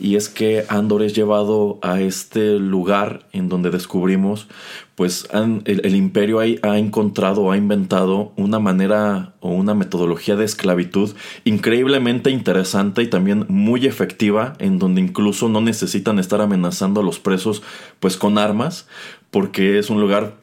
Y 0.00 0.16
es 0.16 0.28
que 0.28 0.64
Andor 0.68 1.02
es 1.02 1.14
llevado 1.14 1.78
a 1.82 2.00
este 2.00 2.58
lugar 2.58 3.28
en 3.32 3.48
donde 3.48 3.70
descubrimos 3.70 4.48
pues 4.96 5.28
el 5.32 5.94
imperio 5.94 6.40
ha, 6.40 6.44
ha 6.68 6.78
encontrado 6.78 7.50
ha 7.52 7.56
inventado 7.56 8.32
una 8.36 8.58
manera 8.58 9.34
o 9.40 9.50
una 9.50 9.74
metodología 9.74 10.34
de 10.34 10.44
esclavitud 10.44 11.14
increíblemente 11.44 12.30
interesante 12.30 13.02
y 13.02 13.06
también 13.06 13.46
muy 13.48 13.86
efectiva 13.86 14.54
en 14.58 14.78
donde 14.78 15.00
incluso 15.00 15.48
no 15.48 15.60
necesitan 15.60 16.18
estar 16.18 16.40
amenazando 16.40 17.00
a 17.00 17.04
los 17.04 17.20
presos 17.20 17.62
pues 18.00 18.16
con 18.16 18.38
armas 18.38 18.88
porque 19.30 19.78
es 19.78 19.88
un 19.88 20.00
lugar 20.00 20.41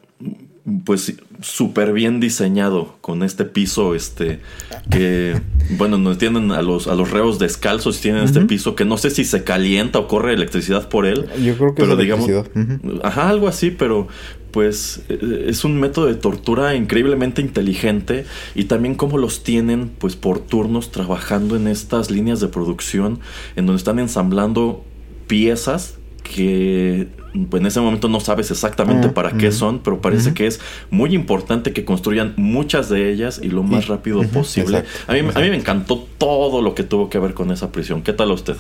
pues 0.86 1.16
súper 1.42 1.94
bien 1.94 2.20
diseñado 2.20 2.98
con 3.02 3.24
este 3.24 3.46
piso 3.46 3.96
este 3.96 4.40
que 4.92 5.40
bueno 5.78 5.98
nos 5.98 6.18
tienen 6.18 6.52
a 6.52 6.62
los 6.62 6.88
a 6.88 6.96
los 6.96 7.12
reos 7.12 7.40
descalzos 7.40 8.02
tienen 8.02 8.24
este 8.24 8.42
piso 8.42 8.76
que 8.76 8.86
no 8.86 8.98
sé 8.98 9.10
si 9.10 9.24
se 9.24 9.44
calienta 9.44 10.00
o 10.00 10.08
corre 10.08 10.34
electricidad 10.34 10.90
por 10.90 11.06
él 11.06 11.28
Yo 11.44 11.56
creo 11.58 11.74
que 11.74 11.82
pero 11.82 11.94
es 11.94 12.00
digamos 12.00 12.30
ajá 13.04 13.30
algo 13.30 13.48
así 13.48 13.72
pero 13.72 14.08
pues 14.52 15.04
eh, 15.10 15.46
es 15.48 15.64
un 15.64 15.80
método 15.80 16.08
de 16.08 16.16
tortura 16.16 16.76
increíblemente 16.76 17.42
inteligente 17.42 18.26
y 18.54 18.66
también 18.66 18.96
cómo 18.96 19.18
los 19.18 19.44
tienen 19.44 19.90
pues 19.98 20.16
por 20.16 20.40
turnos 20.40 20.92
trabajando 20.92 21.56
en 21.56 21.68
estas 21.68 22.12
líneas 22.12 22.40
de 22.40 22.48
producción 22.48 23.20
en 23.56 23.66
donde 23.66 23.78
están 23.78 24.00
ensamblando 24.00 24.84
piezas 25.28 26.00
que 26.24 27.08
pues, 27.50 27.62
en 27.62 27.68
ese 27.68 27.80
momento 27.80 28.08
no 28.10 28.20
sabes 28.20 28.52
exactamente 28.52 29.08
Ah, 29.08 29.14
para 29.14 29.32
qué 29.38 29.52
son, 29.52 29.80
pero 29.80 30.02
parece 30.02 30.34
que 30.34 30.48
es 30.48 30.60
muy 30.90 31.14
importante 31.14 31.74
que 31.74 31.86
construyan 31.86 32.34
muchas 32.38 32.90
de 32.90 33.12
ellas 33.12 33.40
y 33.44 33.50
lo 33.50 33.64
más 33.64 33.84
Sí. 33.86 33.90
rápido 33.90 34.22
posible. 34.24 34.80
exacto, 34.80 35.12
a, 35.12 35.14
mí, 35.14 35.20
a 35.34 35.40
mí 35.40 35.50
me 35.50 35.56
encantó 35.58 36.08
todo 36.18 36.62
lo 36.62 36.74
que 36.76 36.84
tuvo 36.84 37.10
que 37.10 37.20
ver 37.20 37.34
con 37.34 37.52
esa 37.52 37.72
prisión. 37.72 38.02
¿Qué 38.02 38.14
tal 38.14 38.32
a 38.32 38.34
usted? 38.34 38.56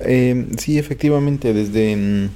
Eh, 0.00 0.46
sí, 0.58 0.78
efectivamente, 0.78 1.52
desde 1.52 1.96
mm, 1.96 2.28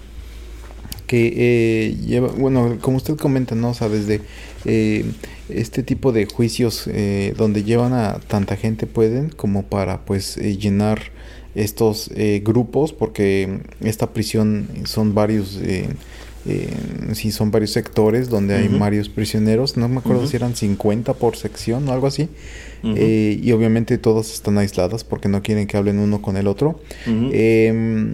que 1.06 1.32
eh, 1.36 1.96
lleva, 2.06 2.28
bueno, 2.28 2.78
como 2.80 2.96
usted 2.96 3.16
comenta, 3.16 3.54
¿no? 3.54 3.70
O 3.70 3.74
sea, 3.74 3.88
desde 3.88 4.20
eh, 4.64 5.04
este 5.48 5.82
tipo 5.82 6.10
de 6.12 6.26
juicios 6.26 6.84
eh, 6.88 7.32
donde 7.36 7.62
llevan 7.62 7.92
a 7.92 8.18
tanta 8.26 8.56
gente 8.56 8.86
pueden 8.86 9.28
como 9.30 9.62
para 9.64 10.04
pues 10.04 10.36
llenar 10.36 11.02
estos 11.56 12.10
eh, 12.14 12.42
grupos 12.44 12.92
porque 12.92 13.60
esta 13.80 14.12
prisión 14.12 14.68
son 14.84 15.14
varios 15.14 15.58
eh, 15.62 15.88
eh, 16.48 16.68
sí 17.14 17.32
son 17.32 17.50
varios 17.50 17.72
sectores 17.72 18.28
donde 18.28 18.54
hay 18.54 18.68
varios 18.68 19.08
prisioneros. 19.08 19.76
No 19.76 19.88
me 19.88 19.98
acuerdo 19.98 20.26
si 20.26 20.36
eran 20.36 20.54
50 20.54 21.14
por 21.14 21.36
sección 21.36 21.88
o 21.88 21.92
algo 21.92 22.06
así. 22.06 22.28
Eh, 22.84 23.40
y 23.42 23.50
obviamente 23.50 23.98
todas 23.98 24.32
están 24.32 24.58
aisladas 24.58 25.02
porque 25.02 25.28
no 25.28 25.42
quieren 25.42 25.66
que 25.66 25.76
hablen 25.76 25.98
uno 25.98 26.22
con 26.22 26.36
el 26.36 26.46
otro. 26.46 26.80
Eh, 27.06 28.06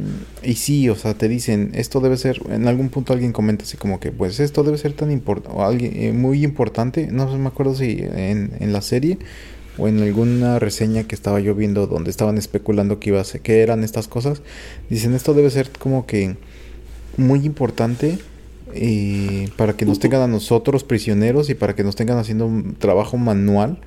y 0.42 0.54
sí, 0.54 0.88
o 0.88 0.96
sea, 0.96 1.12
te 1.12 1.28
dicen, 1.28 1.72
esto 1.74 2.00
debe 2.00 2.16
ser, 2.16 2.40
en 2.50 2.66
algún 2.66 2.88
punto 2.88 3.12
alguien 3.12 3.32
comenta 3.32 3.64
así 3.64 3.76
como 3.76 4.00
que, 4.00 4.12
pues 4.12 4.40
esto 4.40 4.62
debe 4.62 4.78
ser 4.78 4.94
tan 4.94 5.10
importante, 5.10 5.54
o 5.54 5.62
alguien 5.62 5.92
eh, 5.94 6.12
muy 6.12 6.42
importante, 6.42 7.08
no 7.10 7.26
me 7.36 7.48
acuerdo 7.48 7.74
si 7.74 7.98
en, 8.00 8.52
en 8.60 8.72
la 8.72 8.80
serie 8.80 9.18
o 9.78 9.88
en 9.88 10.00
alguna 10.00 10.58
reseña 10.58 11.04
que 11.04 11.14
estaba 11.14 11.40
yo 11.40 11.54
viendo 11.54 11.86
donde 11.86 12.10
estaban 12.10 12.38
especulando 12.38 12.98
que 12.98 13.10
iba 13.10 13.20
a 13.20 13.24
ser, 13.24 13.40
que 13.40 13.60
eran 13.60 13.84
estas 13.84 14.08
cosas, 14.08 14.42
dicen, 14.90 15.14
esto 15.14 15.34
debe 15.34 15.50
ser 15.50 15.70
como 15.78 16.06
que 16.06 16.36
muy 17.16 17.44
importante 17.44 18.18
eh, 18.74 19.48
para 19.56 19.74
que 19.74 19.84
nos 19.84 19.98
tengan 19.98 20.22
a 20.22 20.26
nosotros 20.26 20.84
prisioneros 20.84 21.50
y 21.50 21.54
para 21.54 21.74
que 21.74 21.84
nos 21.84 21.96
tengan 21.96 22.18
haciendo 22.18 22.46
un 22.46 22.74
trabajo 22.74 23.18
manual 23.18 23.78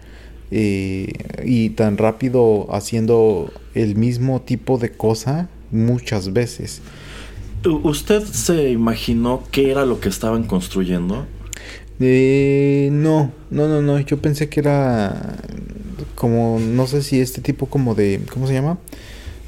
eh, 0.52 1.12
y 1.44 1.72
tan 1.72 1.98
rápido 1.98 2.68
haciendo 2.74 3.52
el 3.74 3.96
mismo 3.96 4.42
tipo 4.42 4.78
de 4.78 4.92
cosa 4.92 5.50
muchas 5.72 6.34
veces. 6.34 6.82
¿Usted 7.66 8.24
se 8.24 8.70
imaginó 8.70 9.44
qué 9.52 9.72
era 9.72 9.86
lo 9.86 10.00
que 10.00 10.10
estaban 10.10 10.44
construyendo? 10.44 11.26
Eh, 12.00 12.89
no, 12.91 13.32
no, 13.50 13.68
no, 13.68 13.82
no, 13.82 14.00
yo 14.00 14.18
pensé 14.18 14.50
que 14.50 14.60
era 14.60 15.38
como, 16.16 16.60
no 16.60 16.88
sé 16.88 17.02
si 17.04 17.22
este 17.22 17.41
tipo 17.41 17.68
como 17.68 17.96
de, 17.96 18.22
¿cómo 18.34 18.48
se 18.48 18.54
llama? 18.54 18.78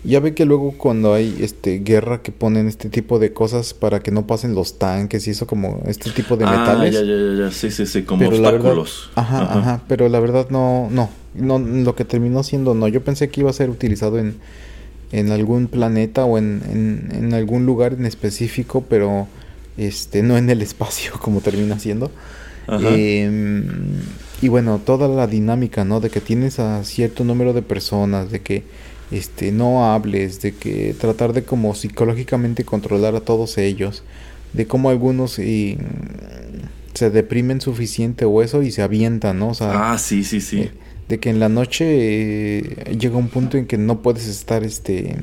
Ya 0.03 0.21
ve 0.21 0.33
que 0.33 0.45
luego 0.45 0.73
cuando 0.77 1.13
hay 1.13 1.37
este 1.41 1.79
guerra 1.79 2.21
que 2.21 2.31
ponen 2.31 2.67
este 2.67 2.87
tipo 2.87 3.19
de 3.19 3.33
cosas 3.33 3.73
para 3.73 3.99
que 3.99 4.11
no 4.11 4.25
pasen 4.25 4.55
los 4.55 4.79
tanques 4.79 5.27
y 5.27 5.31
eso 5.31 5.47
como 5.47 5.81
este 5.85 6.11
tipo 6.11 6.37
de 6.37 6.45
ah, 6.45 6.51
metales. 6.51 6.93
ya, 6.93 7.01
ya, 7.01 7.13
ya, 7.13 7.45
ya, 7.45 7.51
sí, 7.51 7.71
sí, 7.71 7.85
sí, 7.85 8.03
como 8.03 8.19
pero 8.19 8.37
la 8.37 8.51
verdad, 8.51 8.77
obstáculos. 8.77 9.09
ajá, 9.15 9.59
ajá, 9.59 9.83
pero 9.89 10.07
la 10.07 10.19
verdad 10.21 10.47
no, 10.49 10.87
no, 10.91 11.09
no, 11.35 11.59
lo 11.59 11.95
que 11.95 12.05
terminó 12.05 12.43
siendo 12.43 12.73
no. 12.73 12.87
Yo 12.87 13.03
pensé 13.03 13.29
que 13.29 13.41
iba 13.41 13.49
a 13.49 13.53
ser 13.53 13.69
utilizado 13.69 14.17
en, 14.19 14.35
en 15.11 15.31
algún 15.31 15.67
planeta 15.67 16.23
o 16.23 16.37
en, 16.37 16.61
en, 16.71 17.09
en 17.25 17.33
algún 17.33 17.65
lugar 17.65 17.93
en 17.93 18.05
específico, 18.05 18.85
pero 18.87 19.27
este, 19.77 20.23
no 20.23 20.37
en 20.37 20.49
el 20.49 20.61
espacio 20.61 21.13
como 21.21 21.41
termina 21.41 21.79
siendo. 21.79 22.11
Em, 22.67 23.65
y 24.41 24.49
bueno, 24.49 24.79
toda 24.83 25.07
la 25.07 25.27
dinámica, 25.27 25.85
¿no? 25.85 25.99
De 25.99 26.09
que 26.09 26.21
tienes 26.21 26.59
a 26.59 26.83
cierto 26.83 27.23
número 27.23 27.53
de 27.53 27.61
personas, 27.61 28.31
de 28.31 28.41
que 28.41 28.63
este 29.11 29.51
no 29.51 29.93
hables, 29.93 30.41
de 30.41 30.53
que 30.53 30.93
tratar 30.99 31.33
de 31.33 31.43
como 31.43 31.73
psicológicamente 31.75 32.65
controlar 32.65 33.15
a 33.15 33.21
todos 33.21 33.57
ellos, 33.57 34.03
de 34.53 34.67
cómo 34.67 34.89
algunos 34.89 35.39
y, 35.39 35.77
se 36.93 37.11
deprimen 37.11 37.61
suficiente 37.61 38.25
o 38.25 38.41
eso 38.41 38.63
y 38.63 38.71
se 38.71 38.81
avientan, 38.81 39.39
¿no? 39.39 39.49
O 39.49 39.53
sea, 39.53 39.91
ah, 39.93 39.97
sí, 39.97 40.23
sí, 40.23 40.41
sí. 40.41 40.61
eh, 40.61 40.71
de 41.07 41.19
que 41.19 41.29
en 41.29 41.39
la 41.39 41.47
noche 41.47 41.85
eh, 41.87 42.97
llega 42.97 43.17
un 43.17 43.29
punto 43.29 43.57
en 43.57 43.67
que 43.67 43.77
no 43.77 44.01
puedes 44.01 44.27
estar 44.27 44.63
este 44.63 45.15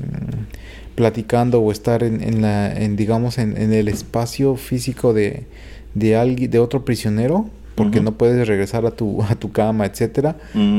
platicando 0.95 1.59
o 1.59 1.71
estar 1.73 2.03
en, 2.03 2.23
en 2.23 2.41
la 2.41 2.73
en 2.73 2.95
digamos 2.95 3.37
en, 3.37 3.57
en 3.57 3.73
el 3.73 3.89
espacio 3.89 4.55
físico 4.55 5.13
de 5.13 5.43
de 5.95 6.15
alguien 6.15 6.51
de 6.51 6.59
otro 6.59 6.85
prisionero 6.85 7.49
porque 7.75 7.99
no 7.99 8.13
puedes 8.13 8.47
regresar 8.47 8.85
a 8.85 8.91
tu, 8.91 9.21
a 9.21 9.35
tu 9.35 9.51
cama, 9.51 9.85
etcétera. 9.85 10.37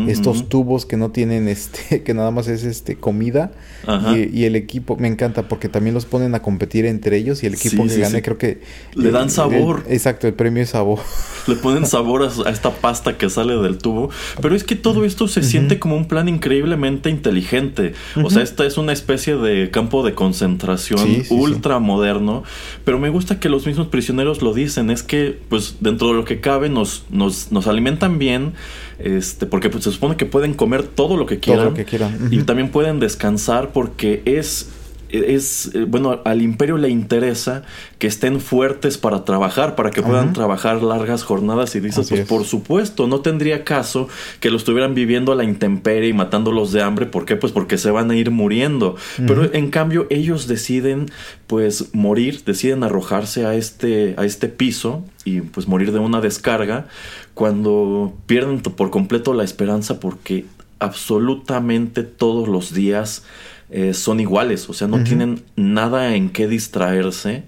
Estos 0.09 0.49
tubos 0.49 0.87
que 0.87 0.97
no 0.97 1.11
tienen 1.11 1.47
este, 1.49 2.03
que 2.05 2.15
nada 2.15 2.31
más 2.31 2.49
es 2.49 2.65
este 2.65 2.97
comida. 2.97 3.53
Y, 4.15 4.45
el 4.45 4.57
equipo, 4.57 4.97
me 4.97 5.09
encanta 5.09 5.49
porque 5.49 5.69
también 5.69 5.95
los 5.95 6.07
ponen 6.07 6.35
a 6.35 6.43
competir 6.43 6.87
entre 6.87 7.17
ellos 7.17 7.43
y 7.43 7.47
el 7.47 7.55
equipo 7.55 7.87
que 7.87 7.99
gane 7.99 8.23
creo 8.23 8.39
que... 8.39 8.61
Le 8.95 9.11
dan 9.11 9.31
sabor. 9.31 9.85
exacto, 9.89 10.27
el 10.27 10.35
premio 10.35 10.63
es 10.63 10.71
sabor. 10.71 11.01
Le 11.47 11.57
ponen 11.57 11.87
sabor 11.87 12.23
a, 12.23 12.51
esta 12.51 12.71
pasta 12.71 13.19
que 13.19 13.29
sale 13.29 13.57
del 13.57 13.79
tubo. 13.79 14.11
Pero 14.41 14.55
es 14.55 14.65
que 14.65 14.75
todo 14.75 15.05
esto 15.05 15.29
se 15.29 15.43
siente 15.43 15.79
como 15.79 15.97
un 15.97 16.09
plan 16.09 16.29
increíblemente 16.29 17.11
inteligente. 17.11 17.93
O 18.23 18.31
sea, 18.31 18.43
esta 18.43 18.65
es 18.65 18.79
una 18.79 18.93
especie 18.93 19.37
de 19.37 19.71
campo 19.71 20.05
de 20.05 20.15
concentración 20.15 21.25
ultra 21.31 21.79
moderno. 21.79 22.43
Pero 22.85 22.99
me 22.99 23.11
gusta 23.11 23.39
que 23.39 23.49
los 23.49 23.67
mismos 23.67 23.89
prisioneros 23.89 24.43
lo 24.43 24.55
dicen. 24.55 24.91
Es 24.91 25.03
que, 25.03 25.39
pues, 25.49 25.77
dentro 25.81 26.09
de 26.09 26.15
lo 26.15 26.25
que 26.25 26.41
cabe, 26.41 26.69
nos, 26.69 26.86
nos, 27.11 27.53
nos 27.53 27.67
alimentan 27.67 28.19
bien. 28.19 28.55
Este, 28.99 29.47
porque 29.47 29.69
pues, 29.69 29.85
se 29.85 29.93
supone 29.93 30.17
que 30.17 30.27
pueden 30.27 30.55
comer 30.55 30.85
todo 30.85 31.17
lo 31.17 31.27
que 31.27 31.39
quieran. 31.39 31.65
Todo 31.65 31.71
lo 31.71 31.77
que 31.77 31.85
quieran. 31.85 32.29
Y 32.31 32.43
también 32.43 32.71
pueden 32.71 33.01
descansar 33.01 33.73
porque 33.73 34.23
es 34.25 34.71
es, 35.11 35.71
eh, 35.75 35.85
bueno, 35.87 36.21
al 36.25 36.43
imperio 36.43 36.77
le 36.77 36.89
interesa 36.89 37.63
que 37.99 38.07
estén 38.07 38.41
fuertes 38.41 38.99
para 38.99 39.25
trabajar, 39.25 39.75
para 39.75 39.91
que 39.91 40.03
puedan 40.03 40.33
trabajar 40.33 40.83
largas 40.83 41.23
jornadas 41.23 41.75
y 41.75 41.81
dices, 41.81 42.09
pues 42.09 42.27
por 42.27 42.45
supuesto, 42.45 43.07
no 43.07 43.21
tendría 43.21 43.65
caso 43.65 44.09
que 44.41 44.51
lo 44.51 44.57
estuvieran 44.57 44.95
viviendo 44.95 45.33
a 45.33 45.35
la 45.35 45.45
intemperie 45.45 46.11
y 46.11 46.13
matándolos 46.13 46.73
de 46.73 46.83
hambre, 46.83 47.07
¿por 47.07 47.25
qué? 47.25 47.37
Pues 47.37 47.53
porque 47.53 47.79
se 47.79 47.91
van 47.91 48.11
a 48.11 48.17
ir 48.17 48.31
muriendo. 48.31 48.97
Pero 49.27 49.53
en 49.53 49.71
cambio 49.71 50.07
ellos 50.11 50.47
deciden 50.47 51.07
pues 51.47 51.95
morir, 51.95 52.43
deciden 52.45 52.83
arrojarse 52.83 53.47
a 53.47 53.55
este, 53.55 54.15
a 54.19 54.25
este 54.25 54.49
piso 54.49 55.05
y 55.25 55.41
pues 55.41 55.69
morir 55.69 55.93
de 55.93 55.99
una 55.99 56.21
descarga 56.21 56.87
cuando 57.35 58.15
pierden 58.27 58.61
por 58.61 58.91
completo 58.91 59.35
la 59.35 59.45
esperanza 59.45 60.01
porque 60.01 60.45
absolutamente 60.79 62.03
todos 62.03 62.49
los 62.49 62.75
días 62.75 63.25
eh, 63.69 63.95
son 63.95 64.21
iguales, 64.21 64.69
o 64.69 64.73
sea, 64.73 64.87
no 64.87 65.03
tienen 65.03 65.43
nada 65.57 66.15
en 66.15 66.31
qué 66.31 66.47
distraerse. 66.47 67.43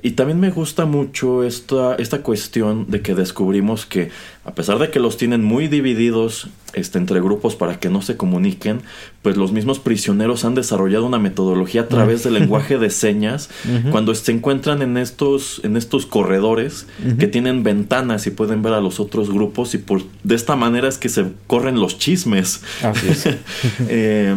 Y 0.00 0.12
también 0.12 0.38
me 0.38 0.50
gusta 0.50 0.86
mucho 0.86 1.42
esta, 1.42 1.96
esta 1.96 2.22
cuestión 2.22 2.86
de 2.88 3.00
que 3.02 3.16
descubrimos 3.16 3.86
que, 3.86 4.10
a 4.44 4.54
pesar 4.54 4.78
de 4.78 4.90
que 4.90 5.00
los 5.00 5.16
tienen 5.16 5.42
muy 5.42 5.66
divididos 5.66 6.48
este, 6.74 6.98
entre 6.98 7.20
grupos 7.20 7.56
para 7.56 7.80
que 7.80 7.88
no 7.88 8.00
se 8.02 8.16
comuniquen, 8.16 8.82
pues 9.22 9.36
los 9.36 9.50
mismos 9.50 9.80
prisioneros 9.80 10.44
han 10.44 10.54
desarrollado 10.54 11.06
una 11.06 11.18
metodología 11.18 11.80
a 11.80 11.88
través 11.88 12.22
del 12.22 12.34
lenguaje 12.34 12.78
de 12.78 12.90
señas 12.90 13.50
cuando 13.90 14.14
se 14.14 14.30
encuentran 14.30 14.82
en 14.82 14.96
estos, 14.96 15.60
en 15.64 15.76
estos 15.76 16.06
corredores 16.06 16.86
que 17.18 17.26
tienen 17.26 17.64
ventanas 17.64 18.28
y 18.28 18.30
pueden 18.30 18.62
ver 18.62 18.74
a 18.74 18.80
los 18.80 19.00
otros 19.00 19.32
grupos 19.32 19.74
y 19.74 19.78
por, 19.78 20.02
de 20.22 20.34
esta 20.36 20.54
manera 20.54 20.86
es 20.86 20.98
que 20.98 21.08
se 21.08 21.26
corren 21.48 21.80
los 21.80 21.98
chismes. 21.98 22.62
Así 22.82 23.08
es. 23.08 23.26
eh, 23.88 24.36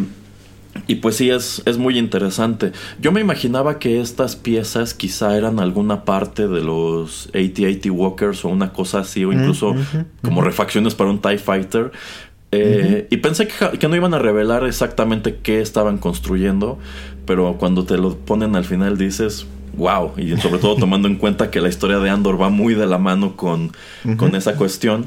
y 0.88 0.96
pues 0.96 1.16
sí, 1.16 1.30
es, 1.30 1.62
es 1.66 1.78
muy 1.78 1.98
interesante. 1.98 2.72
Yo 3.00 3.12
me 3.12 3.22
imaginaba 3.22 3.80
que 3.80 4.02
estas 4.02 4.36
piezas 4.36 4.94
quizá 4.94 5.38
eran 5.38 5.60
alguna 5.60 6.06
parte 6.06 6.48
de 6.48 6.62
los 6.62 7.30
AT-AT 7.34 7.90
Walkers 7.92 8.46
o 8.46 8.50
una 8.50 8.74
cosa 8.74 9.00
así, 9.00 9.26
o 9.26 9.34
incluso 9.34 9.76
como 10.24 10.42
refacciones 10.42 10.96
para 10.96 11.10
un 11.10 11.20
TIE 11.20 11.38
Fighter. 11.38 11.92
Eh, 12.52 13.08
y 13.12 13.18
pensé 13.18 13.48
que, 13.48 13.78
que, 13.78 13.88
no 13.88 13.96
iban 13.96 14.16
a 14.16 14.20
revelar 14.20 14.66
exactamente 14.66 15.38
qué 15.44 15.62
estaban 15.62 16.00
construyendo, 16.00 16.80
pero 17.26 17.58
cuando 17.60 17.86
te 17.86 17.96
lo 17.98 18.18
ponen 18.18 18.56
al 18.56 18.66
final 18.66 18.98
dices, 18.98 19.46
wow, 19.78 20.14
y 20.18 20.36
sobre 20.38 20.60
todo 20.60 20.76
tomando 20.76 21.08
en 21.08 21.16
cuenta 21.16 21.52
que 21.52 21.62
la 21.62 21.70
historia 21.70 22.00
de 22.00 22.10
Andor 22.10 22.42
va 22.42 22.50
muy 22.50 22.74
de 22.74 22.88
la 22.88 22.98
mano 22.98 23.36
con, 23.36 23.72
con 24.18 24.36
esa 24.36 24.56
cuestión, 24.56 25.06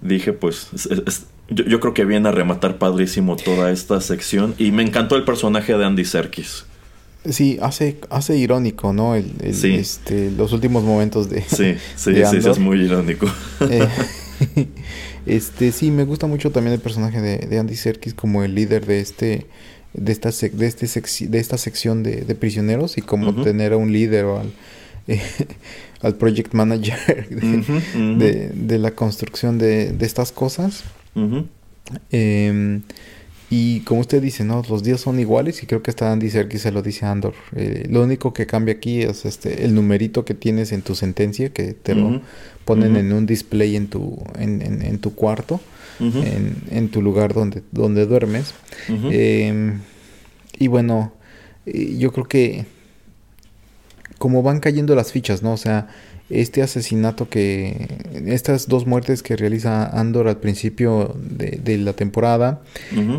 dije, 0.00 0.32
pues 0.32 0.68
es, 0.72 1.26
yo, 1.48 1.80
creo 1.80 1.94
que 1.94 2.04
viene 2.04 2.28
a 2.28 2.32
rematar 2.32 2.78
padrísimo 2.78 3.36
toda 3.36 3.70
esta 3.70 4.00
sección 4.00 4.54
y 4.58 4.70
me 4.72 4.82
encantó 4.82 5.16
el 5.16 5.24
personaje 5.24 5.76
de 5.76 5.84
Andy 5.84 6.04
Serkis. 6.04 6.64
Sí, 7.28 7.58
hace, 7.60 7.98
hace 8.10 8.36
irónico, 8.36 8.92
¿no? 8.92 9.14
El, 9.14 9.32
este, 9.40 10.30
los 10.30 10.52
últimos 10.52 10.84
momentos 10.84 11.28
de. 11.28 11.42
Sí, 11.42 11.74
sí, 11.96 12.14
sí, 12.14 12.48
es 12.48 12.58
muy 12.58 12.80
irónico. 12.80 13.26
Eh, 13.60 13.88
este, 15.26 15.72
sí, 15.72 15.90
me 15.90 16.04
gusta 16.04 16.26
mucho 16.26 16.50
también 16.50 16.74
el 16.74 16.80
personaje 16.80 17.20
de, 17.20 17.58
Andy 17.58 17.76
Serkis 17.76 18.14
como 18.14 18.44
el 18.44 18.54
líder 18.54 18.86
de 18.86 19.00
este, 19.00 19.46
de 19.94 20.12
esta, 20.12 20.30
de 20.30 20.66
este 20.66 20.86
de 21.28 21.38
esta 21.38 21.58
sección 21.58 22.02
de, 22.02 22.22
prisioneros 22.34 22.98
y 22.98 23.02
como 23.02 23.42
tener 23.42 23.72
a 23.72 23.76
un 23.76 23.92
líder 23.92 24.24
o 24.26 24.40
al, 24.40 24.52
al 26.02 26.14
project 26.14 26.54
manager 26.54 27.28
de, 27.28 28.78
la 28.78 28.92
construcción 28.92 29.58
de, 29.58 29.94
estas 30.00 30.32
cosas. 30.32 30.84
Em, 32.10 32.82
y 33.50 33.80
como 33.80 34.00
usted 34.00 34.20
dice, 34.20 34.44
¿no? 34.44 34.62
Los 34.68 34.82
días 34.82 35.00
son 35.00 35.18
iguales 35.18 35.62
y 35.62 35.66
creo 35.66 35.82
que 35.82 35.90
hasta 35.90 36.12
Andy 36.12 36.28
Serkis 36.28 36.62
se 36.62 36.72
lo 36.72 36.82
dice 36.82 37.06
a 37.06 37.12
Andor. 37.12 37.34
Eh, 37.56 37.86
lo 37.88 38.02
único 38.02 38.34
que 38.34 38.46
cambia 38.46 38.74
aquí 38.74 39.00
es 39.00 39.24
este 39.24 39.64
el 39.64 39.74
numerito 39.74 40.24
que 40.24 40.34
tienes 40.34 40.72
en 40.72 40.82
tu 40.82 40.94
sentencia, 40.94 41.50
que 41.50 41.72
te 41.72 41.94
lo 41.94 42.20
ponen 42.64 42.96
en 42.96 43.12
un 43.12 43.24
display 43.24 43.76
en 43.76 43.88
tu, 43.88 44.22
en, 44.38 44.98
tu 44.98 45.14
cuarto, 45.14 45.60
en, 46.00 46.88
tu 46.90 47.00
lugar 47.00 47.32
donde, 47.32 47.62
donde 47.72 48.04
duermes. 48.04 48.52
Em, 48.88 49.80
y 50.58 50.66
bueno, 50.66 51.12
eh, 51.64 51.96
yo 51.98 52.12
creo 52.12 52.26
que 52.26 52.66
como 54.18 54.42
van 54.42 54.60
cayendo 54.60 54.94
las 54.94 55.12
fichas, 55.12 55.42
¿no? 55.42 55.52
O 55.52 55.56
sea, 55.56 55.88
este 56.30 56.62
asesinato 56.62 57.28
que, 57.28 57.88
estas 58.26 58.68
dos 58.68 58.86
muertes 58.86 59.22
que 59.22 59.36
realiza 59.36 59.86
Andor 59.86 60.28
al 60.28 60.38
principio 60.38 61.16
de, 61.16 61.78
la 61.78 61.92
temporada, 61.92 62.60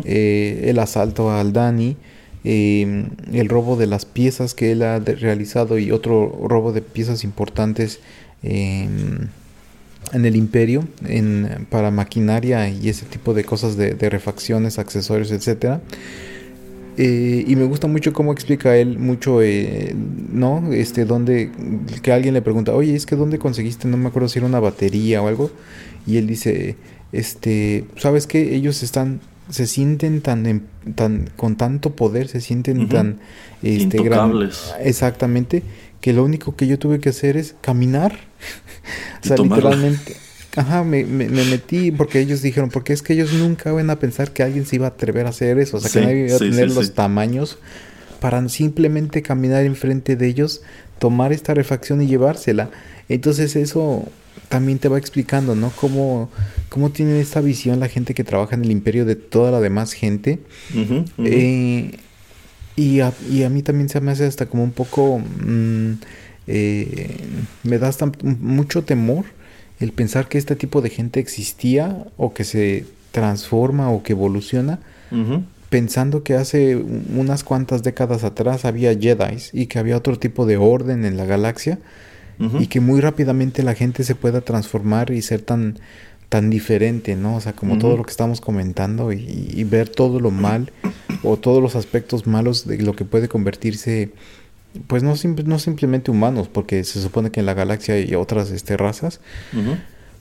eh, 0.04 0.64
el 0.66 0.78
asalto 0.78 1.30
al 1.30 1.52
Dani, 1.52 1.96
eh, 2.44 3.06
el 3.32 3.48
robo 3.48 3.76
de 3.76 3.86
las 3.86 4.04
piezas 4.04 4.54
que 4.54 4.72
él 4.72 4.82
ha 4.82 4.98
realizado 4.98 5.78
y 5.78 5.90
otro 5.90 6.46
robo 6.48 6.72
de 6.72 6.82
piezas 6.82 7.24
importantes 7.24 8.00
en 8.42 9.30
el 10.12 10.34
imperio 10.34 10.88
en, 11.06 11.66
para 11.68 11.90
maquinaria 11.90 12.68
y 12.68 12.88
ese 12.88 13.04
tipo 13.04 13.34
de 13.34 13.44
cosas 13.44 13.76
de, 13.76 13.94
de 13.94 14.08
refacciones, 14.08 14.78
accesorios, 14.78 15.30
etcétera 15.30 15.82
eh, 16.96 17.44
y 17.46 17.56
me 17.56 17.64
gusta 17.64 17.86
mucho 17.86 18.12
cómo 18.12 18.32
explica 18.32 18.76
él 18.76 18.98
mucho, 18.98 19.42
eh, 19.42 19.94
¿no? 19.94 20.72
Este, 20.72 21.04
donde, 21.04 21.50
que 22.02 22.12
alguien 22.12 22.34
le 22.34 22.42
pregunta, 22.42 22.72
oye, 22.72 22.94
es 22.94 23.06
que 23.06 23.16
¿dónde 23.16 23.38
conseguiste? 23.38 23.88
No 23.88 23.96
me 23.96 24.08
acuerdo 24.08 24.28
si 24.28 24.38
era 24.38 24.46
una 24.46 24.60
batería 24.60 25.22
o 25.22 25.28
algo. 25.28 25.50
Y 26.06 26.16
él 26.16 26.26
dice, 26.26 26.76
este, 27.12 27.84
¿sabes 27.96 28.26
qué? 28.26 28.54
Ellos 28.54 28.82
están, 28.82 29.20
se 29.48 29.66
sienten 29.66 30.20
tan, 30.20 30.62
tan 30.94 31.30
con 31.36 31.56
tanto 31.56 31.94
poder, 31.94 32.28
se 32.28 32.40
sienten 32.40 32.88
tan, 32.88 33.20
este, 33.62 33.98
exactamente, 34.80 35.62
que 36.00 36.12
lo 36.12 36.24
único 36.24 36.56
que 36.56 36.66
yo 36.66 36.78
tuve 36.78 37.00
que 37.00 37.10
hacer 37.10 37.36
es 37.36 37.54
caminar. 37.60 38.18
o 39.22 39.26
sea, 39.26 39.36
literalmente. 39.36 40.16
Ajá, 40.56 40.82
me, 40.82 41.04
me, 41.04 41.28
metí 41.28 41.92
porque 41.92 42.20
ellos 42.20 42.42
dijeron, 42.42 42.70
porque 42.70 42.92
es 42.92 43.02
que 43.02 43.12
ellos 43.12 43.32
nunca 43.32 43.70
van 43.70 43.88
a 43.88 43.98
pensar 43.98 44.32
que 44.32 44.42
alguien 44.42 44.66
se 44.66 44.76
iba 44.76 44.86
a 44.86 44.90
atrever 44.90 45.26
a 45.26 45.28
hacer 45.28 45.58
eso, 45.58 45.76
o 45.76 45.80
sea, 45.80 45.90
que 45.90 46.00
nadie 46.00 46.26
iba 46.26 46.36
a 46.36 46.38
tener 46.38 46.70
los 46.72 46.92
tamaños 46.94 47.58
para 48.20 48.46
simplemente 48.48 49.22
caminar 49.22 49.64
enfrente 49.64 50.16
de 50.16 50.26
ellos, 50.26 50.62
tomar 50.98 51.32
esta 51.32 51.54
refacción 51.54 52.02
y 52.02 52.06
llevársela. 52.06 52.70
Entonces 53.08 53.54
eso 53.54 54.08
también 54.48 54.78
te 54.78 54.88
va 54.88 54.98
explicando, 54.98 55.54
¿no? 55.54 55.70
Cómo, 55.76 56.30
cómo 56.68 56.90
tienen 56.90 57.16
esta 57.16 57.40
visión 57.40 57.78
la 57.78 57.88
gente 57.88 58.14
que 58.14 58.24
trabaja 58.24 58.56
en 58.56 58.64
el 58.64 58.72
imperio 58.72 59.04
de 59.04 59.14
toda 59.14 59.52
la 59.52 59.60
demás 59.60 59.92
gente. 59.92 60.40
Eh, 61.18 61.92
y, 62.74 63.00
a, 63.00 63.12
y, 63.30 63.44
a, 63.44 63.50
mí 63.50 63.62
también 63.62 63.88
se 63.88 64.00
me 64.00 64.10
hace 64.10 64.26
hasta 64.26 64.46
como 64.46 64.64
un 64.64 64.72
poco... 64.72 65.18
Mm, 65.18 65.92
eh, 66.46 67.16
me 67.62 67.78
da 67.78 67.88
hasta 67.88 68.10
mucho 68.22 68.82
temor 68.82 69.24
el 69.80 69.92
pensar 69.92 70.28
que 70.28 70.38
este 70.38 70.56
tipo 70.56 70.82
de 70.82 70.90
gente 70.90 71.20
existía 71.20 72.06
o 72.16 72.32
que 72.32 72.44
se 72.44 72.84
transforma 73.12 73.90
o 73.90 74.02
que 74.02 74.12
evoluciona, 74.12 74.78
pensando 75.70 76.22
que 76.22 76.34
hace 76.34 76.76
unas 76.76 77.42
cuantas 77.42 77.82
décadas 77.82 78.22
atrás 78.22 78.64
había 78.64 78.96
Jedi 78.96 79.38
y 79.52 79.66
que 79.66 79.78
había 79.78 79.96
otro 79.96 80.18
tipo 80.18 80.46
de 80.46 80.56
orden 80.56 81.04
en 81.04 81.16
la 81.16 81.24
galaxia 81.24 81.78
y 82.58 82.68
que 82.68 82.80
muy 82.80 83.00
rápidamente 83.00 83.62
la 83.62 83.74
gente 83.74 84.04
se 84.04 84.14
pueda 84.14 84.40
transformar 84.40 85.10
y 85.10 85.20
ser 85.22 85.42
tan 85.42 85.78
tan 86.30 86.48
diferente, 86.48 87.16
¿no? 87.16 87.34
O 87.34 87.40
sea, 87.40 87.54
como 87.54 87.76
todo 87.78 87.96
lo 87.96 88.04
que 88.04 88.12
estamos 88.12 88.40
comentando 88.40 89.12
y, 89.12 89.64
ver 89.64 89.88
todo 89.88 90.20
lo 90.20 90.30
mal 90.30 90.70
o 91.24 91.36
todos 91.36 91.60
los 91.60 91.74
aspectos 91.74 92.28
malos 92.28 92.68
de 92.68 92.78
lo 92.78 92.94
que 92.94 93.04
puede 93.04 93.26
convertirse 93.26 94.10
pues 94.86 95.02
no, 95.02 95.14
no 95.44 95.58
simplemente 95.58 96.10
humanos, 96.10 96.48
porque 96.48 96.84
se 96.84 97.00
supone 97.00 97.30
que 97.30 97.40
en 97.40 97.46
la 97.46 97.54
galaxia 97.54 97.94
hay 97.94 98.14
otras 98.14 98.50
este, 98.50 98.76
razas, 98.76 99.20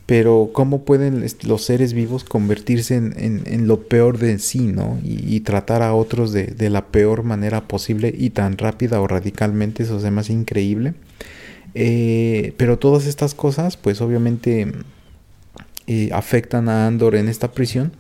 pero 0.05 0.49
cómo 0.53 0.85
pueden 0.85 1.23
los 1.43 1.63
seres 1.63 1.93
vivos 1.93 2.23
convertirse 2.23 2.95
en, 2.95 3.67
lo 3.67 3.87
peor 3.87 4.17
de 4.17 4.39
sí, 4.39 4.61
¿no? 4.61 4.97
Y, 5.03 5.39
tratar 5.41 5.83
a 5.83 5.93
otros 5.93 6.33
de, 6.33 6.69
la 6.69 6.87
peor 6.87 7.23
manera 7.23 7.67
posible 7.67 8.13
y 8.17 8.31
tan 8.31 8.57
rápida 8.57 8.99
o 9.01 9.07
radicalmente, 9.07 9.83
eso 9.83 9.97
es 9.97 10.11
más 10.11 10.29
increíble. 10.31 10.95
Eh, 11.75 12.53
pero 12.57 12.79
todas 12.79 13.05
estas 13.05 13.35
cosas, 13.35 13.77
pues 13.77 14.01
obviamente 14.01 14.73
eh, 15.85 16.09
afectan 16.11 16.69
a 16.69 16.87
Andor 16.87 17.15
en 17.15 17.29
esta 17.29 17.51
prisión 17.51 17.91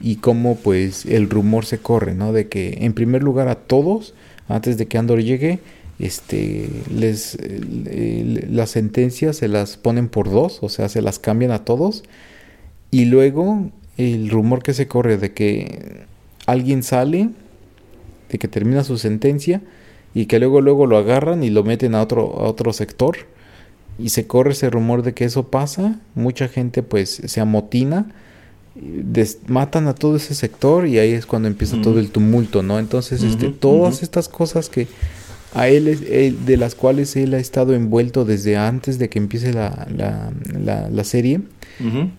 y 0.00 0.16
cómo 0.16 0.56
pues 0.56 1.06
el 1.06 1.30
rumor 1.30 1.66
se 1.66 1.78
corre, 1.78 2.14
¿no? 2.14 2.32
De 2.32 2.48
que 2.48 2.78
en 2.80 2.94
primer 2.94 3.22
lugar 3.22 3.46
a 3.46 3.54
todos, 3.54 4.14
antes 4.48 4.76
de 4.76 4.86
que 4.86 4.98
Andor 4.98 5.22
llegue, 5.22 5.60
este, 6.04 6.68
les, 6.94 7.38
las 8.50 8.68
sentencias 8.68 9.38
se 9.38 9.48
las 9.48 9.78
ponen 9.78 10.08
por 10.08 10.30
dos, 10.30 10.58
o 10.60 10.68
sea, 10.68 10.90
se 10.90 11.00
las 11.00 11.18
cambian 11.18 11.50
a 11.50 11.64
todos. 11.64 12.04
Y 12.90 13.06
luego 13.06 13.70
el 13.96 14.28
rumor 14.28 14.62
que 14.62 14.74
se 14.74 14.86
corre 14.86 15.16
de 15.16 15.32
que 15.32 16.04
alguien 16.44 16.82
sale, 16.82 17.30
de 18.28 18.38
que 18.38 18.48
termina 18.48 18.84
su 18.84 18.98
sentencia 18.98 19.62
y 20.12 20.26
que 20.26 20.38
luego 20.38 20.60
luego 20.60 20.86
lo 20.86 20.98
agarran 20.98 21.42
y 21.42 21.48
lo 21.48 21.64
meten 21.64 21.94
a 21.94 22.02
otro, 22.02 22.38
a 22.38 22.50
otro 22.50 22.74
sector. 22.74 23.16
Y 23.98 24.10
se 24.10 24.26
corre 24.26 24.52
ese 24.52 24.68
rumor 24.68 25.04
de 25.04 25.14
que 25.14 25.24
eso 25.24 25.48
pasa, 25.48 26.00
mucha 26.14 26.48
gente 26.48 26.82
pues 26.82 27.22
se 27.24 27.40
amotina, 27.40 28.12
matan 29.46 29.88
a 29.88 29.94
todo 29.94 30.16
ese 30.16 30.34
sector 30.34 30.86
y 30.86 30.98
ahí 30.98 31.12
es 31.12 31.24
cuando 31.24 31.48
empieza 31.48 31.80
todo 31.80 31.98
el 31.98 32.10
tumulto, 32.10 32.62
¿no? 32.62 32.78
Entonces, 32.78 33.22
este, 33.22 33.48
todas 33.48 34.02
estas 34.02 34.28
cosas 34.28 34.68
que 34.68 34.86
a 35.54 35.68
él, 35.68 36.36
de 36.44 36.56
las 36.56 36.74
cuales 36.74 37.14
él 37.16 37.34
ha 37.34 37.38
estado 37.38 37.74
envuelto 37.74 38.24
desde 38.24 38.56
antes 38.56 38.98
de 38.98 39.08
que 39.08 39.18
empiece 39.18 39.52
la, 39.52 39.86
la, 39.88 41.04
serie, 41.04 41.40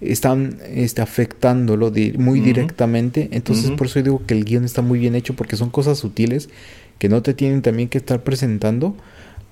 están 0.02 0.58
este, 0.74 1.02
afectándolo 1.02 1.92
muy 2.18 2.40
directamente. 2.40 3.30
Entonces, 3.32 3.72
por 3.72 3.88
eso 3.88 4.02
digo 4.02 4.22
que 4.26 4.34
el 4.34 4.46
guion 4.46 4.64
está 4.64 4.82
muy 4.82 5.00
bien 5.00 5.16
hecho, 5.16 5.36
porque 5.36 5.58
son 5.58 5.70
cosas 5.70 6.00
sutiles 6.00 6.50
que 6.98 7.10
no 7.10 7.22
te 7.22 7.34
tienen 7.34 7.62
también 7.62 7.90
que 7.90 7.98
estar 7.98 8.24
presentando, 8.24 8.96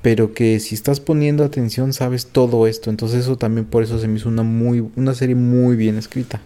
pero 0.01 0.33
que 0.33 0.59
si 0.61 0.75
estás 0.75 1.01
poniendo 1.01 1.43
atención 1.43 1.91
sabes 1.91 2.27
todo 2.27 2.67
esto. 2.67 2.89
Entonces, 2.89 3.21
eso 3.21 3.37
también 3.37 3.65
por 3.65 3.83
eso 3.83 3.99
se 3.99 4.07
me 4.07 4.17
hizo 4.17 4.29
una, 4.29 4.43
muy, 4.43 4.85
una 4.95 5.13
serie 5.13 5.35
muy 5.35 5.75
bien 5.75 5.97
escrita. 5.97 6.41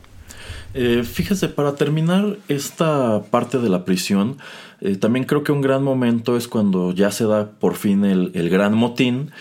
Eh, 0.74 1.04
fíjese, 1.04 1.50
para 1.50 1.76
terminar 1.76 2.38
esta 2.48 3.24
parte 3.32 3.58
de 3.58 3.70
la 3.70 3.86
prisión, 3.86 4.38
eh, 4.82 4.96
también 4.96 5.26
creo 5.26 5.44
que 5.44 5.52
un 5.52 5.62
gran 5.62 5.84
momento 5.84 6.38
es 6.38 6.48
cuando 6.48 6.92
ya 6.92 7.12
se 7.12 7.26
da 7.26 7.52
por 7.52 7.76
fin 7.76 8.06
el, 8.06 8.32
el, 8.36 8.50
gran 8.50 8.76
motín 8.76 9.32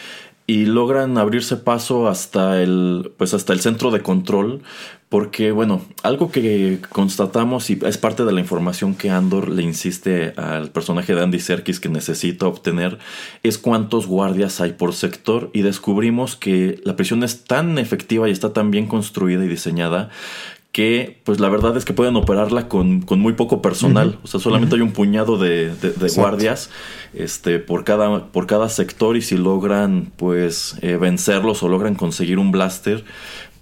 y 0.47 0.65
logran 0.67 1.19
abrirse 1.19 1.57
paso 1.57 2.09
hasta 2.09 2.63
el, 2.63 3.13
pues 3.19 3.35
hasta 3.35 3.53
el 3.53 3.61
centro 3.61 3.91
de 3.91 4.01
control. 4.01 4.63
Porque, 5.09 5.53
bueno, 5.53 5.83
algo 6.03 6.33
que 6.33 6.81
constatamos 6.89 7.71
y 7.71 7.79
es 7.87 7.97
parte 7.97 8.25
de 8.25 8.33
la 8.33 8.41
información 8.41 8.97
que 8.97 9.09
Andor 9.09 9.49
le 9.49 9.63
insiste 9.63 10.33
al 10.37 10.71
personaje 10.71 11.15
de 11.15 11.23
Andy 11.23 11.39
Serkis 11.39 11.79
que 11.79 11.89
necesita 11.89 12.49
obtener 12.49 12.99
es 13.45 13.57
cuántos 13.57 14.09
guardias 14.09 14.61
hay 14.61 14.73
por 14.73 14.95
sector 14.95 15.51
y 15.53 15.63
descubrimos 15.63 16.35
que 16.35 16.81
la 16.85 16.97
prisión 16.97 17.23
es 17.23 17.45
tan 17.45 17.79
efectiva 17.79 18.29
y 18.29 18.33
está 18.33 18.53
tan 18.53 18.73
bien 18.73 18.89
construida 18.89 19.45
y 19.45 19.49
diseñada 19.49 20.11
que 20.77 21.17
pues 21.25 21.41
la 21.41 21.49
verdad 21.49 21.75
es 21.79 21.87
que 21.87 21.95
pueden 21.95 22.17
operarla 22.17 22.69
con, 22.69 23.03
muy 23.09 23.33
poco 23.33 23.63
personal. 23.63 24.19
O 24.23 24.27
sea, 24.27 24.41
solamente 24.41 24.75
hay 24.75 24.83
un 24.83 24.93
puñado 24.93 25.39
de, 25.39 25.73
guardias 26.15 26.69
este, 27.15 27.59
por, 27.59 27.83
cada, 27.83 28.27
por 28.27 28.47
cada 28.47 28.69
sector 28.69 29.17
y 29.17 29.23
si 29.23 29.39
logran 29.39 30.13
pues 30.17 30.77
eh, 30.83 30.99
vencerlos 30.99 31.63
o 31.63 31.69
logran 31.71 31.95
conseguir 31.95 32.39
un 32.39 32.53
blaster, 32.53 33.07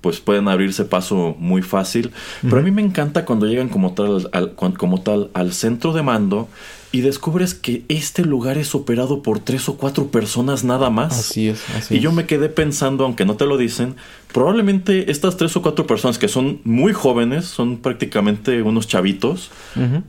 pues 0.01 0.19
pueden 0.19 0.49
abrirse 0.49 0.87
paso 0.87 1.37
muy 1.39 1.62
fácil. 1.62 2.11
Pero 2.43 2.59
a 2.59 2.62
mí 2.62 2.73
me 2.73 2.83
encanta 2.83 3.25
cuando 3.25 3.47
llegan 3.47 3.69
como 3.69 3.93
tal 3.93 4.29
como 4.57 5.03
tal 5.03 5.31
al 5.35 5.53
centro 5.53 5.93
de 5.93 6.03
mando 6.03 6.49
y 6.95 7.01
descubres 7.01 7.55
que 7.55 7.82
este 7.88 8.24
lugar 8.24 8.57
es 8.57 8.72
operado 8.76 9.20
por 9.20 9.40
tres 9.40 9.68
o 9.68 9.76
cuatro 9.76 10.12
personas 10.12 10.62
nada 10.62 10.90
más. 10.90 11.18
Así 11.18 11.49
es, 11.49 11.68
así 11.70 11.97
Y 11.97 11.99
yo 11.99 12.12
me 12.12 12.24
quedé 12.24 12.49
pensando, 12.49 13.03
aunque 13.03 13.24
no 13.24 13.34
te 13.34 13.47
lo 13.47 13.57
dicen, 13.57 13.97
probablemente 14.32 15.11
estas 15.11 15.36
tres 15.36 15.57
o 15.57 15.62
cuatro 15.62 15.88
personas 15.88 16.20
que 16.20 16.28
son 16.28 16.61
muy 16.62 16.92
jóvenes, 16.92 17.47
son 17.47 17.78
prácticamente 17.78 18.62
unos 18.62 18.86
chavitos, 18.86 19.51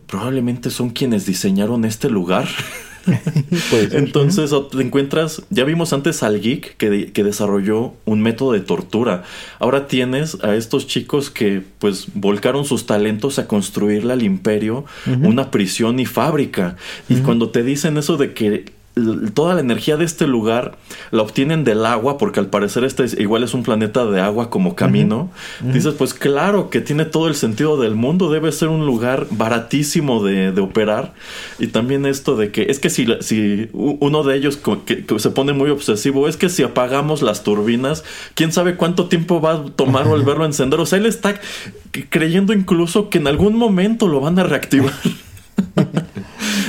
probablemente 0.05 0.69
son 0.69 0.91
quienes 0.91 1.25
diseñaron 1.25 1.85
este 1.85 2.07
lugar. 2.07 2.47
Entonces 3.91 4.51
te 4.71 4.81
encuentras, 4.81 5.43
ya 5.49 5.63
vimos 5.63 5.93
antes 5.93 6.23
al 6.23 6.41
geek 6.41 6.77
que, 6.77 7.11
que, 7.11 7.23
desarrolló 7.23 7.93
un 8.05 8.21
método 8.21 8.53
de 8.53 8.61
tortura. 8.61 9.23
Ahora 9.59 9.87
tienes 9.87 10.37
a 10.43 10.55
estos 10.55 10.87
chicos 10.87 11.29
que 11.29 11.61
pues 11.79 12.07
volcaron 12.13 12.65
sus 12.65 12.85
talentos 12.85 13.39
a 13.39 13.47
construirle 13.47 14.13
al 14.13 14.23
imperio 14.23 14.85
una 15.21 15.51
prisión 15.51 15.99
y 15.99 16.05
fábrica. 16.05 16.75
Y 17.09 17.17
cuando 17.17 17.49
te 17.49 17.63
dicen 17.63 17.97
eso 17.97 18.17
de 18.17 18.33
que 18.33 18.65
toda 19.33 19.53
la 19.55 19.59
energía 19.59 19.97
de 19.97 20.05
este 20.05 20.25
lugar 20.25 20.77
la 21.11 21.21
obtienen 21.21 21.65
del 21.65 21.85
agua, 21.85 22.17
porque 22.17 22.39
al 22.39 22.47
parecer 22.47 22.85
este 22.85 23.05
igual 23.21 23.43
es 23.43 23.53
un 23.53 23.63
planeta 23.63 24.05
de 24.05 24.21
agua 24.21 24.49
como 24.49 24.75
camino. 24.75 25.29
Dices, 25.61 25.93
pues 25.95 26.13
claro 26.13 26.69
que 26.69 26.79
tiene 26.79 27.03
todo 27.03 27.27
el 27.27 27.35
sentido 27.35 27.77
del 27.77 27.95
mundo, 27.95 28.31
debe 28.31 28.51
ser 28.53 28.69
un 28.69 28.85
lugar 28.85 29.27
baratísimo 29.31 30.23
de, 30.23 30.55
operar. 30.61 31.13
Y 31.59 31.67
también 31.67 32.05
esto 32.05 32.37
de 32.37 32.51
que 32.51 32.63
es 32.69 32.79
que 32.79 32.89
si, 32.89 33.05
si 33.19 33.69
uno 33.73 34.23
de 34.23 34.37
ellos 34.37 34.57
que, 34.57 35.05
se 35.19 35.29
pone 35.29 35.51
muy 35.51 35.69
obsesivo, 35.69 36.27
es 36.29 36.37
que 36.37 36.47
si 36.47 36.63
apagamos 36.63 37.21
las 37.21 37.43
turbinas, 37.43 38.03
quién 38.33 38.53
sabe 38.53 38.75
cuánto 38.75 39.07
tiempo 39.07 39.41
va 39.41 39.53
a 39.53 39.65
tomar 39.65 40.07
volverlo 40.07 40.43
a 40.43 40.47
encender. 40.47 40.79
O 40.79 40.85
sea, 40.85 40.99
él 40.99 41.05
está 41.05 41.39
creyendo 42.09 42.53
incluso 42.53 43.09
que 43.09 43.17
en 43.17 43.27
algún 43.27 43.57
momento 43.57 44.07
lo 44.07 44.21
van 44.21 44.39
a 44.39 44.43
reactivar. 44.43 44.93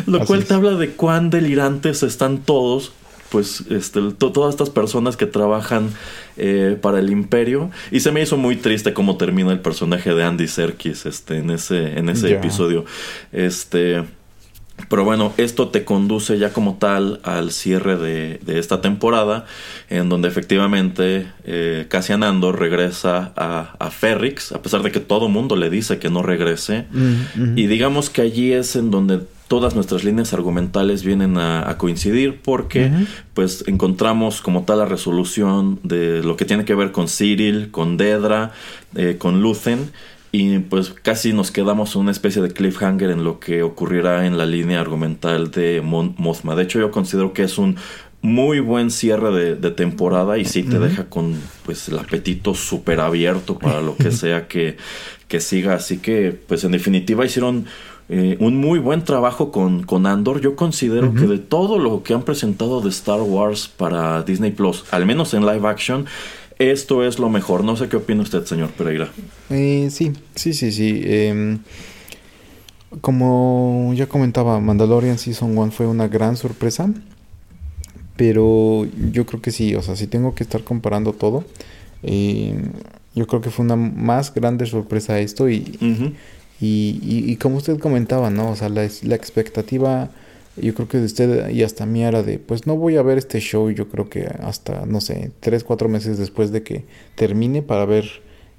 Lo 0.07 0.25
cual 0.25 0.45
te 0.45 0.55
habla 0.55 0.73
de 0.73 0.91
cuán 0.91 1.31
delirantes 1.31 2.03
están 2.03 2.39
todos 2.39 2.93
pues 3.31 3.65
este, 3.71 4.01
todas 4.13 4.55
estas 4.55 4.71
personas 4.71 5.17
que 5.17 5.27
trabajan 5.27 5.91
eh, 6.37 6.79
para 6.81 7.01
el 7.01 7.11
imperio. 7.11 7.71
Y 7.91 8.01
se 8.01 8.13
me 8.13 8.23
hizo 8.23 8.37
muy 8.37 8.57
triste 8.57 8.93
cómo 8.93 9.17
termina 9.17 9.53
el 9.53 9.61
personaje 9.61 10.15
de 10.15 10.25
Andy 10.25 10.47
Serkis 10.47 11.07
este, 11.07 11.39
en 11.39 11.51
ese, 11.51 11.99
en 11.99 12.09
ese 12.09 12.33
episodio. 12.33 12.85
Este 13.33 14.05
pero 14.89 15.05
bueno, 15.05 15.33
esto 15.37 15.69
te 15.69 15.85
conduce 15.85 16.39
ya 16.39 16.53
como 16.53 16.77
tal 16.77 17.21
al 17.25 17.51
cierre 17.51 17.97
de, 17.97 18.59
esta 18.59 18.81
temporada, 18.81 19.47
en 19.89 20.09
donde 20.09 20.29
efectivamente 20.29 21.27
eh, 21.45 21.87
Cassian 21.89 22.23
Andor 22.23 22.61
regresa 22.61 23.33
a, 23.37 23.75
a, 23.79 23.91
Ferrix, 23.91 24.53
a 24.53 24.63
pesar 24.63 24.83
de 24.83 24.93
que 24.93 25.01
todo 25.01 25.29
mundo 25.29 25.57
le 25.57 25.71
dice 25.71 25.99
que 25.99 26.11
no 26.11 26.23
regrese. 26.23 26.85
Mm, 26.93 27.59
y 27.59 27.67
digamos 27.67 28.11
que 28.11 28.21
allí 28.21 28.53
es 28.53 28.77
en 28.77 28.91
donde 28.91 29.21
todas 29.49 29.75
nuestras 29.75 30.05
líneas 30.05 30.33
argumentales 30.33 31.05
vienen 31.05 31.39
a, 31.39 31.77
coincidir 31.79 32.41
porque 32.43 32.91
pues 33.35 33.65
encontramos 33.67 34.41
como 34.41 34.65
tal 34.65 34.79
la 34.79 34.87
resolución 34.87 35.79
de 35.83 36.23
lo 36.23 36.37
que 36.37 36.45
tiene 36.45 36.65
que 36.65 36.75
ver 36.75 36.91
con 36.93 37.07
Cyril, 37.07 37.71
con 37.71 37.97
Dedra, 37.97 38.53
eh, 38.95 39.17
con 39.19 39.43
Luthen 39.43 39.91
y 40.33 40.59
pues 40.59 40.91
casi 40.91 41.33
nos 41.33 41.51
quedamos 41.51 41.95
en 41.95 42.03
una 42.03 42.11
especie 42.11 42.43
de 42.43 42.51
cliffhanger 42.51 43.11
en 43.11 43.25
lo 43.25 43.39
que 43.39 43.63
ocurrirá 43.63 44.27
en 44.27 44.37
la 44.37 44.47
línea 44.47 44.81
argumental 44.81 45.51
de 45.51 45.81
Mothma. 45.83 46.57
De 46.57 46.65
hecho 46.65 46.79
yo 46.79 46.91
considero 46.91 47.33
que 47.33 47.45
es 47.45 47.57
un 47.57 47.77
muy 48.23 48.61
buen 48.61 48.91
cierre 48.91 49.55
de, 49.55 49.71
temporada 49.71 50.37
y 50.37 50.45
sí 50.45 50.65
te 50.65 50.79
deja 50.79 51.09
con 51.09 51.41
pues 51.65 51.89
el 51.89 51.99
apetito 51.99 52.55
súper 52.55 53.01
abierto 53.01 53.59
para 53.59 53.81
lo 53.81 53.97
que 53.97 54.11
sea 54.11 54.49
que, 54.49 54.77
que 55.29 55.41
siga. 55.41 55.75
Así 55.75 55.99
que 55.99 56.33
pues 56.33 56.65
en 56.65 56.73
definitiva 56.73 57.25
hicieron 57.25 57.67
eh, 58.09 58.37
un 58.39 58.57
muy 58.57 58.79
buen 58.79 59.05
trabajo 59.05 59.51
con, 59.51 59.83
con 59.83 60.07
Andor. 60.07 60.41
Yo 60.41 60.55
considero 60.55 61.13
que 61.13 61.27
de 61.27 61.39
todo 61.39 61.79
lo 61.79 62.03
que 62.03 62.15
han 62.15 62.23
presentado 62.23 62.81
de 62.81 62.91
Star 62.91 63.21
Wars 63.21 63.69
para 63.69 64.23
Disney 64.23 64.53
Plus, 64.53 64.85
al 64.93 65.07
menos 65.07 65.35
en 65.35 65.45
live 65.45 65.67
action, 65.69 66.07
esto 66.59 67.05
es 67.05 67.19
lo 67.19 67.29
mejor. 67.29 67.65
No 67.65 67.77
sé 67.77 67.89
qué 67.89 67.97
opina 67.97 68.23
usted, 68.23 68.45
señor 68.45 68.71
Pereira. 68.71 69.09
Eh, 69.51 69.89
sí, 69.91 70.13
sí, 70.35 70.55
sí, 70.55 70.71
sí. 70.71 71.03
Em, 71.05 71.59
como 73.01 73.93
ya 73.95 74.07
comentaba, 74.07 74.61
Mandalorian 74.61 75.19
Season 75.19 75.57
1 75.57 75.73
fue 75.73 75.87
una 75.87 76.07
gran 76.09 76.37
sorpresa. 76.37 76.89
Pero 78.17 78.87
yo 79.13 79.27
creo 79.27 79.43
que 79.43 79.51
sí, 79.51 79.75
o 79.75 79.83
sea, 79.83 79.95
si 79.95 80.07
tengo 80.07 80.35
que 80.35 80.43
estar 80.43 80.65
comparando 80.65 81.13
todo, 81.13 81.45
em, 82.03 82.71
yo 83.15 83.27
creo 83.27 83.43
que 83.43 83.51
fue 83.51 83.65
una 83.65 83.77
más 83.77 84.33
grande 84.33 84.65
sorpresa 84.65 85.19
esto 85.19 85.51
y, 85.51 85.79
y, 86.61 86.99
y, 87.03 87.37
como 87.37 87.57
usted 87.57 87.79
comentaba, 87.79 88.31
¿no? 88.31 88.51
O 88.51 88.57
sea, 88.57 88.69
la, 88.69 88.89
la, 89.03 89.15
expectativa, 89.15 90.11
yo 90.57 90.75
creo 90.75 90.89
que 90.89 90.99
de 90.99 91.05
usted 91.05 91.51
y 91.51 91.63
hasta 91.63 91.85
mí 91.85 92.03
era 92.03 92.23
de, 92.23 92.39
pues 92.39 92.67
no 92.67 92.77
voy 92.77 92.97
a 92.97 93.03
ver 93.03 93.19
este 93.19 93.41
show, 93.41 93.71
yo 93.71 93.89
creo 93.89 94.09
que 94.09 94.27
hasta, 94.41 94.87
no 94.87 95.01
sé, 95.01 95.33
tres, 95.41 95.65
cuatro 95.65 95.89
meses 95.89 96.19
después 96.19 96.53
de 96.53 96.63
que 96.63 96.85
termine 97.15 97.63
para 97.63 97.85
ver 97.85 98.07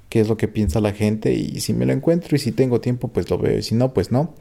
qué 0.08 0.20
es 0.20 0.28
lo 0.28 0.36
que 0.36 0.48
piensa 0.48 0.80
la 0.80 0.92
gente 0.92 1.32
y 1.34 1.60
si 1.60 1.74
me 1.74 1.86
lo 1.86 1.92
encuentro 1.92 2.36
y 2.36 2.38
si 2.38 2.52
tengo 2.52 2.80
tiempo, 2.80 3.08
pues 3.08 3.28
lo 3.30 3.38
veo 3.38 3.58
y 3.58 3.62
si 3.62 3.74
no, 3.74 3.92
pues 3.92 4.12
no. 4.12 4.34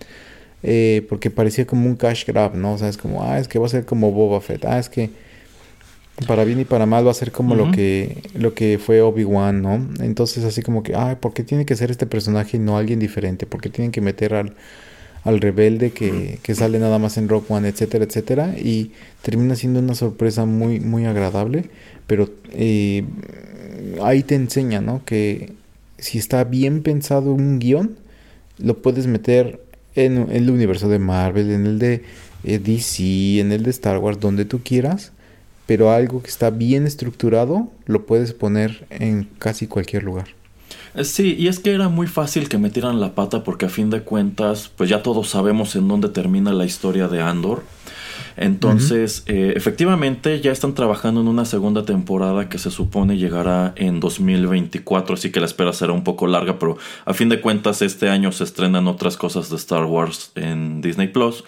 Eh, 0.64 1.06
porque 1.10 1.30
parecía 1.30 1.68
como 1.68 1.88
un 1.88 1.96
cash 1.96 2.26
grab, 2.26 2.56
¿no? 2.56 2.74
O 2.74 2.78
sea, 2.78 2.90
es 2.90 2.98
como, 2.98 3.24
ah, 3.24 3.40
es 3.40 3.48
que 3.48 3.60
va 3.60 3.68
a 3.68 3.70
ser 3.70 3.86
como 3.86 4.12
Boba 4.12 4.42
Fett, 4.42 4.66
ah, 4.66 4.80
es 4.80 4.90
que 4.90 5.10
para 6.26 6.44
bien 6.44 6.60
y 6.60 6.66
para 6.66 6.86
mal 6.86 7.06
va 7.06 7.12
a 7.12 7.14
ser 7.14 7.32
como 7.32 7.54
lo 7.54 7.72
que 7.72 8.24
lo 8.34 8.56
que 8.56 8.80
fue 8.80 9.02
Obi-Wan, 9.02 9.62
¿no? 9.62 9.88
Entonces 10.00 10.44
así 10.44 10.64
como 10.64 10.82
que, 10.82 10.96
ay, 10.96 11.18
¿por 11.20 11.34
qué 11.34 11.44
tiene 11.44 11.66
que 11.66 11.76
ser 11.76 11.92
este 11.92 12.08
personaje 12.08 12.58
y 12.58 12.60
no 12.60 12.78
alguien 12.78 13.00
diferente? 13.00 13.46
¿Por 13.46 13.62
qué 13.62 13.70
tienen 13.70 13.92
que 13.92 14.02
meter 14.02 14.34
al, 14.34 14.54
al 15.24 15.40
rebelde 15.40 15.92
que, 15.92 16.40
que, 16.42 16.56
sale 16.56 16.80
nada 16.80 16.98
más 16.98 17.18
en 17.18 17.30
Rock 17.30 17.52
One, 17.52 17.68
etcétera, 17.68 18.06
etcétera? 18.06 18.56
Y 18.58 18.94
termina 19.22 19.56
siendo 19.56 19.80
una 19.80 19.94
sorpresa 19.94 20.46
muy, 20.46 20.80
muy 20.80 21.06
agradable, 21.06 21.66
pero 22.08 22.30
eh, 22.52 23.04
ahí 24.02 24.24
te 24.24 24.34
enseña, 24.34 24.82
¿no? 24.82 25.04
Que 25.06 25.54
si 26.00 26.18
está 26.18 26.44
bien 26.44 26.82
pensado 26.82 27.32
un 27.32 27.60
guion, 27.60 27.96
lo 28.58 28.82
puedes 28.82 29.06
meter 29.06 29.62
en, 29.96 30.32
el 30.32 30.50
universo 30.50 30.90
de 30.90 30.98
Marvel, 30.98 31.52
en 31.52 31.66
el 31.66 31.80
de 31.80 32.04
eh, 32.44 32.58
DC, 32.58 33.40
en 33.40 33.52
el 33.52 33.64
de 33.64 33.70
Star 33.70 34.00
Wars, 34.00 34.20
donde 34.20 34.46
tú 34.46 34.62
quieras. 34.64 35.12
Pero 35.68 35.92
algo 35.92 36.24
que 36.24 36.30
está 36.30 36.50
bien 36.50 36.88
estructurado, 36.88 37.70
lo 37.86 38.06
puedes 38.06 38.34
poner 38.34 38.88
en 38.90 39.28
casi 39.38 39.68
cualquier 39.68 40.04
lugar. 40.04 40.30
Eh, 40.96 41.04
sí, 41.04 41.36
y 41.38 41.48
es 41.48 41.60
que 41.60 41.74
era 41.74 41.90
muy 41.90 42.08
fácil 42.08 42.50
que 42.50 42.58
metieran 42.58 43.00
la 43.00 43.14
pata 43.14 43.44
porque 43.44 43.68
a 43.68 43.70
fin 43.70 43.90
de 43.90 44.02
cuentas, 44.02 44.72
pues 44.76 44.90
ya 44.90 45.04
todos 45.04 45.30
sabemos 45.30 45.76
en 45.76 45.88
dónde 45.88 46.10
termina 46.10 46.52
la 46.54 46.66
historia 46.66 47.08
de 47.08 47.22
Andor. 47.22 47.64
Entonces, 48.36 49.24
eh, 49.26 49.54
efectivamente, 49.56 50.42
ya 50.42 50.52
están 50.52 50.76
trabajando 50.76 51.22
en 51.22 51.28
una 51.28 51.44
segunda 51.44 51.86
temporada 51.86 52.50
que 52.50 52.60
se 52.60 52.70
supone 52.70 53.18
llegará 53.18 53.74
en 53.76 54.00
2024, 54.00 55.16
así 55.16 55.32
que 55.32 55.40
la 55.40 55.48
espera 55.48 55.74
será 55.74 55.94
un 55.94 56.04
poco 56.04 56.28
larga, 56.28 56.60
pero 56.60 56.78
a 57.06 57.14
fin 57.16 57.30
de 57.30 57.42
cuentas 57.42 57.82
este 57.82 58.10
año 58.10 58.32
se 58.32 58.44
estrenan 58.44 58.88
otras 58.88 59.18
cosas 59.18 59.50
de 59.50 59.56
Star 59.56 59.86
Wars 59.86 60.32
en 60.36 60.82
Disney 60.82 61.08
Plus. 61.08 61.44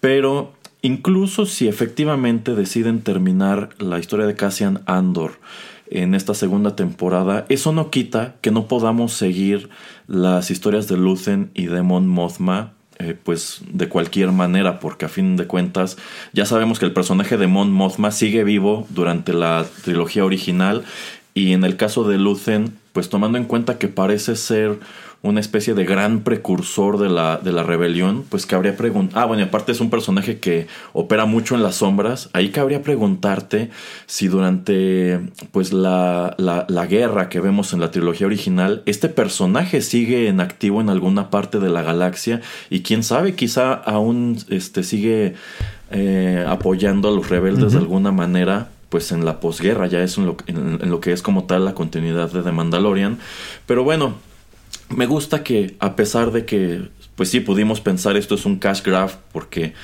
Pero 0.00 0.52
incluso 0.86 1.46
si 1.46 1.68
efectivamente 1.68 2.54
deciden 2.54 3.02
terminar 3.02 3.70
la 3.78 3.98
historia 3.98 4.26
de 4.26 4.36
Cassian 4.36 4.82
Andor 4.86 5.32
en 5.90 6.14
esta 6.14 6.34
segunda 6.34 6.76
temporada, 6.76 7.44
eso 7.48 7.72
no 7.72 7.90
quita 7.90 8.36
que 8.40 8.50
no 8.50 8.66
podamos 8.66 9.12
seguir 9.12 9.68
las 10.06 10.50
historias 10.50 10.88
de 10.88 10.96
Luthen 10.96 11.50
y 11.54 11.66
de 11.66 11.82
Mon 11.82 12.08
Mothma 12.08 12.72
eh, 12.98 13.14
pues 13.22 13.60
de 13.70 13.90
cualquier 13.90 14.32
manera, 14.32 14.80
porque 14.80 15.04
a 15.04 15.10
fin 15.10 15.36
de 15.36 15.46
cuentas 15.46 15.98
ya 16.32 16.46
sabemos 16.46 16.78
que 16.78 16.86
el 16.86 16.94
personaje 16.94 17.36
de 17.36 17.46
Mon 17.46 17.70
Mothma 17.70 18.10
sigue 18.10 18.42
vivo 18.42 18.86
durante 18.88 19.34
la 19.34 19.66
trilogía 19.84 20.24
original 20.24 20.82
y 21.34 21.52
en 21.52 21.64
el 21.64 21.76
caso 21.76 22.08
de 22.08 22.16
Luthen, 22.16 22.72
pues 22.94 23.10
tomando 23.10 23.36
en 23.36 23.44
cuenta 23.44 23.76
que 23.76 23.88
parece 23.88 24.34
ser 24.34 24.78
una 25.22 25.40
especie 25.40 25.74
de 25.74 25.84
gran 25.84 26.20
precursor 26.20 26.98
de 26.98 27.08
la, 27.08 27.38
de 27.38 27.52
la 27.52 27.62
rebelión, 27.62 28.24
pues 28.28 28.46
cabría 28.46 28.76
preguntar, 28.76 29.22
ah 29.22 29.26
bueno, 29.26 29.42
y 29.42 29.46
aparte 29.46 29.72
es 29.72 29.80
un 29.80 29.90
personaje 29.90 30.38
que 30.38 30.66
opera 30.92 31.26
mucho 31.26 31.54
en 31.54 31.62
las 31.62 31.76
sombras, 31.76 32.30
ahí 32.32 32.50
cabría 32.50 32.82
preguntarte 32.82 33.70
si 34.06 34.28
durante 34.28 35.20
pues 35.50 35.72
la, 35.72 36.34
la, 36.38 36.64
la 36.68 36.86
guerra 36.86 37.28
que 37.28 37.40
vemos 37.40 37.72
en 37.72 37.80
la 37.80 37.90
trilogía 37.90 38.26
original, 38.26 38.82
este 38.86 39.08
personaje 39.08 39.80
sigue 39.80 40.28
en 40.28 40.40
activo 40.40 40.80
en 40.80 40.90
alguna 40.90 41.30
parte 41.30 41.58
de 41.58 41.70
la 41.70 41.82
galaxia 41.82 42.40
y 42.70 42.82
quién 42.82 43.02
sabe, 43.02 43.34
quizá 43.34 43.72
aún 43.72 44.38
este, 44.48 44.82
sigue 44.82 45.34
eh, 45.90 46.44
apoyando 46.46 47.08
a 47.08 47.12
los 47.12 47.28
rebeldes 47.28 47.72
de 47.72 47.78
alguna 47.78 48.12
manera 48.12 48.70
pues 48.88 49.10
en 49.10 49.24
la 49.24 49.40
posguerra, 49.40 49.88
ya 49.88 50.00
es 50.02 50.16
en 50.16 50.26
lo, 50.26 50.36
en 50.46 50.90
lo, 50.90 51.00
que 51.00 51.12
es 51.12 51.20
como 51.20 51.44
tal 51.44 51.64
la 51.64 51.74
continuidad 51.74 52.30
de 52.30 52.42
The 52.42 52.52
Mandalorian. 52.52 53.18
Pero 53.66 53.82
bueno, 53.82 54.14
me 54.88 55.06
gusta 55.06 55.42
que 55.42 55.76
a 55.80 55.96
pesar 55.96 56.32
de 56.32 56.44
que, 56.44 56.82
pues 57.16 57.30
sí, 57.30 57.40
pudimos 57.40 57.80
pensar 57.80 58.16
esto 58.16 58.34
es 58.34 58.46
un 58.46 58.58
cash 58.58 58.82
grab 58.82 59.10
porque 59.32 59.74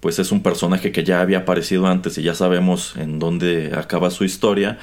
pues 0.00 0.18
es 0.18 0.32
un 0.32 0.42
personaje 0.42 0.92
que 0.92 1.04
ya 1.04 1.20
había 1.20 1.38
aparecido 1.40 1.86
antes 1.86 2.16
y 2.16 2.22
ya 2.22 2.34
sabemos 2.34 2.94
en 2.96 3.18
dónde 3.18 3.72
acaba 3.76 4.10
su 4.10 4.24
historia, 4.24 4.78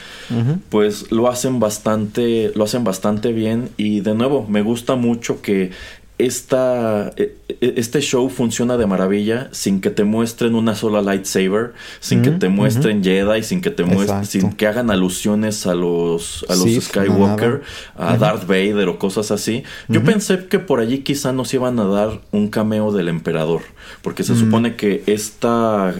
pues 0.69 1.11
lo 1.11 1.28
hacen 1.28 1.59
bastante, 1.59 2.51
lo 2.53 2.63
hacen 2.63 2.84
bastante 2.84 3.34
bien 3.34 3.69
y 3.78 4.01
de 4.01 4.13
nuevo 4.13 4.45
me 4.47 4.61
gusta 4.61 4.95
mucho 4.95 5.41
que 5.41 5.71
esta, 6.18 7.11
e, 7.15 7.36
e, 7.47 7.74
este 7.78 8.01
show 8.01 8.30
funciona 8.30 8.78
de 8.78 8.88
maravilla 8.88 9.49
sin 9.51 9.82
que 9.82 9.91
te 9.91 10.03
muestren 10.03 10.55
una 10.55 10.74
sola 10.74 11.01
lightsaber, 11.01 11.74
sin 11.99 12.22
que 12.24 12.32
te 12.32 12.49
muestren 12.49 13.03
Jedi, 13.03 13.43
sin 13.43 13.61
que 13.61 13.70
te 13.70 13.84
muestren, 13.84 14.26
sin 14.26 14.51
que 14.53 14.65
hagan 14.65 14.89
alusiones 14.89 15.68
a 15.68 15.76
los, 15.76 16.45
a 16.49 16.55
los 16.55 16.70
Skywalker, 16.86 17.61
a 17.95 18.18
Darth 18.18 18.47
Vader 18.47 18.89
o 18.89 18.97
cosas 18.97 19.30
así. 19.32 19.63
Yo 19.88 20.03
pensé 20.03 20.47
que 20.47 20.59
por 20.59 20.80
allí 20.80 20.99
quizá 20.99 21.34
nos 21.34 21.53
iban 21.53 21.80
a 21.80 21.86
dar 21.86 22.22
un 22.32 22.47
cameo 22.47 22.91
del 22.91 23.09
emperador, 23.09 23.61
porque 24.01 24.24
se 24.24 24.36
supone 24.36 24.76
que 24.76 25.03
esta 25.05 25.93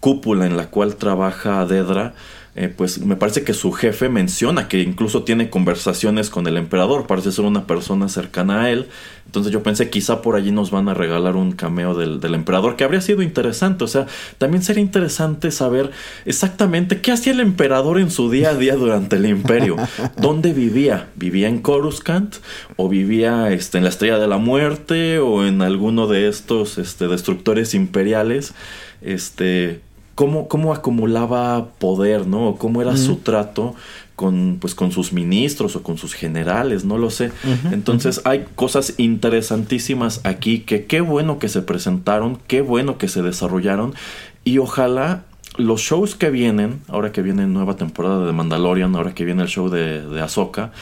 cúpula 0.00 0.46
en 0.46 0.56
la 0.56 0.70
cual 0.70 0.96
trabaja 0.96 1.66
Dedra 1.66 2.14
eh, 2.60 2.74
pues 2.76 2.98
me 2.98 3.14
parece 3.14 3.44
que 3.44 3.54
su 3.54 3.70
jefe 3.70 4.08
menciona 4.08 4.66
que 4.66 4.82
incluso 4.82 5.22
tiene 5.22 5.48
conversaciones 5.48 6.28
con 6.28 6.44
el 6.48 6.56
emperador, 6.56 7.06
parece 7.06 7.30
ser 7.30 7.44
una 7.44 7.68
persona 7.68 8.08
cercana 8.08 8.62
a 8.62 8.70
él. 8.72 8.88
Entonces 9.28 9.52
yo 9.52 9.62
pensé 9.62 9.90
quizá 9.90 10.22
por 10.22 10.36
allí 10.36 10.50
nos 10.52 10.70
van 10.70 10.88
a 10.88 10.94
regalar 10.94 11.36
un 11.36 11.52
cameo 11.52 11.94
del, 11.94 12.34
emperador, 12.34 12.76
que 12.76 12.84
habría 12.84 13.02
sido 13.02 13.20
interesante. 13.20 13.84
O 13.84 13.86
sea, 13.86 14.06
también 14.38 14.62
sería 14.62 14.82
interesante 14.82 15.50
saber 15.50 15.90
exactamente 16.24 17.02
qué 17.02 17.12
hacía 17.12 17.34
el 17.34 17.40
emperador 17.40 18.00
en 18.00 18.10
su 18.10 18.30
día 18.30 18.50
a 18.50 18.54
día 18.54 18.74
durante 18.74 19.16
el 19.16 19.26
imperio. 19.26 19.76
¿Dónde 20.16 20.54
vivía? 20.54 21.10
¿Vivía 21.14 21.48
en 21.48 21.60
Coruscant? 21.60 22.36
¿O 22.76 22.88
vivía 22.88 23.52
este, 23.52 23.76
en 23.76 23.84
la 23.84 23.90
Estrella 23.90 24.18
de 24.18 24.28
la 24.28 24.38
Muerte? 24.38 25.18
¿O 25.18 25.44
en 25.44 25.60
alguno 25.60 26.06
de 26.06 26.28
estos 26.28 26.78
este, 26.78 27.06
destructores 27.06 27.74
imperiales? 27.74 28.54
Este, 29.02 29.82
cómo, 30.14 30.72
acumulaba 30.72 31.68
poder, 31.78 32.26
¿no? 32.26 32.56
Cómo 32.56 32.80
era 32.80 32.96
su 32.96 33.16
trato 33.16 33.74
con, 34.18 34.58
pues, 34.60 34.74
con 34.74 34.90
sus 34.90 35.12
ministros 35.12 35.76
o 35.76 35.84
con 35.84 35.96
sus 35.96 36.12
generales, 36.12 36.84
no 36.84 36.98
lo 36.98 37.08
sé. 37.08 37.30
Entonces 37.70 38.20
hay 38.24 38.46
cosas 38.56 38.94
interesantísimas 38.96 40.22
aquí 40.24 40.58
que 40.58 40.86
qué 40.86 41.00
bueno 41.00 41.38
que 41.38 41.48
se 41.48 41.62
presentaron, 41.62 42.40
qué 42.48 42.60
bueno 42.60 42.98
que 42.98 43.06
se 43.06 43.22
desarrollaron 43.22 43.94
y 44.42 44.58
ojalá 44.58 45.22
los 45.56 45.82
shows 45.82 46.16
que 46.16 46.30
vienen, 46.30 46.80
ahora 46.88 47.12
que 47.12 47.22
viene 47.22 47.46
nueva 47.46 47.76
temporada 47.76 48.26
de 48.26 48.32
Mandalorian, 48.32 48.96
ahora 48.96 49.14
que 49.14 49.24
viene 49.24 49.42
el 49.42 49.48
show 49.48 49.68
de, 49.68 50.04
de 50.04 50.20
Ahsoka, 50.20 50.72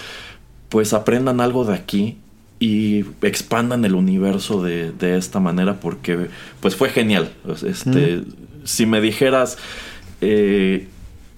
pues 0.70 0.94
aprendan 0.94 1.42
algo 1.42 1.66
de 1.66 1.74
aquí 1.74 2.16
y 2.58 3.04
expandan 3.20 3.84
el 3.84 3.94
universo 3.94 4.62
de, 4.62 4.92
de, 4.92 5.18
esta 5.18 5.40
manera 5.40 5.78
porque 5.78 6.28
pues 6.60 6.74
fue 6.74 6.88
genial. 6.88 7.32
Este, 7.62 8.22
si 8.64 8.86
me 8.86 9.02
dijeras, 9.02 9.58
eh, 10.22 10.88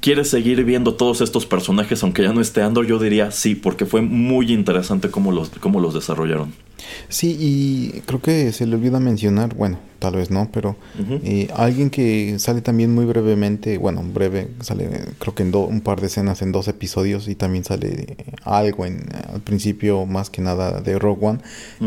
¿quieres 0.00 0.30
seguir 0.30 0.64
viendo 0.64 0.94
todos 0.94 1.20
estos 1.20 1.46
personajes 1.46 2.02
aunque 2.02 2.22
ya 2.22 2.32
no 2.32 2.40
esté 2.40 2.62
Andor? 2.62 2.86
Yo 2.86 2.98
diría 2.98 3.30
sí, 3.30 3.54
porque 3.54 3.86
fue 3.86 4.02
muy 4.02 4.52
interesante 4.52 5.10
cómo 5.10 5.32
los, 5.32 5.50
cómo 5.60 5.80
los 5.80 5.94
desarrollaron. 5.94 6.52
Sí, 7.08 7.36
y 7.38 8.00
creo 8.02 8.20
que 8.20 8.52
se 8.52 8.66
le 8.66 8.76
olvida 8.76 9.00
mencionar, 9.00 9.54
bueno, 9.54 9.78
tal 9.98 10.16
vez 10.16 10.30
no, 10.30 10.48
pero 10.52 10.76
eh, 11.24 11.48
alguien 11.54 11.90
que 11.90 12.38
sale 12.38 12.60
también 12.60 12.94
muy 12.94 13.04
brevemente, 13.04 13.78
bueno, 13.78 14.02
breve, 14.02 14.48
sale 14.60 14.88
creo 15.18 15.34
que 15.34 15.42
en 15.42 15.54
un 15.54 15.80
par 15.80 16.00
de 16.00 16.06
escenas 16.06 16.40
en 16.40 16.52
dos 16.52 16.68
episodios 16.68 17.28
y 17.28 17.34
también 17.34 17.64
sale 17.64 18.16
algo 18.44 18.86
en 18.86 19.06
al 19.32 19.40
principio 19.40 20.06
más 20.06 20.30
que 20.30 20.40
nada 20.40 20.80
de 20.80 20.98
Rogue 20.98 21.26
One, 21.26 21.38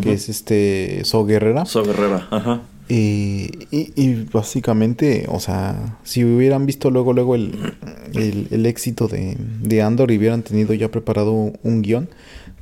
que 0.02 0.14
es 0.14 0.30
este 0.30 1.02
So 1.06 1.26
Guerrera. 1.26 1.66
So 1.66 1.84
Guerrera, 1.84 2.28
ajá. 2.30 2.62
Y, 2.94 3.70
y, 3.72 4.28
básicamente, 4.34 5.26
o 5.30 5.40
sea, 5.40 5.98
si 6.04 6.26
hubieran 6.26 6.66
visto 6.66 6.92
luego, 6.92 7.14
luego 7.14 7.36
el, 7.36 7.74
el, 8.14 8.66
éxito 8.66 9.08
de, 9.08 9.38
de, 9.62 9.82
Andor 9.82 10.12
y 10.12 10.18
hubieran 10.18 10.44
tenido 10.44 10.74
ya 10.74 10.92
preparado 10.92 11.32
un 11.32 11.82
guion, 11.84 12.10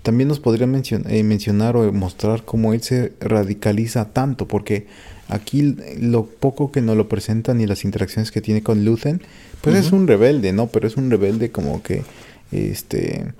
también 0.03 0.27
nos 0.27 0.39
podrían 0.39 0.75
eh, 0.75 1.23
mencionar 1.23 1.75
o 1.77 1.91
mostrar 1.91 2.45
cómo 2.45 2.75
él 2.75 2.83
se 2.83 3.13
radicaliza 3.19 4.09
tanto, 4.13 4.47
porque 4.47 4.85
aquí 5.29 5.75
lo 5.99 6.27
poco 6.27 6.71
que 6.71 6.81
nos 6.81 6.95
lo 6.95 7.09
presentan 7.09 7.59
y 7.59 7.65
las 7.65 7.83
interacciones 7.83 8.29
que 8.29 8.41
tiene 8.41 8.61
con 8.61 8.85
Luthen, 8.85 9.23
pues 9.61 9.77
es 9.77 9.91
un 9.91 10.05
rebelde, 10.05 10.53
¿no? 10.53 10.67
Pero 10.67 10.85
es 10.85 10.95
un 10.95 11.09
rebelde 11.09 11.49
como 11.49 11.81
que, 11.81 12.03
este, 12.51 13.33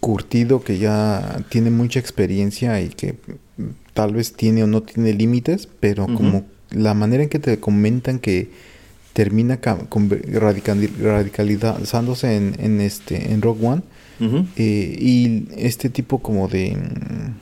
curtido, 0.00 0.64
que 0.64 0.78
ya 0.78 1.44
tiene 1.48 1.70
mucha 1.70 2.00
experiencia 2.00 2.80
y 2.80 2.88
que 2.88 3.14
tal 3.98 4.12
vez 4.12 4.32
tiene 4.32 4.62
o 4.62 4.68
no 4.68 4.84
tiene 4.84 5.12
límites, 5.12 5.68
pero 5.80 6.06
como 6.06 6.44
la 6.70 6.94
manera 6.94 7.24
en 7.24 7.28
que 7.28 7.40
te 7.40 7.58
comentan 7.58 8.20
que 8.20 8.48
termina 9.12 9.56
con 9.56 10.08
radicalizándose 10.08 12.36
en, 12.36 12.54
en, 12.60 12.80
este 12.80 13.32
en 13.32 13.42
Rogue 13.42 13.66
One 13.66 13.82
eh, 14.56 14.96
y 15.00 15.48
este 15.56 15.90
tipo 15.90 16.20
como 16.20 16.46
de 16.46 16.76
mm, 16.76 17.34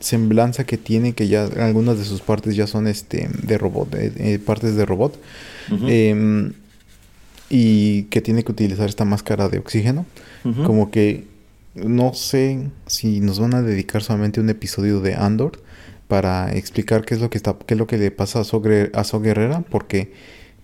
semblanza 0.00 0.64
que 0.64 0.76
tiene 0.76 1.12
que 1.12 1.28
ya 1.28 1.44
algunas 1.44 1.98
de 1.98 2.04
sus 2.04 2.20
partes 2.20 2.56
ya 2.56 2.66
son 2.66 2.88
este 2.88 3.28
de 3.40 3.56
robot 3.56 3.94
eh, 3.94 4.40
partes 4.44 4.74
de 4.74 4.84
robot 4.84 5.16
em, 5.86 6.52
y 7.48 8.02
que 8.10 8.20
tiene 8.20 8.42
que 8.42 8.50
utilizar 8.50 8.88
esta 8.88 9.04
máscara 9.04 9.48
de 9.48 9.58
oxígeno 9.58 10.04
como 10.66 10.90
que 10.90 11.28
no 11.76 12.12
sé 12.12 12.70
si 12.88 13.20
nos 13.20 13.38
van 13.38 13.54
a 13.54 13.62
dedicar 13.62 14.02
solamente 14.02 14.40
un 14.40 14.50
episodio 14.50 15.00
de 15.00 15.14
Andor 15.14 15.62
para 16.12 16.54
explicar 16.54 17.06
qué 17.06 17.14
es 17.14 17.22
lo 17.22 17.30
que 17.30 17.38
está, 17.38 17.56
qué 17.66 17.72
es 17.72 17.78
lo 17.78 17.86
que 17.86 17.96
le 17.96 18.10
pasa 18.10 18.40
a 18.40 18.44
So, 18.44 18.58
a 18.58 19.18
Guerrera, 19.18 19.64
porque 19.70 20.12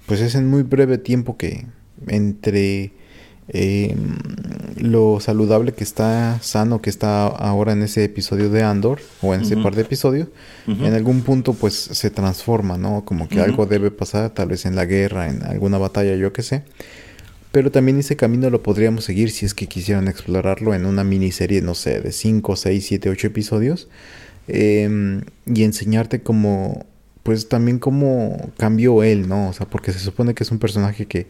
pues 0.04 0.20
es 0.20 0.34
en 0.34 0.46
muy 0.46 0.62
breve 0.62 0.98
tiempo 0.98 1.38
que 1.38 1.64
entre 2.06 2.92
em, 3.48 4.18
lo 4.76 5.20
saludable 5.20 5.72
que 5.72 5.84
está, 5.84 6.38
sano 6.42 6.82
que 6.82 6.90
está 6.90 7.28
ahora 7.28 7.72
en 7.72 7.82
ese 7.82 8.04
episodio 8.04 8.50
de 8.50 8.62
Andor, 8.62 9.00
o 9.22 9.32
en 9.32 9.40
ese 9.40 9.56
par 9.56 9.74
de 9.74 9.80
episodios, 9.80 10.28
en 10.66 10.92
algún 10.92 11.22
punto 11.22 11.54
pues 11.54 11.72
se 11.72 12.10
transforma, 12.10 12.76
¿no? 12.76 13.06
Como 13.06 13.26
que 13.26 13.40
algo 13.40 13.64
debe 13.64 13.90
pasar, 13.90 14.28
tal 14.28 14.48
vez 14.48 14.66
en 14.66 14.76
la 14.76 14.84
guerra, 14.84 15.30
en 15.30 15.42
alguna 15.44 15.78
batalla, 15.78 16.14
yo 16.14 16.30
qué 16.34 16.42
sé. 16.42 16.62
pero 17.52 17.70
también 17.70 17.98
ese 17.98 18.16
camino 18.16 18.50
lo 18.50 18.62
podríamos 18.62 19.04
seguir 19.04 19.30
si 19.30 19.46
es 19.46 19.54
que 19.54 19.66
quisieran 19.66 20.08
explorarlo 20.08 20.74
en 20.74 20.84
una 20.84 21.04
miniserie, 21.04 21.62
no 21.62 21.74
sé, 21.74 22.02
de 22.02 22.12
5, 22.12 22.54
6, 22.54 22.84
7, 22.86 23.08
8 23.08 23.26
episodios. 23.28 23.88
Em, 24.48 25.22
y 25.46 25.64
enseñarte 25.64 26.22
cómo, 26.22 26.86
pues 27.22 27.48
también 27.48 27.78
cómo 27.78 28.50
cambió 28.56 29.02
él, 29.02 29.28
¿no? 29.28 29.48
O 29.48 29.52
sea, 29.52 29.66
porque 29.66 29.92
se 29.92 29.98
supone 29.98 30.34
que 30.34 30.42
es 30.42 30.50
un 30.50 30.58
personaje 30.58 31.06
que 31.06 31.26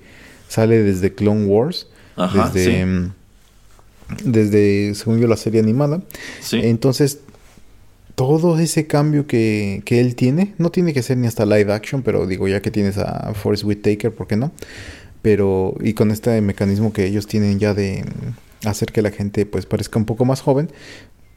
sale 0.48 0.82
desde 0.82 1.14
Clone 1.14 1.46
Wars, 1.46 1.88
desde, 2.16 2.80
em, 2.80 3.10
desde, 4.24 4.94
según 4.94 5.18
yo, 5.18 5.26
la 5.26 5.36
serie 5.36 5.60
animada. 5.60 6.02
Entonces, 6.52 7.18
todo 8.14 8.58
ese 8.58 8.86
cambio 8.86 9.26
que, 9.26 9.82
que, 9.84 10.00
él 10.00 10.14
tiene, 10.14 10.54
no 10.58 10.70
tiene 10.70 10.92
que 10.92 11.02
ser 11.02 11.18
ni 11.18 11.26
hasta 11.26 11.44
live 11.44 11.72
action, 11.72 12.02
pero 12.02 12.26
digo, 12.26 12.48
ya 12.48 12.60
que 12.60 12.70
tienes 12.70 12.98
a 12.98 13.32
Forrest 13.34 13.64
Whitaker, 13.64 14.12
¿por 14.12 14.26
qué 14.26 14.36
no? 14.36 14.52
Pero, 15.22 15.74
y 15.80 15.94
con 15.94 16.10
este 16.10 16.40
mecanismo 16.40 16.92
que 16.92 17.06
ellos 17.06 17.26
tienen 17.26 17.58
ya 17.58 17.74
de 17.74 18.04
hacer 18.64 18.92
que 18.92 19.02
la 19.02 19.10
gente 19.10 19.46
pues 19.46 19.66
parezca 19.66 19.98
un 19.98 20.04
poco 20.04 20.24
más 20.24 20.40
joven, 20.40 20.70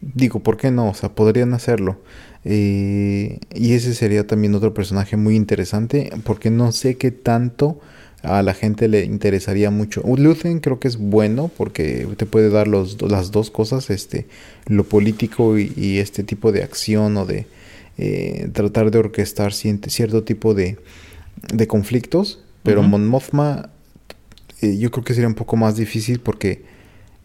digo, 0.01 0.39
¿por 0.39 0.57
qué 0.57 0.71
no? 0.71 0.89
O 0.89 0.93
sea, 0.93 1.09
podrían 1.09 1.53
hacerlo. 1.53 2.01
Eh, 2.43 3.39
y 3.53 3.73
ese 3.73 3.93
sería 3.93 4.25
también 4.25 4.55
otro 4.55 4.73
personaje 4.73 5.17
muy 5.17 5.35
interesante, 5.35 6.11
porque 6.23 6.49
no 6.49 6.71
sé 6.71 6.97
qué 6.97 7.11
tanto 7.11 7.79
a 8.23 8.41
la 8.43 8.53
gente 8.53 8.87
le 8.87 9.05
interesaría 9.05 9.71
mucho. 9.71 10.03
Luthen 10.05 10.59
creo 10.59 10.79
que 10.79 10.87
es 10.87 10.97
bueno 10.97 11.49
porque 11.55 12.07
te 12.17 12.25
puede 12.25 12.49
dar 12.49 12.67
los, 12.67 13.01
las 13.01 13.31
dos 13.31 13.49
cosas, 13.49 13.89
este, 13.89 14.27
lo 14.67 14.83
político 14.83 15.57
y, 15.57 15.97
este 15.97 16.23
tipo 16.23 16.51
de 16.51 16.63
acción 16.63 17.17
o 17.17 17.25
de 17.25 17.47
eh, 17.97 18.49
tratar 18.53 18.91
de 18.91 18.99
orquestar 18.99 19.53
cierto 19.53 20.23
tipo 20.23 20.53
de, 20.53 20.77
de 21.53 21.67
conflictos. 21.67 22.43
Pero 22.63 22.83
Mon 22.83 23.07
Mothma 23.07 23.71
eh, 24.61 24.77
yo 24.77 24.91
creo 24.91 25.03
que 25.03 25.13
sería 25.15 25.27
un 25.27 25.33
poco 25.33 25.57
más 25.57 25.75
difícil 25.75 26.19
porque 26.19 26.63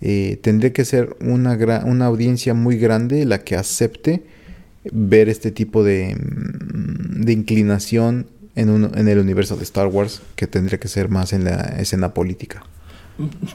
eh, 0.00 0.38
tendría 0.42 0.72
que 0.72 0.84
ser 0.84 1.16
una, 1.20 1.56
una 1.84 2.06
audiencia 2.06 2.54
muy 2.54 2.76
grande 2.76 3.24
la 3.24 3.42
que 3.42 3.56
acepte 3.56 4.22
ver 4.92 5.28
este 5.28 5.50
tipo 5.50 5.82
de, 5.82 6.16
mm, 6.16 7.22
de 7.22 7.32
inclinación 7.32 8.26
en, 8.54 8.70
un, 8.70 8.90
en 8.96 9.08
el 9.08 9.18
universo 9.18 9.56
de 9.56 9.64
Star 9.64 9.86
Wars 9.86 10.22
que 10.34 10.46
tendría 10.46 10.78
que 10.78 10.88
ser 10.88 11.08
más 11.08 11.32
en 11.32 11.44
la 11.44 11.60
escena 11.78 12.14
política. 12.14 12.64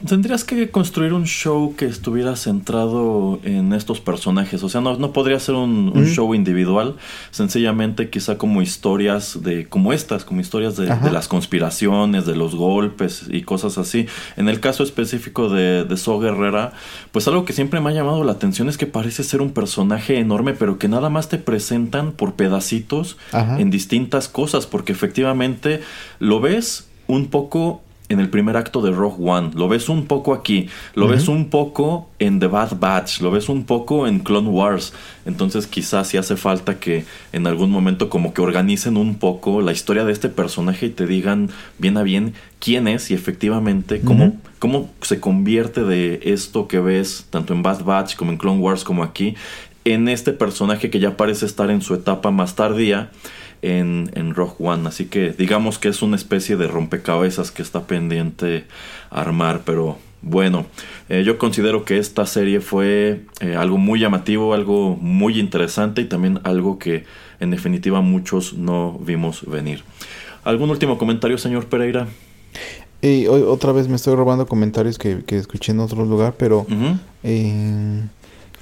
Tendrías 0.08 0.42
que 0.42 0.70
construir 0.70 1.12
un 1.12 1.24
show 1.24 1.76
que 1.76 1.84
estuviera 1.84 2.34
centrado 2.34 3.38
en 3.44 3.72
estos 3.72 4.00
personajes. 4.00 4.60
O 4.64 4.68
sea, 4.68 4.80
no, 4.80 4.96
no 4.96 5.12
podría 5.12 5.38
ser 5.38 5.54
un, 5.54 5.92
show 6.06 6.34
individual. 6.34 6.96
Sencillamente, 7.30 8.10
quizá 8.10 8.38
como 8.38 8.60
historias 8.60 9.40
de. 9.42 9.68
como 9.68 9.92
estas, 9.92 10.24
como 10.24 10.40
historias 10.40 10.76
de, 10.76 10.88
las 11.12 11.28
conspiraciones, 11.28 12.26
de 12.26 12.34
los 12.34 12.56
golpes 12.56 13.26
y 13.30 13.42
cosas 13.42 13.78
así. 13.78 14.06
En 14.36 14.48
el 14.48 14.58
caso 14.58 14.82
específico 14.82 15.48
de, 15.48 15.84
de 15.84 15.96
So 15.96 16.18
Guerrera, 16.18 16.72
pues 17.12 17.28
algo 17.28 17.44
que 17.44 17.52
siempre 17.52 17.80
me 17.80 17.90
ha 17.90 17.92
llamado 17.92 18.24
la 18.24 18.32
atención 18.32 18.68
es 18.68 18.76
que 18.76 18.86
parece 18.86 19.22
ser 19.22 19.40
un 19.42 19.52
personaje 19.52 20.18
enorme, 20.18 20.54
pero 20.54 20.78
que 20.78 20.88
nada 20.88 21.08
más 21.08 21.28
te 21.28 21.38
presentan 21.38 22.12
por 22.12 22.34
pedacitos 22.34 23.16
en 23.32 23.70
distintas 23.70 24.28
cosas. 24.28 24.66
Porque 24.66 24.90
efectivamente 24.90 25.82
lo 26.18 26.40
ves 26.40 26.88
un 27.06 27.28
poco 27.28 27.82
en 28.12 28.20
el 28.20 28.28
primer 28.28 28.56
acto 28.56 28.82
de 28.82 28.90
Rogue 28.90 29.16
One, 29.20 29.50
lo 29.54 29.68
ves 29.68 29.88
un 29.88 30.06
poco 30.06 30.34
aquí, 30.34 30.68
lo 30.94 31.08
ves 31.08 31.28
un 31.28 31.48
poco 31.48 32.10
en 32.18 32.40
The 32.40 32.46
Bad 32.46 32.78
Batch, 32.78 33.20
lo 33.20 33.30
ves 33.30 33.48
un 33.48 33.64
poco 33.64 34.06
en 34.06 34.20
Clone 34.20 34.48
Wars, 34.48 34.92
entonces 35.24 35.66
quizás 35.66 36.08
sí 36.08 36.18
hace 36.18 36.36
falta 36.36 36.78
que 36.78 37.04
en 37.32 37.46
algún 37.46 37.70
momento 37.70 38.10
como 38.10 38.34
que 38.34 38.42
organicen 38.42 38.96
un 38.96 39.14
poco 39.14 39.62
la 39.62 39.72
historia 39.72 40.04
de 40.04 40.12
este 40.12 40.28
personaje 40.28 40.86
y 40.86 40.90
te 40.90 41.06
digan 41.06 41.50
bien 41.78 41.96
a 41.96 42.02
bien 42.02 42.34
quién 42.58 42.86
es 42.86 43.10
y 43.10 43.14
efectivamente 43.14 44.00
cómo, 44.00 44.36
cómo 44.58 44.90
se 45.00 45.18
convierte 45.18 45.82
de 45.82 46.20
esto 46.24 46.68
que 46.68 46.80
ves 46.80 47.26
tanto 47.30 47.54
en 47.54 47.62
Bad 47.62 47.82
Batch 47.84 48.16
como 48.16 48.30
en 48.30 48.36
Clone 48.36 48.60
Wars 48.60 48.84
como 48.84 49.02
aquí 49.02 49.34
en 49.84 50.08
este 50.08 50.32
personaje 50.32 50.90
que 50.90 51.00
ya 51.00 51.16
parece 51.16 51.46
estar 51.46 51.70
en 51.70 51.82
su 51.82 51.94
etapa 51.94 52.30
más 52.30 52.54
tardía 52.54 53.10
en, 53.62 54.10
en 54.14 54.34
Rogue 54.34 54.56
One. 54.58 54.88
Así 54.88 55.06
que 55.06 55.30
digamos 55.32 55.78
que 55.78 55.88
es 55.88 56.02
una 56.02 56.16
especie 56.16 56.56
de 56.56 56.68
rompecabezas 56.68 57.50
que 57.50 57.62
está 57.62 57.86
pendiente 57.86 58.64
armar, 59.10 59.62
pero 59.64 59.98
bueno, 60.22 60.66
eh, 61.08 61.24
yo 61.24 61.36
considero 61.36 61.84
que 61.84 61.98
esta 61.98 62.26
serie 62.26 62.60
fue 62.60 63.22
eh, 63.40 63.56
algo 63.56 63.76
muy 63.76 63.98
llamativo, 63.98 64.54
algo 64.54 64.96
muy 64.96 65.40
interesante 65.40 66.00
y 66.00 66.04
también 66.04 66.40
algo 66.44 66.78
que 66.78 67.04
en 67.40 67.50
definitiva 67.50 68.00
muchos 68.00 68.54
no 68.54 68.98
vimos 69.00 69.44
venir. 69.48 69.82
¿Algún 70.44 70.70
último 70.70 70.96
comentario, 70.96 71.38
señor 71.38 71.66
Pereira? 71.66 72.06
Y 73.00 73.26
otra 73.26 73.72
vez 73.72 73.88
me 73.88 73.96
estoy 73.96 74.14
robando 74.14 74.46
comentarios 74.46 74.96
que, 74.96 75.24
escuché 75.26 75.72
en 75.72 75.80
otro 75.80 76.04
lugar, 76.04 76.34
pero 76.38 76.66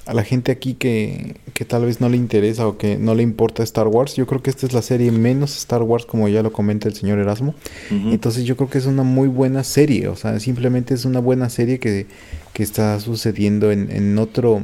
a 0.07 0.15
la 0.15 0.25
gente 0.25 0.51
aquí 0.51 0.75
que, 0.75 1.37
que, 1.55 1.65
tal 1.65 1.85
vez 1.85 2.01
no 2.01 2.09
le 2.09 2.17
interesa 2.17 2.67
o 2.67 2.79
que 2.79 2.97
no 2.97 3.15
le 3.15 3.23
importa 3.23 3.63
Star 3.63 3.87
Wars, 3.87 4.17
yo 4.17 4.27
creo 4.27 4.43
que 4.43 4.51
esta 4.51 4.67
es 4.67 4.73
la 4.73 4.83
serie 4.83 5.13
menos 5.13 5.57
Star 5.57 5.83
Wars, 5.83 6.07
como 6.07 6.29
ya 6.29 6.43
lo 6.43 6.53
comenta 6.53 6.89
el 6.89 6.95
señor 6.95 7.19
Erasmo. 7.19 7.55
Entonces 7.91 8.45
yo 8.45 8.57
creo 8.57 8.71
que 8.71 8.79
es 8.79 8.87
una 8.87 9.03
muy 9.03 9.29
buena 9.29 9.63
serie, 9.63 10.09
o 10.09 10.17
sea, 10.17 10.41
simplemente 10.41 10.95
es 10.95 11.05
una 11.05 11.21
buena 11.21 11.51
serie 11.51 11.79
que, 11.79 12.07
que 12.53 12.63
está 12.63 12.99
sucediendo 13.01 13.71
en, 13.71 13.91
en, 13.91 14.19
otro, 14.19 14.63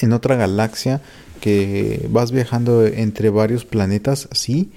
en 0.00 0.12
otra 0.12 0.36
galaxia, 0.36 1.00
que 1.40 2.06
vas 2.10 2.30
viajando 2.30 2.86
entre 2.86 3.30
varios 3.30 3.64
planetas, 3.64 4.28
sí, 4.32 4.70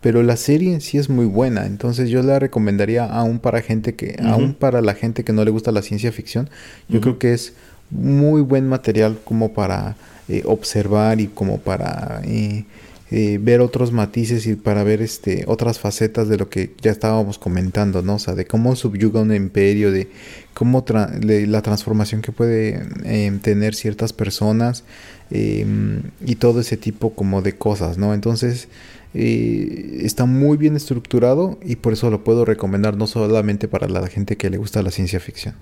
pero 0.00 0.22
la 0.22 0.36
serie 0.36 0.72
en 0.74 0.80
sí 0.80 0.98
es 0.98 1.08
muy 1.08 1.26
buena, 1.26 1.66
entonces 1.66 2.10
yo 2.10 2.22
la 2.22 2.38
recomendaría 2.38 3.04
aún 3.04 3.38
para 3.38 3.62
gente 3.62 3.94
que, 3.94 4.16
aún 4.22 4.54
para 4.54 4.80
la 4.80 4.94
gente 4.94 5.24
que 5.24 5.32
no 5.32 5.44
le 5.44 5.50
gusta 5.50 5.70
la 5.70 5.80
ciencia 5.80 6.12
ficción, 6.12 6.50
yo 6.88 7.00
creo 7.00 7.18
que 7.18 7.32
es 7.32 7.54
muy 7.92 8.40
buen 8.40 8.68
material 8.68 9.18
como 9.24 9.52
para 9.52 9.96
eh, 10.28 10.42
observar 10.46 11.20
y 11.20 11.26
como 11.26 11.58
para 11.58 12.22
eh, 12.24 12.64
eh, 13.10 13.38
ver 13.42 13.60
otros 13.60 13.92
matices 13.92 14.46
y 14.46 14.54
para 14.54 14.82
ver 14.82 15.02
este 15.02 15.44
otras 15.46 15.78
facetas 15.78 16.28
de 16.28 16.38
lo 16.38 16.48
que 16.48 16.74
ya 16.80 16.90
estábamos 16.90 17.38
comentando, 17.38 18.02
¿no? 18.02 18.18
Sea, 18.18 18.34
de 18.34 18.46
cómo 18.46 18.74
subyuga 18.74 19.20
un 19.20 19.34
imperio, 19.34 19.92
de 19.92 20.08
cómo 20.54 20.84
la 21.20 21.62
transformación 21.62 22.22
que 22.22 22.32
puede 22.32 22.82
em, 23.04 23.40
tener 23.40 23.74
ciertas 23.74 24.12
personas 24.12 24.84
em, 25.30 26.02
y 26.24 26.36
todo 26.36 26.60
ese 26.60 26.76
tipo 26.76 27.14
como 27.14 27.42
de 27.42 27.56
cosas, 27.56 27.98
¿no? 27.98 28.14
Entonces 28.14 28.68
está 29.14 30.24
muy 30.24 30.56
bien 30.56 30.74
estructurado 30.76 31.58
y 31.62 31.76
por 31.76 31.92
eso 31.92 32.08
lo 32.10 32.24
puedo 32.24 32.46
recomendar 32.46 32.96
no 32.96 33.06
solamente 33.06 33.68
para 33.68 33.86
la 33.88 34.06
gente 34.06 34.36
que 34.36 34.48
le 34.48 34.56
gusta 34.56 34.82
la 34.82 34.90
ciencia 34.90 35.20
ficción. 35.20 35.54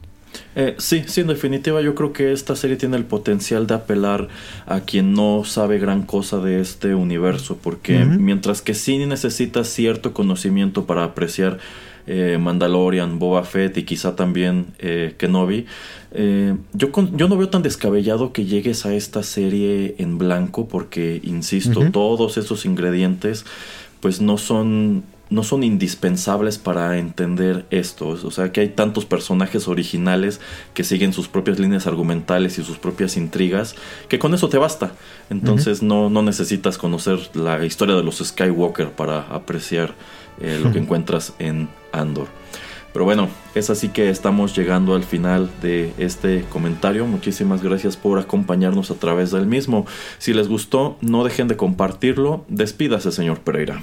Eh, 0.57 0.75
sí, 0.79 1.05
sí, 1.07 1.21
en 1.21 1.29
definitiva 1.29 1.81
yo 1.81 1.95
creo 1.95 2.13
que 2.13 2.33
esta 2.33 2.57
serie 2.57 2.77
tiene 2.77 2.97
el 2.97 3.05
potencial 3.05 3.67
de 3.67 3.75
apelar 3.75 4.29
a 4.67 4.81
quien 4.81 5.15
no 5.15 5.45
sabe 5.45 5.79
gran 5.79 6.03
cosa 6.03 6.39
de 6.39 6.61
este 6.61 6.95
universo, 6.95 7.59
porque 7.63 8.05
mientras 8.05 8.63
que 8.63 8.75
sí 8.75 8.99
necesita 8.99 9.65
cierto 9.65 10.13
conocimiento 10.13 10.87
para 10.87 11.05
apreciar 11.05 11.59
eh, 12.07 12.39
Mandalorian, 12.41 13.19
Boba 13.19 13.45
Fett 13.45 13.77
y 13.77 13.85
quizá 13.85 14.17
también 14.17 14.75
eh, 14.79 15.15
Kenobi, 15.17 15.67
eh, 16.13 16.57
yo, 16.73 16.91
yo 17.15 17.29
no 17.29 17.37
veo 17.37 17.49
tan 17.49 17.63
descabellado 17.63 18.33
que 18.33 18.47
llegues 18.47 18.85
a 18.85 18.95
esta 18.95 19.23
serie 19.23 19.95
en 19.99 20.19
blanco, 20.19 20.67
porque, 20.67 21.21
insisto, 21.23 21.91
todos 21.93 22.37
esos 22.37 22.65
ingredientes 22.65 23.45
pues 24.01 24.21
no 24.21 24.39
son 24.39 25.05
no 25.31 25.45
son 25.45 25.63
indispensables 25.63 26.59
para 26.59 26.99
entender 26.99 27.65
esto. 27.71 28.09
O 28.09 28.31
sea, 28.31 28.53
que 28.53 28.61
hay 28.61 28.69
tantos 28.69 29.07
personajes 29.07 29.69
originales 29.69 30.41
que 30.75 30.85
siguen 30.85 31.13
sus 31.13 31.29
propias 31.29 31.59
líneas 31.59 31.87
argumentales 31.87 32.59
y 32.59 32.65
sus 32.65 32.79
propias 32.79 33.17
intrigas, 33.17 33.77
que 34.09 34.19
con 34.19 34.35
eso 34.35 34.49
te 34.49 34.59
basta. 34.59 34.93
Entonces 35.31 35.83
no, 35.83 36.11
no, 36.11 36.23
necesitas 36.23 36.77
conocer 36.77 37.31
la 37.35 37.65
historia 37.65 37.95
de 37.95 38.03
los 38.03 38.19
Skywalker 38.19 38.91
para 38.91 39.21
apreciar 39.21 39.95
eh, 40.41 40.61
lo 40.63 40.73
que 40.73 40.79
encuentras 40.81 41.33
en 41.39 41.69
Andor. 41.93 42.27
Pero 42.93 43.05
bueno, 43.05 43.29
es 43.55 43.71
así 43.71 43.91
que 43.91 44.11
estamos 44.11 44.57
llegando 44.57 44.97
al 44.97 45.05
final 45.05 45.49
de 45.63 45.93
este 45.99 46.45
comentario. 46.51 47.07
Muchísimas 47.07 47.63
gracias 47.63 47.97
por 47.97 48.19
acompañarnos 48.19 48.91
a 48.91 48.95
través 48.95 49.31
del 49.31 49.47
mismo. 49.47 49.87
Si 50.19 50.33
les 50.33 50.49
gustó, 50.49 50.97
no 51.01 51.23
dejen 51.23 51.47
de 51.47 51.57
compartirlo. 51.57 52.45
Despídase, 52.49 53.13
señor 53.13 53.39
Pereira. 53.39 53.81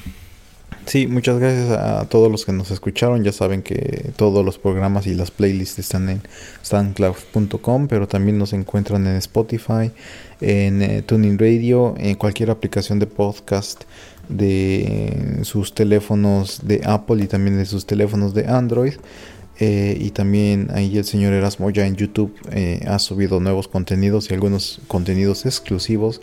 Sí, 0.87 1.05
muchas 1.05 1.37
gracias 1.37 1.69
a 1.69 2.05
todos 2.05 2.31
los 2.31 2.45
que 2.45 2.53
nos 2.53 2.71
escucharon. 2.71 3.21
Ya 3.21 3.33
saben 3.33 3.61
que 3.61 4.11
todos 4.15 4.45
los 4.45 4.57
programas 4.57 5.05
y 5.05 5.15
las 5.15 5.31
playlists 5.31 5.79
están 5.79 6.07
en 6.09 6.21
soundcloud.com, 6.61 7.89
pero 7.89 8.07
también 8.07 8.37
nos 8.37 8.53
encuentran 8.53 9.05
en 9.05 9.17
Spotify, 9.17 9.91
en 10.39 10.81
eh, 10.81 11.01
Tuning 11.01 11.37
Radio, 11.37 11.93
en 11.97 12.15
cualquier 12.15 12.51
aplicación 12.51 12.99
de 12.99 13.05
podcast 13.05 13.83
de 14.29 15.39
sus 15.41 15.75
teléfonos 15.75 16.61
de 16.65 16.79
Apple 16.85 17.21
y 17.21 17.27
también 17.27 17.57
de 17.57 17.65
sus 17.65 17.85
teléfonos 17.85 18.33
de 18.33 18.47
Android. 18.47 18.93
Eh, 19.59 19.97
y 19.99 20.11
también 20.11 20.69
ahí 20.73 20.97
el 20.97 21.03
señor 21.03 21.33
Erasmo 21.33 21.69
ya 21.69 21.85
en 21.85 21.97
YouTube 21.97 22.33
eh, 22.51 22.79
ha 22.87 22.99
subido 22.99 23.41
nuevos 23.41 23.67
contenidos 23.67 24.29
y 24.29 24.35
algunos 24.35 24.79
contenidos 24.87 25.45
exclusivos 25.47 26.21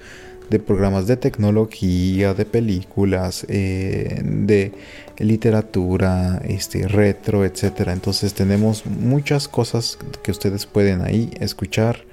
de 0.50 0.58
programas 0.58 1.06
de 1.06 1.16
tecnología, 1.16 2.34
de 2.34 2.44
películas, 2.44 3.46
eh, 3.48 4.20
de 4.24 4.72
literatura, 5.18 6.40
este, 6.44 6.88
retro, 6.88 7.44
etcétera. 7.44 7.92
Entonces 7.92 8.34
tenemos 8.34 8.86
muchas 8.86 9.48
cosas 9.48 9.98
que 10.22 10.30
ustedes 10.30 10.66
pueden 10.66 11.02
ahí 11.02 11.30
escuchar. 11.40 12.04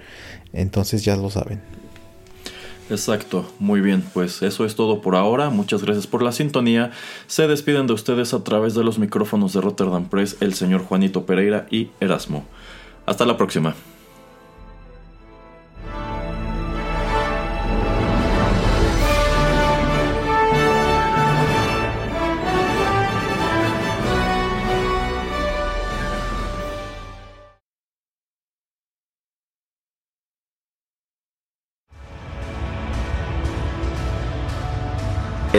Entonces 0.54 1.04
ya 1.04 1.16
lo 1.16 1.30
saben. 1.30 1.62
Exacto, 2.90 3.50
muy 3.58 3.80
bien, 3.80 4.04
pues 4.14 4.42
eso 4.42 4.66
es 4.66 4.76
todo 4.76 5.00
por 5.00 5.16
ahora, 5.16 5.50
muchas 5.50 5.82
gracias 5.82 6.08
por 6.08 6.22
la 6.22 6.34
sintonía, 6.34 6.92
se 7.26 7.48
despiden 7.48 7.88
de 7.88 7.94
ustedes 7.94 8.34
a 8.34 8.44
través 8.44 8.76
de 8.76 8.84
los 8.84 9.00
micrófonos 9.00 9.54
de 9.54 9.62
Rotterdam 9.62 10.10
Press 10.10 10.36
el 10.42 10.54
señor 10.56 10.84
Juanito 10.84 11.26
Pereira 11.26 11.68
y 11.72 11.90
Erasmo. 12.02 12.46
Hasta 13.06 13.26
la 13.26 13.38
próxima. 13.38 13.76